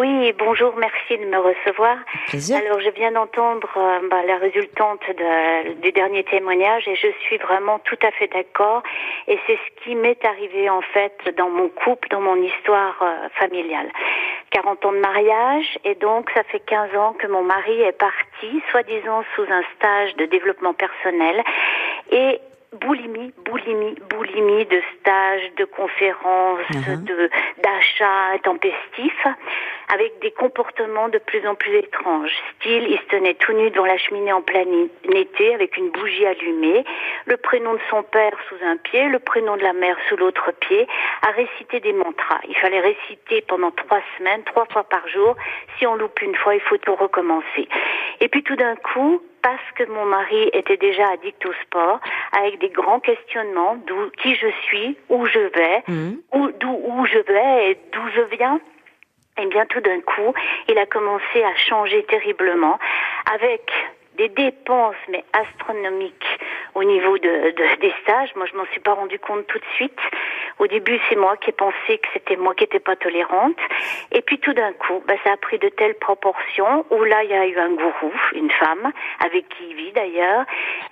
Oui, 0.00 0.32
bonjour, 0.38 0.74
merci 0.76 1.18
de 1.18 1.26
me 1.26 1.36
recevoir. 1.36 1.98
Plaisir. 2.28 2.56
Alors, 2.56 2.80
je 2.80 2.88
viens 2.88 3.12
d'entendre 3.12 3.68
euh, 3.76 4.08
bah, 4.08 4.22
la 4.26 4.38
résultante 4.38 5.02
de, 5.06 5.74
du 5.82 5.92
dernier 5.92 6.24
témoignage 6.24 6.88
et 6.88 6.96
je 6.96 7.08
suis 7.26 7.36
vraiment 7.36 7.78
tout 7.80 7.98
à 8.02 8.10
fait 8.12 8.28
d'accord. 8.28 8.82
Et 9.28 9.38
c'est 9.46 9.56
ce 9.58 9.84
qui 9.84 9.94
m'est 9.94 10.24
arrivé 10.24 10.70
en 10.70 10.80
fait 10.80 11.12
dans 11.36 11.50
mon 11.50 11.68
couple, 11.68 12.08
dans 12.08 12.22
mon 12.22 12.36
histoire 12.36 12.96
familiale. 13.38 13.90
40 14.52 14.86
ans 14.86 14.92
de 14.92 15.00
mariage 15.00 15.78
et 15.84 15.94
donc 15.96 16.30
ça 16.34 16.44
fait 16.44 16.60
15 16.60 16.96
ans 16.96 17.12
que 17.12 17.26
mon 17.26 17.42
mari 17.42 17.82
est 17.82 17.92
parti, 17.92 18.62
soi-disant 18.70 19.22
sous 19.36 19.44
un 19.50 19.62
stage 19.76 20.16
de 20.16 20.24
développement 20.24 20.72
personnel 20.72 21.42
et 22.10 22.40
boulimie, 22.72 23.32
boulimie, 23.44 23.96
boulimie 24.08 24.64
de 24.66 24.80
stages, 25.00 25.50
de 25.56 25.64
conférences, 25.64 26.60
uh-huh. 26.70 27.04
de 27.04 27.30
d'achats 27.62 28.32
intempestifs, 28.34 29.26
avec 29.92 30.18
des 30.20 30.30
comportements 30.30 31.08
de 31.08 31.18
plus 31.18 31.46
en 31.46 31.54
plus 31.54 31.74
étranges. 31.76 32.32
Style, 32.56 32.86
il 32.88 32.98
se 32.98 33.04
tenait 33.06 33.34
tout 33.34 33.52
nu 33.52 33.70
devant 33.70 33.86
la 33.86 33.98
cheminée 33.98 34.32
en 34.32 34.42
plein 34.42 34.64
été 35.12 35.54
avec 35.54 35.76
une 35.76 35.90
bougie 35.90 36.26
allumée, 36.26 36.84
le 37.26 37.36
prénom 37.36 37.74
de 37.74 37.80
son 37.90 38.02
père 38.02 38.32
sous 38.48 38.64
un 38.64 38.76
pied, 38.76 39.08
le 39.08 39.18
prénom 39.18 39.56
de 39.56 39.62
la 39.62 39.72
mère 39.72 39.96
sous 40.08 40.16
l'autre 40.16 40.52
pied, 40.60 40.86
à 41.22 41.30
réciter 41.32 41.80
des 41.80 41.92
mantras. 41.92 42.40
Il 42.48 42.56
fallait 42.56 42.80
réciter 42.80 43.42
pendant 43.42 43.70
trois 43.72 44.00
semaines, 44.16 44.42
trois 44.44 44.66
fois 44.66 44.84
par 44.84 45.06
jour. 45.08 45.36
Si 45.78 45.86
on 45.86 45.96
loupe 45.96 46.20
une 46.22 46.36
fois, 46.36 46.54
il 46.54 46.60
faut 46.60 46.78
tout 46.78 46.94
recommencer. 46.94 47.68
Et 48.20 48.28
puis 48.28 48.42
tout 48.42 48.56
d'un 48.56 48.76
coup, 48.76 49.22
parce 49.42 49.70
que 49.74 49.84
mon 49.84 50.04
mari 50.04 50.50
était 50.52 50.76
déjà 50.76 51.08
addict 51.10 51.44
au 51.46 51.52
sport, 51.64 52.00
avec 52.36 52.58
des 52.60 52.68
grands 52.68 53.00
questionnements 53.00 53.76
d'où 53.86 54.10
qui 54.22 54.34
je 54.34 54.48
suis, 54.64 54.96
où 55.08 55.26
je 55.26 55.38
vais, 55.38 55.82
mmh. 55.88 56.10
où, 56.34 56.50
d'où 56.60 56.80
où 56.84 57.06
je 57.06 57.18
vais 57.18 57.70
et 57.70 57.78
d'où 57.92 58.08
je 58.14 58.36
viens. 58.36 58.60
Et 59.40 59.46
bien 59.46 59.64
tout 59.66 59.80
d'un 59.80 60.00
coup, 60.00 60.34
il 60.68 60.78
a 60.78 60.86
commencé 60.86 61.42
à 61.42 61.54
changer 61.56 62.02
terriblement 62.04 62.78
avec 63.32 63.70
des 64.18 64.28
dépenses 64.28 64.96
mais 65.08 65.24
astronomiques 65.32 66.38
au 66.74 66.84
niveau 66.84 67.16
de, 67.18 67.54
des 67.80 67.94
stages. 68.02 68.34
Moi, 68.36 68.46
je 68.50 68.56
m'en 68.56 68.66
suis 68.66 68.80
pas 68.80 68.94
rendu 68.94 69.18
compte 69.18 69.46
tout 69.46 69.58
de 69.58 69.64
suite. 69.76 69.98
Au 70.60 70.66
début, 70.66 71.00
c'est 71.08 71.16
moi 71.16 71.38
qui 71.38 71.48
ai 71.48 71.52
pensé 71.54 71.96
que 71.96 72.08
c'était 72.12 72.36
moi 72.36 72.54
qui 72.54 72.64
n'étais 72.64 72.80
pas 72.80 72.94
tolérante. 72.94 73.56
Et 74.12 74.20
puis 74.20 74.38
tout 74.38 74.52
d'un 74.52 74.74
coup, 74.74 75.02
bah, 75.06 75.14
ça 75.24 75.32
a 75.32 75.36
pris 75.38 75.58
de 75.58 75.70
telles 75.70 75.94
proportions 75.94 76.84
où 76.90 77.02
là, 77.02 77.24
il 77.24 77.30
y 77.30 77.34
a 77.34 77.46
eu 77.46 77.58
un 77.58 77.70
gourou, 77.70 78.12
une 78.34 78.50
femme, 78.50 78.92
avec 79.24 79.48
qui 79.48 79.70
il 79.70 79.74
vit 79.74 79.92
d'ailleurs, 79.92 80.44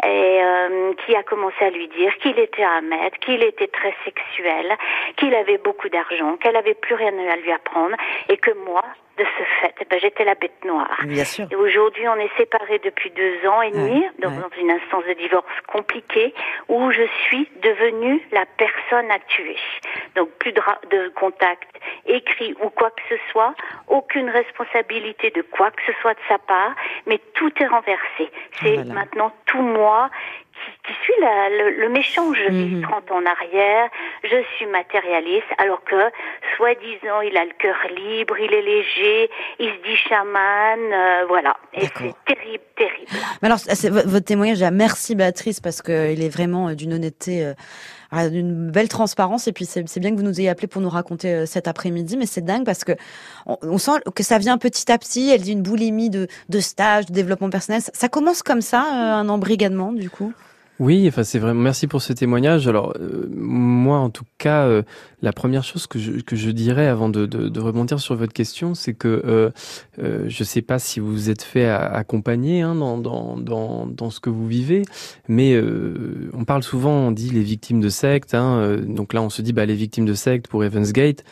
et 0.07 0.40
euh, 0.42 0.94
qui 1.04 1.14
a 1.14 1.22
commencé 1.22 1.62
à 1.62 1.68
lui 1.68 1.87
dire 1.88 2.16
qu'il 2.16 2.38
était 2.38 2.64
un 2.64 2.81
maître, 2.81 3.18
qu'il 3.18 3.42
était 3.42 3.66
très 3.66 3.94
sexuel, 4.07 4.74
qu'il 5.18 5.35
avait 5.35 5.59
beaucoup 5.59 5.90
d'argent, 5.90 6.38
qu'elle 6.38 6.57
avait 6.57 6.72
plus 6.72 6.94
rien 6.94 7.12
à 7.31 7.37
lui 7.37 7.52
apprendre, 7.52 7.96
et 8.31 8.38
que 8.38 8.52
moi, 8.64 8.83
de 9.18 9.24
ce 9.24 9.44
fait, 9.61 9.74
eh 9.81 9.85
ben, 9.85 9.98
j'étais 10.00 10.24
la 10.24 10.35
bête 10.35 10.64
noire. 10.64 10.96
Bien 11.04 11.24
sûr. 11.24 11.46
Et 11.50 11.57
aujourd'hui, 11.57 12.07
on 12.09 12.16
est 12.16 12.31
séparés 12.37 12.78
depuis 12.78 13.11
deux 13.11 13.46
ans 13.48 13.62
et 13.62 13.70
demi, 13.70 14.04
dans, 14.20 14.31
une 14.61 14.70
instance 14.70 15.04
de 15.07 15.12
divorce 15.14 15.46
compliquée, 15.66 16.33
où 16.68 16.90
je 16.90 17.02
suis 17.24 17.48
devenue 17.62 18.20
la 18.33 18.44
personne 18.57 19.11
à 19.11 19.18
tuer. 19.20 19.57
Donc 20.16 20.31
plus 20.38 20.52
de, 20.52 20.61
de 20.90 21.09
contact 21.11 21.68
écrit 22.07 22.54
ou 22.62 22.70
quoi 22.70 22.90
que 22.90 23.02
ce 23.09 23.16
soit, 23.31 23.54
aucune 23.88 24.31
responsabilité 24.31 25.31
de 25.31 25.42
quoi 25.42 25.70
que 25.70 25.83
ce 25.87 25.92
soit 26.00 26.14
de 26.14 26.20
sa 26.28 26.38
part, 26.38 26.74
mais 27.07 27.20
tout 27.35 27.52
est 27.61 27.66
renversé. 27.66 28.31
C'est 28.61 28.85
maintenant 28.85 29.33
tout 29.46 29.62
moi 29.62 30.11
qui, 30.85 30.92
suis 31.03 31.14
le, 31.21 31.88
méchant. 31.88 32.33
Je 32.33 32.51
vis 32.51 32.81
30 32.83 33.11
mhm. 33.11 33.16
ans 33.16 33.21
en 33.21 33.27
arrière, 33.27 33.88
je 34.25 34.37
suis 34.57 34.66
matérialiste, 34.66 35.47
alors 35.59 35.83
que, 35.85 35.97
soi-disant, 36.57 37.21
il 37.21 37.37
a 37.37 37.44
le 37.44 37.53
cœur 37.59 37.77
libre, 37.97 38.38
il 38.38 38.53
est 38.53 38.62
léger, 38.62 39.31
il 39.59 39.71
se 39.71 39.88
dit 39.88 39.97
chaman, 39.97 40.79
euh, 40.92 41.25
voilà. 41.29 41.57
Et 41.75 41.87
c'est 41.87 42.14
terrible, 42.27 42.64
terrible. 42.77 43.11
Mais 43.42 43.49
alors, 43.49 43.59
votre 44.07 44.25
témoignage, 44.25 44.62
merci 44.73 45.14
Béatrice, 45.14 45.61
parce 45.61 45.83
qu'il 45.83 46.23
est 46.23 46.33
vraiment 46.33 46.68
euh, 46.68 46.75
d'une 46.75 46.94
honnêteté... 46.94 47.53
Euh, 48.14 48.31
d'une 48.31 48.71
belle 48.71 48.88
transparence. 48.88 49.49
Et 49.49 49.53
puis 49.53 49.66
c'est 49.66 50.01
bien 50.01 50.11
que 50.11 50.16
vous 50.16 50.23
nous 50.23 50.40
ayez 50.40 50.49
appelé 50.49 50.66
pour 50.66 50.81
nous 50.81 50.88
raconter 50.88 51.44
cet 51.44 51.68
après-midi 51.68 52.16
mais 52.16 52.25
c'est 52.25 52.40
dingue 52.40 52.64
parce 52.64 52.83
que 52.85 52.92
on, 53.47 53.77
sent 53.77 54.01
que 54.14 54.23
ça 54.23 54.38
vient 54.38 54.57
petit 54.57 54.90
à 54.90 54.97
petit. 54.97 55.29
Elle 55.29 55.42
dit 55.42 55.53
une 55.53 55.62
boulimie 55.62 56.09
de, 56.09 56.27
de 56.49 56.61
stage 56.61 57.07
de 57.07 57.12
développement 57.12 57.51
personnel. 57.51 57.83
Ça 57.92 58.09
commence 58.09 58.42
comme 58.42 58.62
ça 58.62 58.81
un 58.83 59.29
embrigadement 59.29 59.92
du 59.92 60.09
coup? 60.09 60.33
Oui, 60.80 61.06
enfin 61.08 61.24
c'est 61.24 61.40
vraiment 61.40 61.60
merci 61.60 61.88
pour 61.88 62.02
ce 62.02 62.12
témoignage. 62.12 62.68
Alors 62.68 62.94
euh, 63.00 63.28
moi 63.34 63.98
en 63.98 64.10
tout 64.10 64.24
cas, 64.38 64.66
euh, 64.66 64.82
la 65.22 65.32
première 65.32 65.64
chose 65.64 65.88
que 65.88 65.98
je, 65.98 66.12
que 66.20 66.36
je 66.36 66.50
dirais 66.50 66.86
avant 66.86 67.08
de, 67.08 67.26
de, 67.26 67.48
de 67.48 67.60
rebondir 67.60 67.98
sur 67.98 68.14
votre 68.14 68.32
question, 68.32 68.74
c'est 68.74 68.94
que 68.94 69.22
euh, 69.26 69.50
euh 69.98 70.26
je 70.28 70.44
sais 70.44 70.62
pas 70.62 70.78
si 70.78 71.00
vous 71.00 71.10
vous 71.10 71.30
êtes 71.30 71.42
fait 71.42 71.68
accompagner 71.68 72.62
hein, 72.62 72.76
dans, 72.76 72.96
dans, 72.96 73.36
dans, 73.36 73.86
dans, 73.86 74.10
ce 74.10 74.20
que 74.20 74.30
vous 74.30 74.46
vivez, 74.46 74.82
mais 75.26 75.60
on 76.32 76.44
parle 76.44 76.62
souvent, 76.62 76.92
on 76.92 77.10
dit 77.10 77.30
les 77.30 77.42
victimes 77.42 77.80
de 77.80 77.88
sectes. 77.88 78.34
Hein, 78.34 78.78
donc 78.86 79.14
là 79.14 79.22
on 79.22 79.30
se 79.30 79.42
dit 79.42 79.52
bah 79.52 79.66
les 79.66 79.74
victimes 79.74 80.06
de 80.06 80.14
sectes 80.14 80.46
pour 80.46 80.64
Evans 80.64 80.90
Gate, 80.92 81.24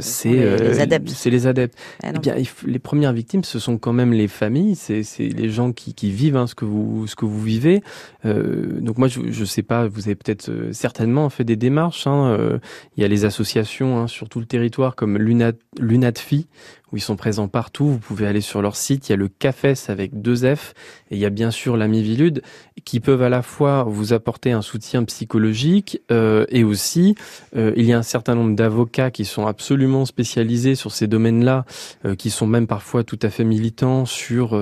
c'est 0.00 0.28
les, 0.28 0.80
adeptes. 0.80 1.10
C'est 1.10 1.30
les 1.30 1.46
adeptes. 1.46 1.78
Ah 2.02 2.10
eh 2.14 2.18
bien 2.18 2.34
les 2.66 2.78
premières 2.80 3.12
victimes, 3.12 3.44
ce 3.44 3.60
sont 3.60 3.78
quand 3.78 3.92
même 3.92 4.12
les 4.12 4.28
familles, 4.28 4.74
c'est 4.74 5.04
les 5.18 5.50
gens 5.50 5.72
qui, 5.72 5.94
qui 5.94 6.10
vivent 6.10 6.36
hein, 6.36 6.48
ce 6.48 6.56
que 6.56 6.64
vous 6.64 7.06
ce 7.06 7.14
que 7.14 7.24
vous 7.24 7.40
vivez. 7.40 7.82
Euh, 8.24 8.55
donc 8.80 8.98
moi, 8.98 9.08
je, 9.08 9.20
je 9.30 9.44
sais 9.44 9.62
pas, 9.62 9.86
vous 9.86 10.06
avez 10.06 10.14
peut-être 10.14 10.48
euh, 10.48 10.72
certainement 10.72 11.28
fait 11.30 11.44
des 11.44 11.56
démarches. 11.56 12.06
Hein, 12.06 12.36
euh, 12.38 12.58
il 12.96 13.02
y 13.02 13.04
a 13.04 13.08
les 13.08 13.24
associations 13.24 13.98
hein, 13.98 14.06
sur 14.06 14.28
tout 14.28 14.40
le 14.40 14.46
territoire 14.46 14.96
comme 14.96 15.18
Lunat, 15.18 15.52
Lunatfi, 15.78 16.46
où 16.92 16.96
ils 16.96 17.00
sont 17.00 17.16
présents 17.16 17.48
partout. 17.48 17.86
Vous 17.86 17.98
pouvez 17.98 18.26
aller 18.26 18.40
sur 18.40 18.62
leur 18.62 18.76
site. 18.76 19.08
Il 19.08 19.12
y 19.12 19.14
a 19.14 19.16
le 19.16 19.28
CAFES 19.28 19.88
avec 19.88 20.20
deux 20.20 20.54
F 20.54 20.74
et 21.10 21.16
il 21.16 21.18
y 21.18 21.24
a 21.24 21.30
bien 21.30 21.50
sûr 21.50 21.76
la 21.76 21.88
Mivilude 21.88 22.42
qui 22.84 23.00
peuvent 23.00 23.22
à 23.22 23.28
la 23.28 23.42
fois 23.42 23.84
vous 23.84 24.12
apporter 24.12 24.52
un 24.52 24.62
soutien 24.62 25.02
psychologique 25.04 26.00
euh, 26.10 26.46
et 26.48 26.64
aussi 26.64 27.16
euh, 27.56 27.72
il 27.76 27.86
y 27.86 27.92
a 27.92 27.98
un 27.98 28.02
certain 28.02 28.34
nombre 28.34 28.54
d'avocats 28.54 29.10
qui 29.10 29.24
sont 29.24 29.46
absolument 29.46 30.04
spécialisés 30.04 30.74
sur 30.74 30.92
ces 30.92 31.06
domaines-là, 31.06 31.64
euh, 32.04 32.14
qui 32.14 32.30
sont 32.30 32.46
même 32.46 32.66
parfois 32.66 33.02
tout 33.02 33.18
à 33.22 33.30
fait 33.30 33.44
militants 33.44 34.04
sur 34.06 34.56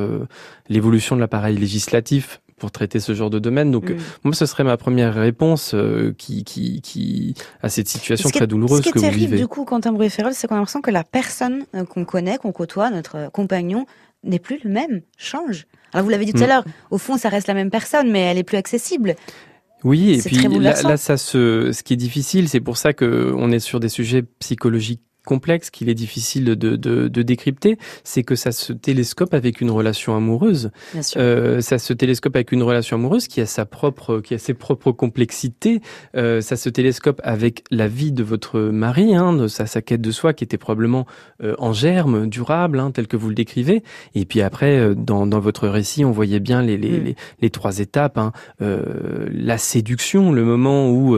l'évolution 0.68 1.16
de 1.16 1.20
l'appareil 1.20 1.56
législatif 1.56 2.40
pour 2.56 2.70
traiter 2.70 3.00
ce 3.00 3.14
genre 3.14 3.30
de 3.30 3.38
domaine. 3.38 3.70
Donc 3.70 3.90
mm. 3.90 3.96
moi, 4.24 4.34
ce 4.34 4.46
serait 4.46 4.64
ma 4.64 4.76
première 4.76 5.14
réponse 5.14 5.72
euh, 5.74 6.14
qui, 6.16 6.44
qui, 6.44 6.80
qui 6.80 7.34
à 7.62 7.68
cette 7.68 7.88
situation 7.88 8.30
très 8.30 8.46
douloureuse 8.46 8.80
que 8.80 8.98
vous 8.98 9.00
vivez. 9.00 9.10
Ce 9.10 9.16
qui 9.16 9.24
est 9.24 9.26
terrible 9.26 9.36
du 9.36 9.48
coup, 9.48 9.64
Quentin 9.64 9.92
Bruy-Ferrol, 9.92 10.32
c'est 10.34 10.46
qu'on 10.46 10.54
a 10.54 10.58
l'impression 10.58 10.80
que 10.80 10.90
la 10.90 11.04
personne 11.04 11.64
euh, 11.74 11.84
qu'on 11.84 12.04
connaît, 12.04 12.38
qu'on 12.38 12.52
côtoie, 12.52 12.90
notre 12.90 13.30
compagnon, 13.32 13.86
n'est 14.22 14.38
plus 14.38 14.58
le 14.64 14.70
même, 14.70 15.02
change. 15.16 15.66
Alors 15.92 16.04
vous 16.04 16.10
l'avez 16.10 16.24
dit 16.24 16.32
tout 16.32 16.42
à 16.42 16.46
mm. 16.46 16.48
l'heure, 16.48 16.64
au 16.90 16.98
fond, 16.98 17.16
ça 17.16 17.28
reste 17.28 17.46
la 17.46 17.54
même 17.54 17.70
personne, 17.70 18.10
mais 18.10 18.20
elle 18.20 18.38
est 18.38 18.44
plus 18.44 18.56
accessible. 18.56 19.14
Oui, 19.84 20.12
et 20.12 20.22
puis 20.22 20.36
là, 20.60 20.80
là, 20.82 20.96
ça 20.96 21.18
se, 21.18 21.70
ce 21.72 21.82
qui 21.82 21.92
est 21.92 21.96
difficile, 21.96 22.48
c'est 22.48 22.60
pour 22.60 22.78
ça 22.78 22.94
que 22.94 23.34
on 23.36 23.52
est 23.52 23.58
sur 23.58 23.80
des 23.80 23.90
sujets 23.90 24.22
psychologiques 24.38 25.02
complexe 25.24 25.70
qu'il 25.70 25.88
est 25.88 25.94
difficile 25.94 26.44
de, 26.44 26.54
de, 26.54 27.08
de 27.08 27.22
décrypter, 27.22 27.78
c'est 28.04 28.22
que 28.22 28.34
ça 28.34 28.52
se 28.52 28.72
télescope 28.72 29.34
avec 29.34 29.60
une 29.60 29.70
relation 29.70 30.16
amoureuse. 30.16 30.70
Euh, 31.16 31.60
ça 31.60 31.78
se 31.78 31.92
télescope 31.92 32.36
avec 32.36 32.52
une 32.52 32.62
relation 32.62 32.96
amoureuse 32.96 33.28
qui 33.28 33.40
a 33.40 33.46
sa 33.46 33.64
propre, 33.64 34.20
qui 34.20 34.34
a 34.34 34.38
ses 34.38 34.54
propres 34.54 34.92
complexités. 34.92 35.80
Euh, 36.16 36.40
ça 36.40 36.56
se 36.56 36.68
télescope 36.68 37.20
avec 37.24 37.64
la 37.70 37.88
vie 37.88 38.12
de 38.12 38.22
votre 38.22 38.60
mari, 38.60 39.14
hein, 39.14 39.32
de 39.32 39.48
sa, 39.48 39.66
sa 39.66 39.82
quête 39.82 40.00
de 40.00 40.10
soi 40.10 40.34
qui 40.34 40.44
était 40.44 40.58
probablement 40.58 41.06
euh, 41.42 41.54
en 41.58 41.72
germe, 41.72 42.28
durable, 42.28 42.78
hein, 42.78 42.90
tel 42.90 43.06
que 43.06 43.16
vous 43.16 43.28
le 43.28 43.34
décrivez. 43.34 43.82
Et 44.14 44.26
puis 44.26 44.42
après, 44.42 44.94
dans, 44.94 45.26
dans 45.26 45.40
votre 45.40 45.68
récit, 45.68 46.04
on 46.04 46.10
voyait 46.10 46.40
bien 46.40 46.62
les, 46.62 46.76
les, 46.76 47.00
mm. 47.00 47.04
les, 47.04 47.16
les, 47.40 47.50
trois 47.50 47.78
étapes. 47.78 48.18
Hein. 48.18 48.32
La 48.60 49.58
séduction, 49.58 50.32
le 50.32 50.44
moment 50.44 50.90
où 50.90 51.16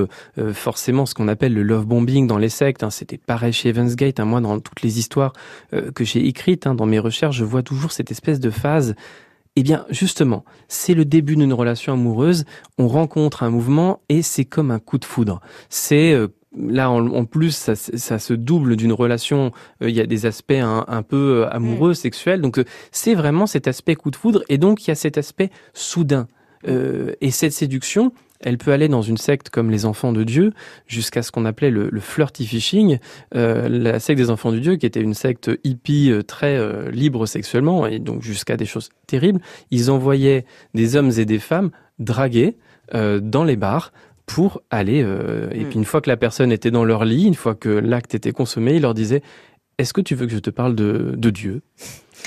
forcément 0.52 1.06
ce 1.06 1.14
qu'on 1.14 1.28
appelle 1.28 1.54
le 1.54 1.62
love 1.62 1.86
bombing 1.86 2.26
dans 2.26 2.38
les 2.38 2.48
sectes, 2.48 2.84
c'était 2.90 3.18
pareil 3.18 3.52
chez 3.52 3.70
Evans 3.70 3.95
Gate, 3.96 4.20
hein, 4.20 4.24
moi 4.24 4.40
dans 4.40 4.60
toutes 4.60 4.82
les 4.82 4.98
histoires 4.98 5.32
euh, 5.72 5.90
que 5.90 6.04
j'ai 6.04 6.26
écrites, 6.26 6.66
hein, 6.66 6.74
dans 6.74 6.86
mes 6.86 6.98
recherches, 6.98 7.36
je 7.36 7.44
vois 7.44 7.62
toujours 7.62 7.92
cette 7.92 8.10
espèce 8.10 8.40
de 8.40 8.50
phase 8.50 8.94
eh 9.58 9.62
bien, 9.62 9.86
justement, 9.88 10.44
c'est 10.68 10.92
le 10.92 11.06
début 11.06 11.34
d'une 11.34 11.54
relation 11.54 11.94
amoureuse. 11.94 12.44
On 12.76 12.88
rencontre 12.88 13.42
un 13.42 13.48
mouvement 13.48 14.02
et 14.10 14.20
c'est 14.20 14.44
comme 14.44 14.70
un 14.70 14.78
coup 14.78 14.98
de 14.98 15.06
foudre. 15.06 15.40
C'est 15.70 16.12
euh, 16.12 16.28
là 16.54 16.90
en, 16.90 17.24
plus 17.24 17.52
ça, 17.52 18.18
se 18.18 18.34
double 18.34 18.76
d'une 18.76 18.92
relation. 18.92 19.52
Euh, 19.82 19.88
il 19.88 19.96
y 19.96 20.00
a 20.02 20.06
des 20.06 20.26
aspects 20.26 20.52
un, 20.52 21.02
peu 21.02 21.46
amoureux, 21.50 21.92
mm. 21.92 21.94
sexuels. 21.94 22.40
Donc 22.42 22.62
c'est 22.92 23.14
vraiment 23.14 23.46
cet 23.46 23.66
aspect 23.66 23.94
coup 23.94 24.10
de 24.10 24.16
foudre 24.16 24.44
et 24.50 24.58
donc 24.58 24.86
il 24.86 24.90
y 24.90 24.92
a 24.92 24.94
cet 24.94 25.16
aspect 25.16 25.48
soudain. 25.72 26.28
et 26.66 27.30
cette 27.30 27.52
séduction, 27.52 28.12
elle 28.40 28.58
peut 28.58 28.72
aller 28.72 28.88
dans 28.88 29.02
une 29.02 29.16
secte 29.16 29.50
comme 29.50 29.70
les 29.70 29.84
Enfants 29.86 30.12
de 30.12 30.24
Dieu, 30.24 30.52
jusqu'à 30.86 31.22
ce 31.22 31.32
qu'on 31.32 31.44
appelait 31.44 31.70
le, 31.70 31.88
le 31.90 32.00
flirty 32.00 32.46
fishing, 32.46 32.98
euh, 33.34 33.68
la 33.68 33.98
secte 34.00 34.18
des 34.18 34.30
Enfants 34.30 34.52
de 34.52 34.58
Dieu, 34.58 34.76
qui 34.76 34.86
était 34.86 35.00
une 35.00 35.14
secte 35.14 35.50
hippie 35.64 36.10
euh, 36.10 36.22
très 36.22 36.56
euh, 36.56 36.90
libre 36.90 37.26
sexuellement, 37.26 37.86
et 37.86 37.98
donc 37.98 38.22
jusqu'à 38.22 38.56
des 38.56 38.66
choses 38.66 38.90
terribles. 39.06 39.40
Ils 39.70 39.90
envoyaient 39.90 40.44
des 40.74 40.96
hommes 40.96 41.10
et 41.16 41.24
des 41.24 41.38
femmes 41.38 41.70
draguer 41.98 42.56
euh, 42.94 43.20
dans 43.20 43.44
les 43.44 43.56
bars 43.56 43.92
pour 44.26 44.60
aller. 44.70 44.98
et 45.52 45.64
Mm. 45.64 45.68
puis 45.68 45.78
une 45.78 45.84
fois 45.84 46.00
que 46.00 46.10
la 46.10 46.16
personne 46.16 46.50
était 46.50 46.70
dans 46.72 46.84
leur 46.84 47.04
lit, 47.04 47.24
une 47.26 47.34
fois 47.34 47.54
que 47.54 47.68
l'acte 47.68 48.14
était 48.14 48.32
consommé, 48.32 48.74
ils 48.76 48.82
leur 48.82 48.92
disaient 48.94 49.22
Est-ce 49.78 49.92
que 49.92 50.00
tu 50.00 50.14
veux 50.14 50.26
que 50.26 50.32
je 50.32 50.38
te 50.40 50.50
parle 50.50 50.74
de, 50.74 51.14
de 51.16 51.30
Dieu? 51.30 51.62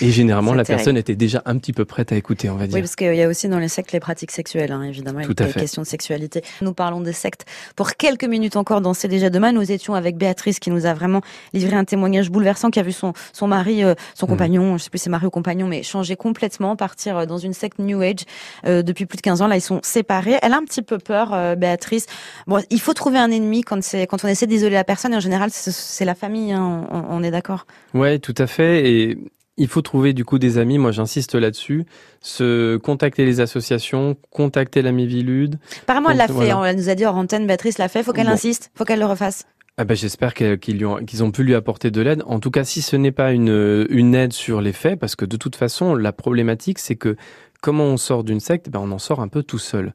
Et 0.02 0.12
généralement, 0.12 0.54
la 0.54 0.64
terrible. 0.64 0.78
personne 0.78 0.98
était 0.98 1.16
déjà 1.16 1.42
un 1.46 1.58
petit 1.58 1.74
peu 1.74 1.86
prête 1.86 2.12
à 2.12 2.16
écouter, 2.16 2.50
on 2.50 2.56
va 2.56 2.68
dire. 2.68 2.76
Oui, 2.76 2.82
parce 2.82 2.96
qu'il 2.96 3.14
y 3.14 3.22
a 3.22 3.28
aussi 3.28 3.48
dans 3.50 3.60
les 3.60 3.68
sectes 3.68 3.92
les 3.92 4.00
pratiques 4.00 4.32
sexuelles, 4.32 4.72
hein, 4.72 4.84
évidemment, 4.84 5.22
Tout 5.22 5.34
il 5.40 5.46
y 5.46 5.50
a 5.50 5.54
questions 5.54 5.82
de 5.82 5.88
sexualité. 5.88 6.42
Nous 6.62 6.74
parlons 6.74 7.02
des 7.02 7.14
sectes 7.14 7.46
pour 7.76 7.96
quelques 7.96 8.24
minutes 8.26 8.56
encore 8.56 8.82
dans 8.82 8.94
C'est 8.94 9.08
déjà 9.08 9.30
demain. 9.30 9.52
Nous 9.52 9.72
étions 9.72 9.96
avec 9.96 10.18
Béatrice 10.18 10.60
qui 10.60 10.70
nous 10.72 10.86
a 10.86 10.94
vraiment 10.94 11.22
livré 11.54 11.76
un 11.76 11.84
témoignage 11.86 12.30
bouleversant, 12.30 12.70
qui 12.70 12.80
a 12.80 12.84
vu 12.84 12.92
son, 12.92 13.14
son 13.34 13.48
mari, 13.48 13.84
euh, 13.84 13.94
son 14.16 14.26
Mhm. 14.26 14.32
compagnon, 14.32 14.78
je 14.78 14.84
sais 14.84 14.90
plus 14.90 15.00
si 15.00 15.04
c'est 15.06 15.10
mari 15.10 15.26
ou 15.26 15.30
compagnon, 15.30 15.68
mais 15.68 15.84
changer 15.84 16.16
complètement, 16.16 16.76
partir 16.76 17.18
euh, 17.18 17.26
dans 17.26 17.38
une 17.38 17.54
secte 17.54 17.80
New 17.80 18.02
Age 18.02 18.26
euh, 18.66 18.82
depuis 18.84 19.06
plus 19.06 19.18
de 19.18 19.22
15 19.22 19.42
ans. 19.42 19.48
Là, 19.48 19.58
ils 19.58 19.62
sont 19.62 19.80
séparés. 19.84 20.38
Elle 20.42 20.54
a 20.54 20.58
un 20.58 20.64
petit 20.66 20.82
peu 20.82 20.98
peur, 20.98 21.34
euh, 21.34 21.56
Béatrice. 21.56 22.06
Bon, 22.48 22.64
il 22.70 22.80
faut 22.80 22.94
trouver 22.94 23.18
un 23.18 23.32
ennemi 23.32 23.64
quand, 23.64 23.80
on 24.24 24.28
essaie 24.28 24.48
d'isoler 24.48 24.76
la 24.76 24.84
personne. 24.84 25.14
Et 25.14 25.18
en 25.18 25.22
général, 25.22 25.50
c'est, 25.52 25.72
c'est 25.72 26.06
la 26.06 26.16
famille, 26.16 26.54
hein, 26.54 26.88
on, 26.92 27.04
on 27.10 27.24
est 27.24 27.32
d'accord. 27.32 27.66
Ouais, 27.94 28.20
tout 28.20 28.36
à 28.38 28.48
fait. 28.48 28.90
Et 28.90 29.18
il 29.60 29.68
faut 29.68 29.82
trouver 29.82 30.14
du 30.14 30.26
coup 30.26 30.40
des 30.40 30.58
amis. 30.58 30.78
Moi, 30.80 30.92
j'insiste 30.92 31.36
là-dessus. 31.36 31.86
Se 32.22 32.78
contacter 32.78 33.26
les 33.26 33.40
associations, 33.42 34.18
contacter 34.32 34.82
la 34.82 34.92
Mivilude. 34.92 35.60
Apparemment, 35.84 36.10
elle 36.10 36.18
l'a 36.18 36.28
fait. 36.28 36.34
voilà. 36.34 36.58
hein. 36.58 36.66
Elle 36.66 36.78
nous 36.78 36.90
a 36.90 36.96
dit 36.96 37.06
hors 37.06 37.16
antenne, 37.16 37.46
Béatrice 37.46 37.78
l'a 37.78 37.88
fait. 37.88 38.02
Faut 38.04 38.14
qu'elle 38.14 38.26
Bon. 38.28 38.34
insiste. 38.34 38.72
Faut 38.76 38.86
qu'elle 38.86 39.00
le 39.00 39.06
refasse. 39.06 39.46
Ah 39.78 39.86
ben, 39.86 39.96
j'espère 39.96 40.34
qu'ils 40.34 40.86
ont, 40.86 41.32
pu 41.32 41.44
lui 41.44 41.56
apporter 41.56 41.90
de 41.90 42.02
l'aide. 42.02 42.22
En 42.26 42.40
tout 42.42 42.52
cas, 42.52 42.66
si 42.66 42.82
ce 42.82 42.98
n'est 42.98 43.14
pas 43.14 43.32
une, 43.32 43.88
une 43.90 44.14
aide 44.14 44.34
sur 44.34 44.60
les 44.60 44.74
faits, 44.74 45.00
parce 45.00 45.16
que 45.16 45.24
de 45.24 45.38
toute 45.38 45.56
façon, 45.56 45.96
la 45.96 46.12
problématique, 46.12 46.80
c'est 46.80 46.98
que 46.98 47.16
comment 47.62 47.86
on 47.86 47.98
sort 47.98 48.24
d'une 48.24 48.40
secte, 48.40 48.70
ben, 48.70 48.80
on 48.82 48.92
en 48.92 49.00
sort 49.00 49.20
un 49.20 49.28
peu 49.28 49.44
tout 49.44 49.58
seul. 49.58 49.94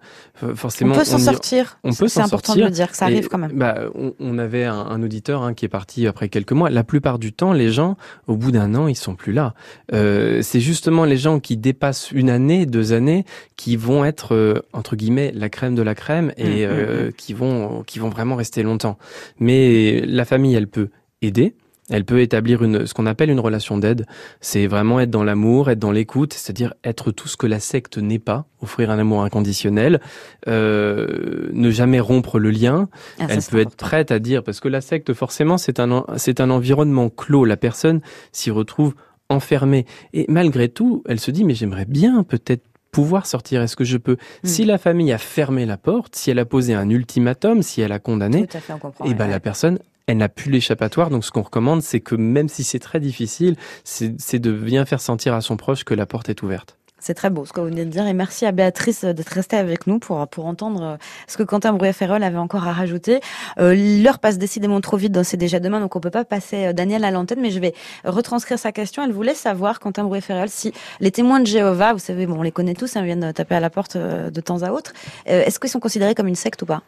Forcément, 0.55 0.95
on 0.95 0.99
peut 0.99 1.05
s'en 1.05 1.19
sortir. 1.19 1.79
on 1.85 1.93
peut 1.93 2.09
C'est 2.09 2.21
important 2.21 2.53
sortir. 2.53 2.65
de 2.65 2.71
le 2.71 2.75
dire, 2.75 2.91
que 2.91 2.97
ça 2.97 3.07
arrive 3.07 3.25
Et, 3.25 3.29
quand 3.29 3.39
même. 3.39 3.53
Bah, 3.53 3.77
on, 3.95 4.15
on 4.19 4.39
avait 4.39 4.65
un, 4.65 4.75
un 4.75 5.03
auditeur 5.03 5.43
hein, 5.43 5.55
qui 5.55 5.65
est 5.65 5.69
parti 5.69 6.07
après 6.07 6.29
quelques 6.29 6.53
mois. 6.53 6.71
La 6.71 6.85
plupart 6.85 7.19
du 7.19 7.33
temps, 7.33 7.53
les 7.53 7.71
gens, 7.71 7.97
au 8.27 8.37
bout 8.37 8.51
d'un 8.51 8.75
an, 8.75 8.89
ils 8.89 8.97
sont 8.97 9.15
plus 9.15 9.33
là. 9.33 9.55
Euh, 9.93 10.43
c'est 10.43 10.61
justement 10.61 11.05
les 11.05 11.17
gens 11.17 11.41
qui 11.41 11.57
dépassent 11.57 12.11
une 12.11 12.31
année, 12.31 12.67
deux 12.67 12.93
années, 12.93 13.25
qui 13.57 13.77
vont 13.77 14.05
être 14.05 14.35
euh, 14.35 14.61
entre 14.73 14.97
guillemets 14.97 15.33
la 15.35 15.49
crème 15.49 15.75
de 15.75 15.83
la 15.83 15.95
crème 15.95 16.33
et 16.37 16.45
Mm, 16.65 16.69
mm, 16.69 16.71
euh, 16.71 17.11
qui 17.17 17.33
vont 17.35 17.83
qui 17.85 17.99
vont 17.99 18.09
vraiment 18.09 18.37
rester 18.37 18.63
longtemps. 18.63 18.99
Mais 19.39 20.01
la 20.07 20.25
famille, 20.25 20.55
elle 20.55 20.69
peut 20.69 20.91
aider. 21.23 21.55
Elle 21.91 22.05
peut 22.05 22.21
établir 22.21 22.63
une, 22.63 22.87
ce 22.87 22.95
qu'on 22.95 23.07
appelle 23.07 23.31
une 23.31 23.41
relation 23.41 23.77
d'aide. 23.77 24.07
C'est 24.41 24.67
vraiment 24.67 25.01
être 25.01 25.11
dans 25.11 25.25
l'amour, 25.25 25.71
être 25.71 25.79
dans 25.79 25.93
l'écoute, 25.93 26.33
c'est-à-dire 26.33 26.75
être 26.83 27.13
tout 27.13 27.29
ce 27.29 27.37
que 27.37 27.47
la 27.47 27.61
secte 27.61 27.99
n'est 27.99 28.19
pas, 28.19 28.47
offrir 28.63 28.91
un 28.91 28.99
amour 28.99 29.23
inconditionnel, 29.23 30.01
euh, 30.49 31.51
ne 31.53 31.71
jamais 31.71 32.01
rompre 32.01 32.39
le 32.39 32.51
lien, 32.51 32.89
Ah, 33.19 33.27
elle 33.29 33.43
peut 33.43 33.59
être 33.59 33.77
prête 33.77 34.11
à 34.11 34.19
dire, 34.19 34.43
parce 34.43 34.61
que 34.61 34.69
la 34.69 34.81
secte, 34.81 35.13
forcément, 35.13 35.59
c'est 35.59 35.79
un, 35.79 36.05
c'est 36.17 36.41
un 36.41 36.51
environnement 36.51 37.11
clos. 37.11 37.45
La 37.45 37.59
personne 37.59 38.01
s'y 38.33 38.51
retrouve 38.51 38.95
enfermée. 39.29 39.85
Et 40.13 40.25
malgré 40.29 40.69
tout, 40.69 41.03
elle 41.07 41.21
se 41.21 41.31
dit, 41.31 41.45
mais 41.45 41.55
j'aimerais 41.55 41.87
bien 41.87 42.23
peut-être 42.23 42.65
pouvoir 42.91 43.27
sortir. 43.27 43.61
Est-ce 43.61 43.77
que 43.77 43.85
je 43.85 43.99
peux 43.99 44.17
Hmm. 44.43 44.47
Si 44.47 44.65
la 44.65 44.79
famille 44.79 45.13
a 45.13 45.19
fermé 45.19 45.67
la 45.67 45.77
porte, 45.77 46.15
si 46.15 46.31
elle 46.31 46.39
a 46.39 46.45
posé 46.45 46.75
un 46.75 46.89
ultimatum, 46.89 47.63
si 47.63 47.81
elle 47.81 47.93
a 47.93 47.99
condamné, 47.99 48.47
fait, 48.49 48.73
ouais, 48.73 49.15
ben 49.15 49.25
ouais. 49.25 49.31
la 49.31 49.41
personne, 49.41 49.79
elle 50.07 50.19
n'a 50.19 50.29
plus 50.29 50.51
l'échappatoire. 50.51 51.11
Donc 51.11 51.25
ce 51.25 51.31
qu'on 51.31 51.43
recommande, 51.43 51.83
c'est 51.83 52.01
que 52.01 52.15
même 52.15 52.49
si 52.49 52.65
c'est 52.65 52.79
très 52.79 53.01
difficile, 53.01 53.57
c'est 53.85 54.39
de 54.39 54.53
bien 54.53 54.85
faire 54.85 55.01
sentir 55.01 55.35
à 55.35 55.41
son 55.41 55.57
proche 55.57 55.85
que 55.85 55.95
la 55.95 56.07
porte 56.07 56.29
est 56.29 56.43
ouverte. 56.43 56.77
C'est 57.05 57.13
très 57.13 57.29
beau 57.29 57.45
ce 57.45 57.53
que 57.53 57.61
vous 57.61 57.67
venez 57.67 57.85
de 57.85 57.91
dire 57.91 58.07
et 58.07 58.15
merci 58.15 58.47
à 58.47 58.53
Béatrice 58.53 59.05
d'être 59.05 59.29
restée 59.29 59.59
avec 59.59 59.87
nous 59.87 59.99
pour, 59.99 60.27
pour 60.27 60.47
entendre 60.47 60.83
euh, 60.83 60.97
ce 61.29 61.37
que 61.37 61.43
Quentin 61.43 61.75
Brouet-Ferrol 61.75 62.23
avait 62.23 62.39
encore 62.39 62.67
à 62.67 62.73
rajouter. 62.73 63.21
Euh, 63.59 63.75
L'heure 64.03 64.19
passe 64.19 64.39
décidément 64.39 64.81
trop 64.81 64.97
vite 64.97 65.13
dans 65.13 65.23
C'est 65.23 65.37
déjà 65.37 65.61
demain, 65.61 65.81
donc 65.81 65.95
on 65.97 66.01
peut 66.01 66.09
pas 66.09 66.25
passer 66.25 66.69
euh, 66.69 66.73
Daniel 66.73 67.05
à 67.05 67.11
l'antenne, 67.11 67.43
mais 67.43 67.51
je 67.51 67.61
vais 67.61 67.75
retranscrire 68.05 68.59
sa 68.59 68.73
question. 68.73 69.05
Elle 69.05 69.13
voulait 69.13 69.35
savoir, 69.35 69.81
Quentin 69.81 70.05
Brouet-Ferrol, 70.05 70.49
si 70.49 70.73
les 71.01 71.11
témoins 71.11 71.41
de 71.41 71.47
Jéhovah, 71.47 71.93
vous 71.93 71.99
savez, 71.99 72.25
bon, 72.25 72.39
on 72.39 72.43
les 72.43 72.53
connaît 72.53 72.73
tous, 72.73 72.97
hein, 72.97 73.01
ils 73.03 73.07
viennent 73.07 73.35
taper 73.35 73.57
à 73.57 73.61
la 73.61 73.69
porte 73.69 73.97
euh, 73.97 74.31
de 74.31 74.41
temps 74.41 74.63
à 74.63 74.71
autre, 74.71 74.95
euh, 75.29 75.45
est-ce 75.45 75.61
qu'ils 75.61 75.69
sont 75.69 75.81
considérés 75.81 76.15
comme 76.15 76.29
une 76.29 76.35
secte 76.35 76.63
ou 76.63 76.67
pas? 76.67 76.85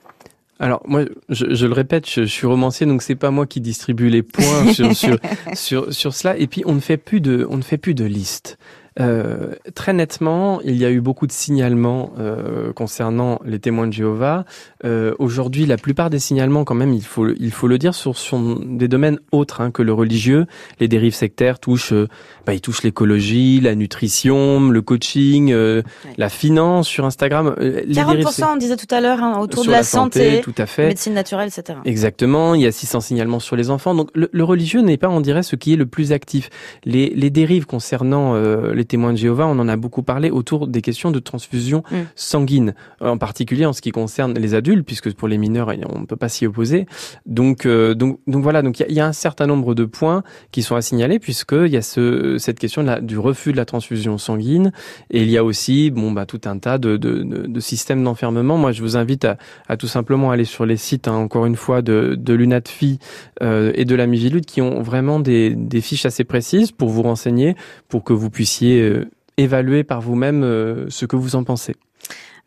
Alors 0.59 0.83
moi, 0.87 1.05
je, 1.29 1.55
je 1.55 1.67
le 1.67 1.73
répète, 1.73 2.09
je, 2.09 2.23
je 2.23 2.27
suis 2.27 2.47
romancier, 2.47 2.87
donc 2.87 3.03
c'est 3.03 3.15
pas 3.15 3.31
moi 3.31 3.47
qui 3.47 3.61
distribue 3.61 4.09
les 4.09 4.23
points 4.23 4.73
sur, 4.73 4.95
sur, 4.97 5.19
sur, 5.55 5.93
sur 5.93 6.15
cela. 6.15 6.37
Et 6.39 6.47
puis 6.47 6.63
on 6.67 6.75
ne 6.75 6.81
fait 6.81 6.97
plus 6.97 7.21
de, 7.21 7.47
on 7.51 7.59
ne 7.59 7.63
fait 7.63 7.79
plus 7.79 7.95
de 7.95 8.05
liste. 8.05 8.59
Euh, 8.99 9.53
très 9.75 9.93
nettement, 9.93 10.61
il 10.63 10.77
y 10.77 10.85
a 10.85 10.91
eu 10.91 11.01
beaucoup 11.01 11.27
de 11.27 11.33
signalements 11.33 12.13
euh, 12.19 12.73
concernant 12.73 13.41
les 13.45 13.59
témoins 13.59 13.87
de 13.87 13.93
Jéhovah. 13.93 14.45
Euh, 14.85 15.15
Aujourd'hui, 15.19 15.67
la 15.67 15.77
plupart 15.77 16.09
des 16.09 16.19
signalements, 16.19 16.65
quand 16.65 16.75
même, 16.75 16.93
il 16.95 17.03
faut, 17.05 17.29
il 17.29 17.51
faut 17.51 17.69
le 17.69 17.77
dire, 17.79 17.95
sur, 17.95 18.17
sur 18.17 18.39
des 18.65 18.89
domaines 18.89 19.19
autres 19.33 19.61
hein, 19.61 19.71
que 19.71 19.83
le 19.83 19.93
religieux. 19.93 20.47
Les 20.81 20.89
dérives 20.89 21.15
sectaires 21.15 21.59
touchent, 21.59 21.93
euh, 21.93 22.09
bah, 22.47 22.55
ils 22.55 22.61
touchent 22.61 22.83
l'écologie, 22.85 23.61
la 23.61 23.75
nutrition, 23.75 24.71
le 24.71 24.83
coaching, 24.83 25.53
euh, 25.53 25.83
Ouais. 26.05 26.13
la 26.17 26.29
finance 26.31 26.89
sur 26.89 27.05
Instagram. 27.05 27.55
Euh, 27.59 27.83
les 27.87 27.95
dérives 27.95 28.25
40%, 28.25 28.53
on 28.55 28.57
disait 28.57 28.77
tout 28.77 28.93
à 28.95 29.01
l'heure, 29.01 29.23
hein, 29.23 29.39
autour 29.41 29.65
de 29.65 29.71
la, 29.71 29.83
santé, 29.83 30.41
tout 30.43 30.55
à 30.57 30.65
fait. 30.67 30.89
médecine 30.89 31.13
naturelle, 31.13 31.49
etc. 31.49 31.79
Exactement, 31.85 32.55
il 32.55 32.63
y 32.63 32.67
a 32.67 32.73
600 32.73 33.01
signalements 33.01 33.41
sur 33.41 33.57
les 33.57 33.69
enfants. 33.71 33.95
Donc 33.95 34.09
le, 34.15 34.29
le 34.33 34.45
religieux 34.45 34.81
n'est 34.81 34.97
pas, 34.97 35.09
on 35.09 35.21
dirait, 35.21 35.43
ce 35.43 35.55
qui 35.57 35.73
est 35.75 35.77
le 35.77 35.87
plus 35.87 36.13
actif. 36.13 36.49
Les, 36.85 37.11
les 37.15 37.31
dérives 37.31 37.67
concernant 37.67 38.35
euh, 38.37 38.73
les 38.75 38.86
témoins 38.87 39.12
de 39.12 39.18
Jéhovah, 39.18 39.47
on 39.47 39.59
en 39.59 39.68
a 39.68 39.76
beaucoup 39.76 40.03
parlé 40.03 40.30
autour 40.30 40.66
des 40.66 40.80
questions 40.82 41.11
de 41.11 41.18
transfusion 41.18 41.82
Mm. 41.91 41.97
sanguine, 42.14 42.74
en 43.01 43.18
particulier 43.18 43.66
en 43.66 43.72
ce 43.72 43.80
qui 43.82 43.91
concerne 43.91 44.34
les 44.39 44.55
adultes, 44.55 44.84
puisque 44.87 45.12
pour 45.14 45.28
les 45.28 45.39
mineurs, 45.39 45.70
on 45.95 46.01
ne 46.01 46.07
peut 46.07 46.16
pas 46.16 46.28
s'y 46.28 46.47
opposer. 46.47 46.87
Donc, 47.26 47.66
euh, 47.66 47.95
donc, 47.95 48.18
donc 48.26 48.43
voilà, 48.43 48.62
donc 48.62 48.78
il 48.78 48.82
y 48.82 48.87
a- 48.87 48.89
il 48.89 48.95
y, 48.97 49.01
a 49.01 49.07
un 49.07 49.12
certain 49.12 49.47
nombre 49.47 49.74
de 49.74 49.84
points 49.84 50.22
qui 50.53 50.62
sont 50.62 50.74
à 50.76 50.80
signaler, 50.82 51.18
puisqu'il 51.18 51.68
y 51.68 51.76
a 51.76 51.82
ce, 51.82 52.39
cette 52.39 52.59
question 52.59 52.82
de 52.82 52.87
la, 52.89 53.01
du 53.01 53.18
refus 53.18 53.53
de 53.53 53.57
la 53.57 53.64
transfusion 53.64 54.16
sanguine, 54.18 54.72
et 55.11 55.22
il 55.22 55.30
y 55.30 55.37
a 55.37 55.45
aussi, 55.45 55.91
bon, 55.91 56.12
bah, 56.12 56.24
tout 56.26 56.41
un 56.47 56.59
tas 56.59 56.78
de, 56.78 56.97
de, 56.97 57.22
de, 57.22 57.47
de 57.47 57.61
systèmes 57.61 58.03
d'enfermement. 58.05 58.57
Moi, 58.57 58.72
je 58.72 58.82
vous 58.82 58.97
invite 58.97 59.24
à, 59.24 59.37
à 59.68 59.76
tout 59.76 59.89
simplement 59.89 60.30
aller 60.30 60.45
sur 60.45 60.64
les 60.66 60.76
sites, 60.76 61.09
hein, 61.09 61.14
encore 61.14 61.47
une 61.47 61.57
fois, 61.57 61.82
de, 61.82 62.16
de 62.18 62.32
l'UNATFI 62.34 62.99
euh, 63.43 63.72
et 63.74 63.84
de 63.84 63.95
la 63.95 64.07
Mivilude, 64.07 64.47
qui 64.47 64.62
ont 64.62 64.82
vraiment 64.82 65.20
des, 65.20 65.55
des 65.55 65.80
fiches 65.80 66.07
assez 66.07 66.24
précises 66.24 66.72
pour 66.72 66.89
vous 66.89 67.03
renseigner, 67.03 67.57
pour 67.89 68.05
que 68.05 68.12
vous 68.12 68.30
puissiez 68.30 68.76
euh, 68.81 69.11
évaluer 69.37 69.85
par 69.85 70.01
vous-même 70.01 70.43
euh, 70.43 70.87
ce 70.89 71.07
que 71.07 71.16
vous 71.16 71.37
en 71.37 71.45
pensez. 71.45 71.74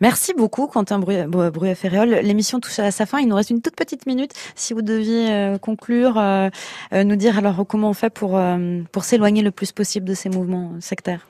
Merci 0.01 0.33
beaucoup, 0.33 0.67
Quentin 0.67 0.97
Brouet-Ferréol. 0.97 2.21
L'émission 2.23 2.61
touche 2.61 2.79
à 2.79 2.89
sa 2.89 3.05
fin. 3.05 3.19
Il 3.19 3.27
nous 3.27 3.35
reste 3.35 3.49
une 3.49 3.61
toute 3.61 3.75
petite 3.75 4.05
minute. 4.05 4.31
Si 4.55 4.73
vous 4.73 4.81
deviez 4.81 5.29
euh, 5.29 5.57
conclure, 5.57 6.13
nous 6.93 7.15
dire 7.17 7.37
alors 7.37 7.65
comment 7.67 7.89
on 7.89 7.93
fait 7.93 8.09
pour, 8.09 8.39
pour 8.93 9.03
s'éloigner 9.03 9.41
le 9.41 9.51
plus 9.51 9.73
possible 9.73 10.05
de 10.05 10.13
ces 10.13 10.29
mouvements 10.29 10.75
sectaires. 10.79 11.27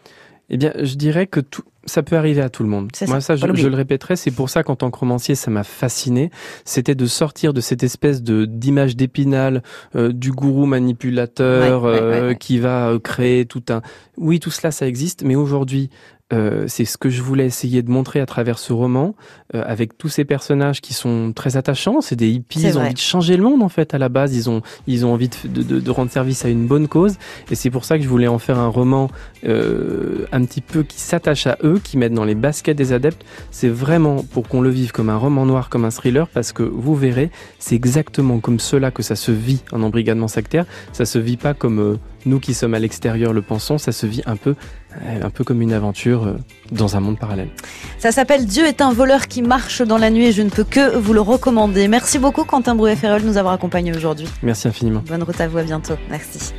Eh 0.49 0.57
bien, 0.57 0.73
je 0.81 0.95
dirais 0.95 1.27
que 1.27 1.39
tout, 1.39 1.63
ça 1.85 2.03
peut 2.03 2.15
arriver 2.15 2.41
à 2.41 2.49
tout 2.49 2.63
le 2.63 2.69
monde. 2.69 2.89
C'est 2.93 3.07
Moi, 3.07 3.21
ça, 3.21 3.35
je, 3.35 3.45
le 3.45 3.75
répéterai, 3.75 4.15
c'est 4.15 4.31
pour 4.31 4.49
ça 4.49 4.63
qu'en 4.63 4.75
tant 4.75 4.91
que 4.91 4.99
romancier, 4.99 5.35
ça 5.35 5.51
m'a 5.51 5.63
fasciné. 5.63 6.31
C'était 6.65 6.95
de 6.95 7.05
sortir 7.05 7.53
de 7.53 7.61
cette 7.61 7.83
espèce 7.83 8.23
de 8.23 8.45
d'image 8.45 8.95
d'épinal 8.95 9.63
euh, 9.95 10.11
du 10.11 10.31
gourou 10.31 10.65
manipulateur 10.65 11.83
Ouais, 11.83 11.91
ouais, 11.91 12.01
euh, 12.01 12.27
ouais, 12.29 12.35
qui 12.35 12.59
va 12.59 12.89
euh, 12.89 12.99
créer 12.99 13.45
tout 13.45 13.63
un. 13.69 13.81
Oui, 14.17 14.39
tout 14.39 14.51
cela, 14.51 14.71
ça 14.71 14.87
existe, 14.87 15.23
mais 15.23 15.35
aujourd'hui. 15.35 15.89
Euh, 16.31 16.65
c'est 16.67 16.85
ce 16.85 16.97
que 16.97 17.09
je 17.09 17.21
voulais 17.21 17.45
essayer 17.45 17.81
de 17.81 17.89
montrer 17.89 18.19
à 18.19 18.25
travers 18.25 18.59
ce 18.59 18.73
roman, 18.73 19.15
euh, 19.55 19.63
avec 19.65 19.97
tous 19.97 20.09
ces 20.09 20.25
personnages 20.25 20.81
qui 20.81 20.93
sont 20.93 21.33
très 21.33 21.57
attachants. 21.57 22.01
C'est 22.01 22.15
des 22.15 22.29
hippies, 22.29 22.61
ils 22.61 22.67
ont 22.69 22.79
vrai. 22.79 22.85
envie 22.85 22.93
de 22.93 22.99
changer 22.99 23.35
le 23.37 23.43
monde 23.43 23.63
en 23.63 23.69
fait 23.69 23.93
à 23.93 23.97
la 23.97 24.09
base. 24.09 24.35
Ils 24.35 24.49
ont, 24.49 24.61
ils 24.87 25.05
ont 25.05 25.13
envie 25.13 25.29
de, 25.29 25.63
de, 25.63 25.79
de 25.79 25.91
rendre 25.91 26.11
service 26.11 26.45
à 26.45 26.49
une 26.49 26.67
bonne 26.67 26.87
cause, 26.87 27.15
et 27.49 27.55
c'est 27.55 27.69
pour 27.69 27.85
ça 27.85 27.97
que 27.97 28.03
je 28.03 28.09
voulais 28.09 28.27
en 28.27 28.39
faire 28.39 28.59
un 28.59 28.67
roman 28.67 29.09
euh, 29.45 30.25
un 30.31 30.45
petit 30.45 30.61
peu 30.61 30.83
qui 30.83 30.99
s'attache 30.99 31.47
à 31.47 31.57
eux, 31.63 31.79
qui 31.83 31.97
mettent 31.97 32.13
dans 32.13 32.25
les 32.25 32.35
baskets 32.35 32.77
des 32.77 32.93
adeptes. 32.93 33.25
C'est 33.51 33.69
vraiment 33.69 34.23
pour 34.23 34.47
qu'on 34.47 34.61
le 34.61 34.69
vive 34.69 34.91
comme 34.91 35.09
un 35.09 35.17
roman 35.17 35.45
noir, 35.45 35.69
comme 35.69 35.85
un 35.85 35.91
thriller, 35.91 36.27
parce 36.27 36.53
que 36.53 36.63
vous 36.63 36.95
verrez, 36.95 37.31
c'est 37.57 37.75
exactement 37.75 38.39
comme 38.39 38.59
cela 38.59 38.91
que 38.91 39.03
ça 39.03 39.15
se 39.15 39.31
vit 39.31 39.61
en 39.71 39.81
embrigadement 39.81 40.27
sectaire. 40.27 40.65
Ça 40.93 41.05
se 41.05 41.19
vit 41.19 41.37
pas 41.37 41.53
comme 41.53 41.79
euh, 41.79 41.95
nous 42.25 42.39
qui 42.39 42.53
sommes 42.53 42.73
à 42.73 42.79
l'extérieur 42.79 43.33
le 43.33 43.41
pensons, 43.41 43.77
ça 43.77 43.91
se 43.91 44.05
vit 44.05 44.21
un 44.25 44.35
peu, 44.35 44.55
euh, 45.01 45.23
un 45.23 45.29
peu 45.29 45.43
comme 45.43 45.61
une 45.61 45.73
aventure 45.73 46.27
euh, 46.27 46.37
dans 46.71 46.95
un 46.95 46.99
monde 46.99 47.19
parallèle. 47.19 47.49
Ça 47.97 48.11
s'appelle 48.11 48.45
Dieu 48.45 48.65
est 48.65 48.81
un 48.81 48.93
voleur 48.93 49.27
qui 49.27 49.41
marche 49.41 49.81
dans 49.81 49.97
la 49.97 50.09
nuit 50.09 50.25
et 50.25 50.31
je 50.31 50.41
ne 50.41 50.49
peux 50.49 50.63
que 50.63 50.97
vous 50.97 51.13
le 51.13 51.21
recommander. 51.21 51.87
Merci 51.87 52.19
beaucoup, 52.19 52.43
Quentin 52.43 52.75
Brouet-Ferréol, 52.75 53.21
de 53.21 53.27
nous 53.27 53.37
avoir 53.37 53.53
accompagnés 53.53 53.95
aujourd'hui. 53.95 54.27
Merci 54.43 54.67
infiniment. 54.67 55.03
Bonne 55.07 55.23
route 55.23 55.39
à 55.39 55.47
vous, 55.47 55.57
à 55.57 55.63
bientôt. 55.63 55.95
Merci. 56.09 56.53